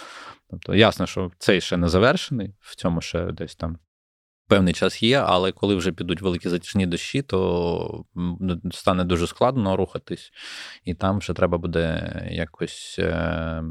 Тобто, 0.49 0.75
ясно, 0.75 1.05
що 1.05 1.31
цей 1.37 1.61
ще 1.61 1.77
не 1.77 1.87
завершений, 1.87 2.53
в 2.59 2.75
цьому 2.75 3.01
ще 3.01 3.31
десь 3.31 3.55
там 3.55 3.77
певний 4.49 4.73
час 4.73 5.03
є, 5.03 5.23
але 5.25 5.51
коли 5.51 5.75
вже 5.75 5.91
підуть 5.91 6.21
великі 6.21 6.49
затяжні 6.49 6.85
дощі, 6.85 7.21
то 7.21 8.05
стане 8.71 9.03
дуже 9.03 9.27
складно 9.27 9.75
рухатись, 9.75 10.31
і 10.85 10.93
там 10.93 11.19
вже 11.19 11.33
треба 11.33 11.57
буде 11.57 12.13
якось. 12.31 12.95
Е, 12.99 13.63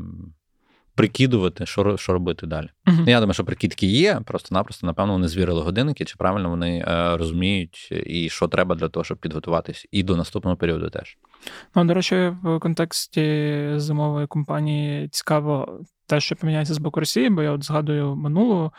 прикидувати, 0.99 1.67
що 1.67 1.97
що 1.97 2.13
робити 2.13 2.47
далі. 2.47 2.69
Uh-huh. 2.87 3.09
Я 3.09 3.21
думаю, 3.21 3.35
що 3.35 3.45
прикидки 3.45 3.87
є, 3.87 4.21
просто-напросто, 4.25 4.87
напевно, 4.87 5.13
вони 5.13 5.29
звірили 5.29 5.63
годинники, 5.63 6.05
чи 6.05 6.15
правильно 6.19 6.51
вони 6.51 6.79
е, 6.89 7.17
розуміють, 7.17 7.89
і 8.07 8.29
що 8.29 8.49
треба 8.49 8.75
для 8.75 8.89
того, 8.89 9.05
щоб 9.05 9.19
підготуватись, 9.19 9.87
і 9.91 10.03
до 10.03 10.17
наступного 10.17 10.57
періоду 10.57 10.91
теж. 10.91 11.19
Ну, 11.75 11.85
до 11.85 11.95
речі, 11.95 12.33
в 12.43 12.59
контексті 12.59 13.65
зимової 13.77 14.27
компанії 14.27 15.09
цікаво 15.09 15.81
те, 16.07 16.21
що 16.21 16.37
поміняється 16.37 16.75
з 16.75 16.79
боку 16.79 17.01
Росії, 17.01 17.31
бо 17.31 17.43
я 17.43 17.51
от 17.51 17.65
згадую 17.65 18.17
минулу, 18.17 18.73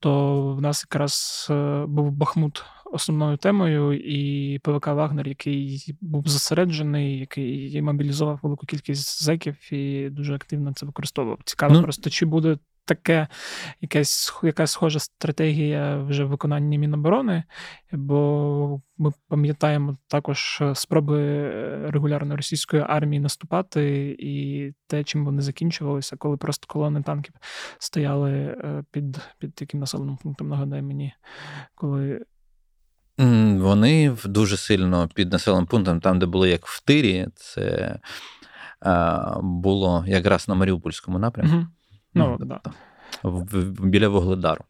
то 0.00 0.42
в 0.54 0.60
нас 0.60 0.84
якраз 0.90 1.46
е, 1.50 1.84
був 1.86 2.12
Бахмут 2.12 2.64
основною 2.84 3.36
темою, 3.36 3.92
і 3.92 4.58
ПВК 4.58 4.86
Вагнер, 4.86 5.28
який 5.28 5.96
був 6.00 6.28
зосереджений, 6.28 7.18
який 7.18 7.82
мобілізував 7.82 8.40
велику 8.42 8.66
кількість 8.66 9.22
зеків 9.22 9.72
і 9.72 10.10
дуже 10.10 10.34
активно 10.34 10.72
це 10.72 10.86
використовував. 10.86 11.38
Цікаво, 11.44 11.74
ну, 11.74 11.82
просто 11.82 12.10
чи 12.10 12.26
буде 12.26 12.58
таке 12.86 13.28
якась 13.80 14.34
якась 14.42 14.70
схожа 14.70 14.98
стратегія 14.98 15.96
вже 15.96 16.24
в 16.24 16.28
виконанні 16.28 16.78
Міноборони, 16.78 17.42
бо 17.92 18.80
ми 18.98 19.12
пам'ятаємо 19.28 19.96
також 20.08 20.62
спроби 20.74 21.50
регулярної 21.90 22.36
російської 22.36 22.84
армії 22.88 23.20
наступати, 23.20 24.16
і 24.18 24.72
те, 24.86 25.04
чим 25.04 25.24
вони 25.24 25.42
закінчувалися, 25.42 26.16
коли 26.16 26.36
просто 26.36 26.66
колони 26.66 27.02
танків 27.02 27.34
стояли 27.78 28.32
е, 28.32 28.84
під 28.90 29.18
під 29.38 29.58
яким 29.60 29.80
населеним 29.80 30.16
пунктом, 30.16 30.48
нагадай 30.48 30.82
мені, 30.82 31.12
коли. 31.74 32.20
Вони 33.58 34.16
дуже 34.24 34.56
сильно 34.56 35.08
під 35.14 35.32
населеним 35.32 35.66
пунктом, 35.66 36.00
там, 36.00 36.18
де 36.18 36.26
були 36.26 36.50
як 36.50 36.66
в 36.66 36.84
Тирі, 36.84 37.28
це 37.34 37.98
було 39.42 40.04
якраз 40.06 40.48
на 40.48 40.54
Маріупольському 40.54 41.18
напрямку. 41.18 41.66
Ну, 42.16 42.36
да. 42.40 42.60
Біля 43.82 44.08
Вугледару. 44.08 44.64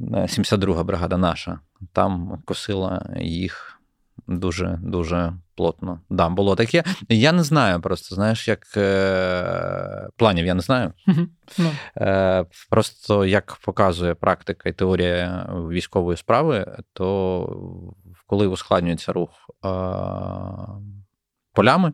72-га 0.00 0.84
бригада 0.84 1.16
наша. 1.16 1.60
Там 1.92 2.42
косила 2.44 3.10
їх 3.20 3.80
дуже 4.26 4.78
дуже 4.82 5.32
плотно. 5.56 6.00
Да, 6.10 6.28
було 6.28 6.56
таке. 6.56 6.84
Я 7.08 7.32
не 7.32 7.42
знаю 7.42 7.80
просто, 7.80 8.14
знаєш, 8.14 8.48
як 8.48 8.66
е, 8.76 10.08
планів 10.16 10.46
я 10.46 10.54
не 10.54 10.60
знаю. 10.60 10.92
Ну. 11.58 11.70
Е, 11.96 12.44
Просто 12.70 13.24
як 13.24 13.58
показує 13.64 14.14
практика 14.14 14.68
і 14.68 14.72
теорія 14.72 15.50
військової 15.70 16.16
справи, 16.16 16.76
то 16.92 17.82
коли 18.26 18.46
ускладнюється 18.46 19.12
рух 19.12 19.30
е, 19.64 19.68
полями, 21.52 21.92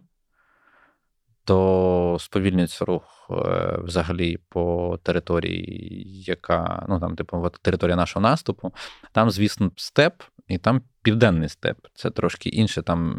то 1.44 2.16
сповільнюється 2.20 2.84
рух 2.84 3.30
е, 3.30 3.78
взагалі 3.78 4.38
по 4.48 4.98
території, 5.02 6.22
яка 6.22 6.86
ну 6.88 7.00
там, 7.00 7.16
типу, 7.16 7.50
територія 7.62 7.96
нашого 7.96 8.22
наступу. 8.22 8.72
Там, 9.12 9.30
звісно, 9.30 9.70
степ, 9.76 10.22
і 10.48 10.58
там 10.58 10.82
південний 11.02 11.48
степ. 11.48 11.78
Це 11.94 12.10
трошки 12.10 12.48
інше, 12.48 12.82
там 12.82 13.16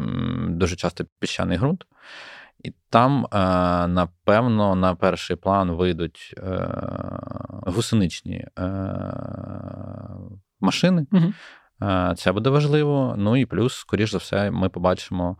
дуже 0.58 0.76
часто 0.76 1.04
піщаний 1.18 1.58
ґрунт. 1.58 1.86
І 2.64 2.74
там, 2.90 3.26
е, 3.32 3.38
напевно, 3.86 4.74
на 4.74 4.94
перший 4.94 5.36
план 5.36 5.70
вийдуть 5.70 6.34
е, 6.38 6.68
гусеничні 7.48 8.46
машини. 10.60 11.06
Угу. 11.12 11.32
Це 12.16 12.32
буде 12.32 12.50
важливо. 12.50 13.14
Ну 13.18 13.36
і 13.36 13.46
плюс, 13.46 13.74
скоріш 13.74 14.10
за 14.10 14.18
все, 14.18 14.50
ми 14.50 14.68
побачимо. 14.68 15.36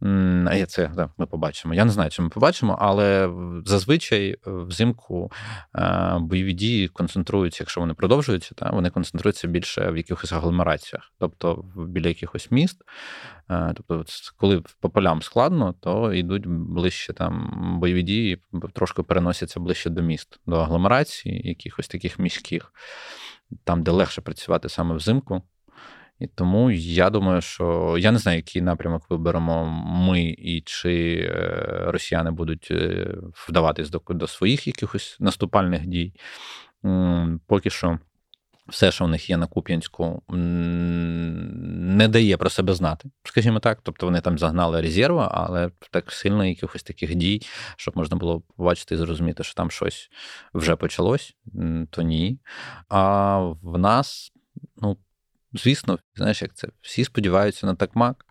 А 0.00 0.66
це 0.66 0.90
да, 0.96 1.10
ми 1.18 1.26
побачимо. 1.26 1.74
Я 1.74 1.84
не 1.84 1.90
знаю, 1.90 2.10
чи 2.10 2.22
ми 2.22 2.28
побачимо, 2.28 2.76
але 2.80 3.30
зазвичай 3.64 4.36
взимку 4.46 5.32
е, 5.74 6.16
бойові 6.20 6.52
дії 6.52 6.88
концентруються, 6.88 7.62
якщо 7.62 7.80
вони 7.80 7.94
продовжуються, 7.94 8.54
та 8.54 8.70
вони 8.70 8.90
концентруються 8.90 9.48
більше 9.48 9.90
в 9.90 9.96
якихось 9.96 10.32
агломераціях, 10.32 11.12
тобто 11.18 11.64
біля 11.76 12.08
якихось 12.08 12.50
міст. 12.50 12.82
Е, 13.50 13.72
тобто, 13.76 14.04
коли 14.36 14.62
по 14.80 14.90
полям 14.90 15.22
складно, 15.22 15.74
то 15.80 16.12
йдуть 16.12 16.46
ближче 16.46 17.12
там 17.12 17.50
бойові 17.80 18.02
дії, 18.02 18.42
трошки 18.72 19.02
переносяться 19.02 19.60
ближче 19.60 19.90
до 19.90 20.02
міст, 20.02 20.40
до 20.46 20.56
агломерації, 20.56 21.48
якихось 21.48 21.88
таких 21.88 22.18
міських, 22.18 22.72
там, 23.64 23.82
де 23.82 23.90
легше 23.90 24.20
працювати 24.20 24.68
саме 24.68 24.94
взимку. 24.94 25.42
І 26.20 26.26
тому 26.26 26.70
я 26.70 27.10
думаю, 27.10 27.40
що 27.40 27.96
я 27.98 28.12
не 28.12 28.18
знаю, 28.18 28.36
який 28.36 28.62
напрямок 28.62 29.10
виберемо 29.10 29.64
ми, 29.86 30.22
і 30.22 30.62
чи 30.66 31.14
е, 31.30 31.84
росіяни 31.86 32.30
будуть 32.30 32.68
е, 32.70 33.14
вдаватись 33.48 33.90
до, 33.90 34.02
до 34.08 34.26
своїх 34.26 34.66
якихось 34.66 35.16
наступальних 35.20 35.86
дій. 35.86 36.12
Поки 37.46 37.70
що. 37.70 37.98
Все, 38.68 38.90
що 38.90 39.04
в 39.04 39.08
них 39.08 39.30
є 39.30 39.36
на 39.36 39.46
Куп'янську, 39.46 40.22
не 40.28 42.08
дає 42.08 42.36
про 42.36 42.50
себе 42.50 42.74
знати, 42.74 43.10
скажімо 43.24 43.58
так. 43.60 43.80
Тобто 43.82 44.06
вони 44.06 44.20
там 44.20 44.38
загнали 44.38 44.80
резерву, 44.80 45.18
але 45.30 45.70
так 45.90 46.12
сильно 46.12 46.44
якихось 46.44 46.82
таких 46.82 47.14
дій, 47.14 47.42
щоб 47.76 47.96
можна 47.96 48.16
було 48.16 48.42
побачити 48.56 48.94
і 48.94 48.98
зрозуміти, 48.98 49.44
що 49.44 49.54
там 49.54 49.70
щось 49.70 50.10
вже 50.54 50.76
почалось, 50.76 51.36
то 51.90 52.02
ні. 52.02 52.38
А 52.88 53.38
в 53.62 53.78
нас, 53.78 54.32
ну, 54.76 54.96
Звісно, 55.52 55.98
знаєш, 56.16 56.42
як 56.42 56.54
це 56.54 56.68
всі 56.80 57.04
сподіваються 57.04 57.66
на 57.66 57.74
такмак. 57.74 58.24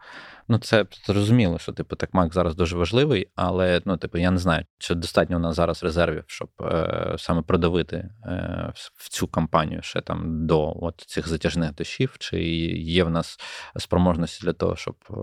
Ну, 0.50 0.58
це 0.58 0.86
зрозуміло, 1.06 1.60
що 1.60 1.72
типу 1.72 1.96
такмак 1.96 2.34
зараз 2.34 2.56
дуже 2.56 2.78
важливий, 2.78 3.28
але 3.36 3.82
ну, 3.86 3.98
типу, 3.98 4.18
я 4.18 4.32
не 4.32 4.38
знаю, 4.38 4.66
чи 4.78 4.96
достатньо 4.96 5.38
у 5.38 5.40
нас 5.40 5.56
зараз 5.56 5.84
резервів, 5.84 6.24
щоб 6.28 6.50
е, 6.62 7.16
саме 7.18 7.42
продавити 7.42 8.10
е, 8.26 8.74
в 8.96 9.10
цю 9.10 9.28
кампанію 9.28 9.82
ще 9.82 10.02
там 10.02 10.48
до 10.48 10.78
от 10.82 11.04
цих 11.08 11.28
затяжних 11.28 11.76
дощів, 11.76 12.16
чи 12.20 12.44
є 12.74 13.04
в 13.04 13.10
нас 13.10 13.40
спроможності 13.78 14.46
для 14.46 14.54
того, 14.54 14.76
щоб 14.76 14.96
е, 15.10 15.14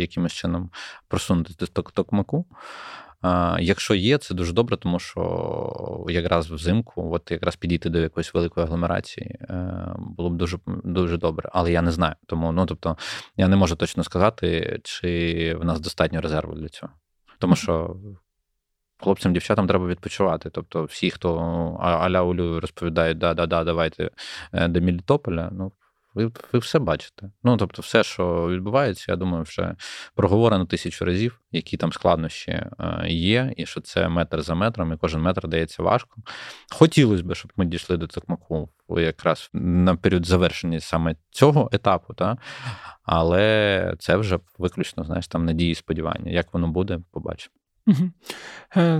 якимось 0.00 0.32
чином 0.32 0.70
просунути 1.08 1.54
до 1.58 1.66
токмаку. 1.66 2.46
Якщо 3.60 3.94
є, 3.94 4.18
це 4.18 4.34
дуже 4.34 4.52
добре, 4.52 4.76
тому 4.76 4.98
що 4.98 6.06
якраз 6.08 6.50
взимку, 6.50 7.14
от 7.14 7.30
якраз 7.30 7.56
підійти 7.56 7.90
до 7.90 7.98
якоїсь 7.98 8.34
великої 8.34 8.66
агломерації, 8.66 9.36
е, 9.40 9.94
було 9.98 10.30
б 10.30 10.36
дуже 10.36 10.58
дуже 10.66 11.16
добре. 11.16 11.48
Але 11.52 11.72
я 11.72 11.82
не 11.82 11.90
знаю. 11.90 12.14
Тому 12.26 12.52
ну 12.52 12.66
тобто 12.66 12.96
я 13.36 13.48
не 13.48 13.56
можу 13.56 13.76
точно 13.76 14.04
сказати, 14.04 14.78
чи 14.84 15.56
в 15.60 15.64
нас 15.64 15.80
достатньо 15.80 16.20
резерву 16.20 16.54
для 16.54 16.68
цього. 16.68 16.92
Тому 17.38 17.56
що 17.56 17.96
хлопцям, 18.98 19.32
дівчатам 19.32 19.66
треба 19.66 19.86
відпочивати. 19.86 20.50
Тобто, 20.50 20.84
всі, 20.84 21.10
хто 21.10 21.38
аля 21.80 22.22
Улю 22.22 22.60
розповідають, 22.60 23.18
да-да-да, 23.18 23.64
давайте 23.64 24.10
е, 24.52 24.68
до 24.68 24.80
Мелітополя, 24.80 25.50
ну 25.52 25.72
ви 26.14 26.30
ви 26.52 26.58
все 26.58 26.78
бачите. 26.78 27.30
Ну 27.42 27.56
тобто, 27.56 27.82
все, 27.82 28.02
що 28.02 28.48
відбувається, 28.48 29.04
я 29.08 29.16
думаю, 29.16 29.42
вже 29.42 29.74
проговорено 30.14 30.66
тисячу 30.66 31.04
разів, 31.04 31.40
які 31.52 31.76
там 31.76 31.92
складнощі 31.92 32.50
е, 32.50 32.70
є, 33.08 33.52
і 33.56 33.66
що 33.66 33.80
це 33.80 34.08
метр 34.08 34.42
за 34.42 34.54
метром, 34.54 34.92
і 34.92 34.96
кожен 34.96 35.20
метр 35.20 35.48
дається 35.48 35.82
важко. 35.82 36.16
Хотілося 36.70 37.24
б, 37.24 37.34
щоб 37.34 37.52
ми 37.56 37.64
дійшли 37.64 37.96
до 37.96 38.06
Токмаку 38.06 38.68
якраз 38.88 39.50
на 39.52 39.96
період 39.96 40.26
завершення 40.26 40.80
саме 40.80 41.16
цього 41.30 41.70
етапу, 41.72 42.14
та? 42.14 42.38
але 43.02 43.94
це 43.98 44.16
вже 44.16 44.38
виключно, 44.58 45.04
знаєш, 45.04 45.28
там 45.28 45.44
надії 45.44 45.72
і 45.72 45.74
сподівання. 45.74 46.32
Як 46.32 46.54
воно 46.54 46.68
буде, 46.68 47.00
побачимо. 47.10 47.54
Угу. 47.86 48.10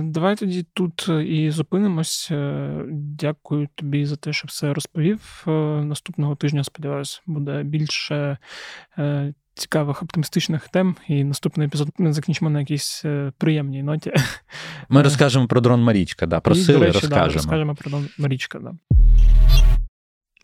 Давай 0.01 0.35
тоді 0.35 0.65
тут 0.73 1.05
е, 1.09 1.23
і 1.23 1.51
зупинимось. 1.51 2.27
Е, 2.31 2.81
дякую 2.91 3.67
тобі 3.75 4.05
за 4.05 4.15
те, 4.15 4.33
що 4.33 4.47
все 4.47 4.73
розповів. 4.73 5.43
Наступного 5.83 6.35
тижня, 6.35 6.63
сподіваюся, 6.63 7.21
буде 7.25 7.63
більше 7.63 8.37
цікавих 9.53 10.03
оптимістичних 10.03 10.67
тем, 10.67 10.95
і 11.07 11.23
наступний 11.23 11.67
епізод 11.67 11.89
ми 11.97 12.13
закінчимо 12.13 12.49
на 12.49 12.59
якійсь 12.59 13.05
приємній 13.37 13.83
ноті. 13.83 14.13
Ми 14.89 15.01
розкажемо 15.01 15.47
про 15.47 15.61
дрон 15.61 15.83
Марічка, 15.83 16.25
да, 16.25 16.39
про 16.39 16.55
і, 16.55 16.57
сили 16.57 16.85
речі, 16.85 16.93
розкажемо. 16.93 17.27
Да, 17.27 17.33
розкажемо 17.33 17.75
про 17.75 17.89
дрон 17.89 18.09
Марічка. 18.19 18.59
Да. 18.59 18.73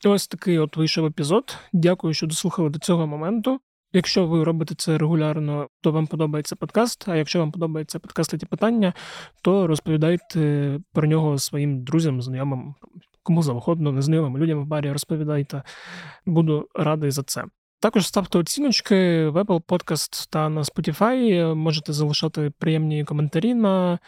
Ось 0.05 0.27
такий 0.27 0.59
от 0.59 0.77
вийшов 0.77 1.05
епізод. 1.05 1.57
Дякую, 1.73 2.13
що 2.13 2.27
дослухали 2.27 2.69
до 2.69 2.79
цього 2.79 3.07
моменту. 3.07 3.59
Якщо 3.93 4.27
ви 4.27 4.43
робите 4.43 4.75
це 4.77 4.97
регулярно, 4.97 5.67
то 5.81 5.91
вам 5.91 6.07
подобається 6.07 6.55
подкаст. 6.55 7.07
А 7.07 7.15
якщо 7.15 7.39
вам 7.39 7.51
подобається 7.51 7.99
подкаст 7.99 8.37
ті 8.37 8.45
питання, 8.45 8.93
то 9.41 9.67
розповідайте 9.67 10.79
про 10.93 11.07
нього 11.07 11.37
своїм 11.37 11.83
друзям, 11.83 12.21
знайомим, 12.21 12.75
кому 13.23 13.43
завгодно, 13.43 13.91
незнайомим 13.91 14.37
людям 14.37 14.59
в 14.59 14.65
барі 14.65 14.91
розповідайте. 14.91 15.63
Буду 16.25 16.67
радий 16.75 17.11
за 17.11 17.23
це. 17.23 17.43
Також 17.81 18.07
ставте 18.07 18.37
оціночки 18.37 19.27
в 19.27 19.37
Apple 19.37 19.61
Podcast 19.61 20.27
та 20.29 20.49
на 20.49 20.61
Spotify. 20.61 21.55
Можете 21.55 21.93
залишати 21.93 22.51
приємні 22.59 23.03
коментарі 23.03 23.53
на 23.53 23.99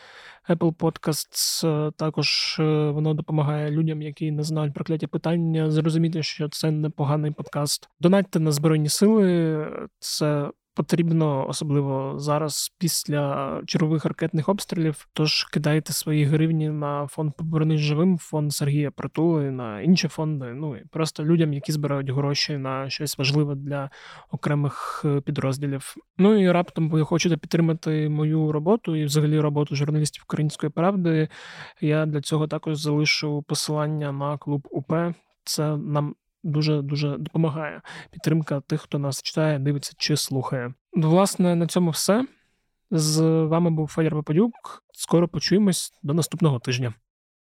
Apple 0.50 0.76
Podcasts. 0.76 1.92
Також 1.92 2.58
е, 2.60 2.64
воно 2.90 3.14
допомагає 3.14 3.72
людям, 3.72 4.02
які 4.02 4.32
не 4.32 4.44
знають 4.44 4.74
прокляті 4.74 5.08
питання, 5.08 5.72
зрозуміти, 5.72 6.24
що 6.24 6.50
це 6.50 6.72
непоганий 6.72 7.32
подкаст. 7.32 7.90
Донатьте 8.00 8.40
на 8.40 8.52
Збройні 8.52 8.90
Сили, 8.90 9.68
це 10.00 10.50
потрібно, 10.76 11.48
особливо 11.50 12.20
зараз, 12.20 12.72
після 12.80 13.62
чергових 13.66 14.06
ракетних 14.06 14.50
обстрілів. 14.50 15.08
Тож 15.14 15.44
кидайте 15.44 15.94
свої 15.94 16.26
гривні 16.26 16.70
на 16.70 17.08
фонд 17.08 17.34
«Повернись 17.38 17.80
живим, 17.80 18.18
фонд 18.18 18.54
Сергія 18.54 18.92
Притули, 18.92 19.52
на 19.52 19.82
інші 19.82 20.08
фонди. 20.08 20.54
Ну 20.54 20.78
і 20.78 20.86
просто 20.86 21.26
людям, 21.26 21.54
які 21.54 21.72
збирають 21.72 22.10
гроші 22.10 22.58
на 22.58 22.90
щось 22.90 23.18
важливе 23.18 23.56
для 23.56 23.90
окремих 24.32 25.02
е, 25.06 25.22
підрозділів. 25.22 25.96
Ну 26.18 26.44
і 26.44 26.52
раптом 26.52 26.90
ви 26.90 27.04
хочете 27.06 27.38
підтримати 27.38 28.10
мою 28.10 28.52
роботу 28.52 28.96
і 28.96 29.06
взагалі 29.06 29.40
роботу 29.40 29.76
журналістів 29.76 30.24
Української 30.28 30.70
правди. 30.70 31.28
Я 31.82 32.06
для 32.06 32.22
цього 32.22 32.48
також 32.48 32.78
залишу 32.78 33.44
посилання 33.48 34.12
на 34.12 34.38
клуб 34.38 34.68
УП. 34.72 34.94
Це 35.44 35.78
нам 35.78 36.16
дуже 36.44 36.82
дуже 36.82 37.18
допомагає. 37.18 37.82
Підтримка 38.12 38.60
тих, 38.60 38.82
хто 38.82 39.00
нас 39.00 39.22
читає, 39.22 39.60
дивиться 39.60 39.94
чи 39.98 40.18
слухає. 40.18 40.74
Власне, 40.94 41.56
на 41.56 41.68
цьому 41.68 41.90
все. 41.90 42.26
З 42.92 43.22
вами 43.22 43.70
був 43.70 43.88
Федір 43.88 44.12
Попадюк. 44.12 44.84
Скоро 44.94 45.28
почуємось 45.28 45.94
до 46.04 46.14
наступного 46.14 46.60
тижня. 46.60 46.94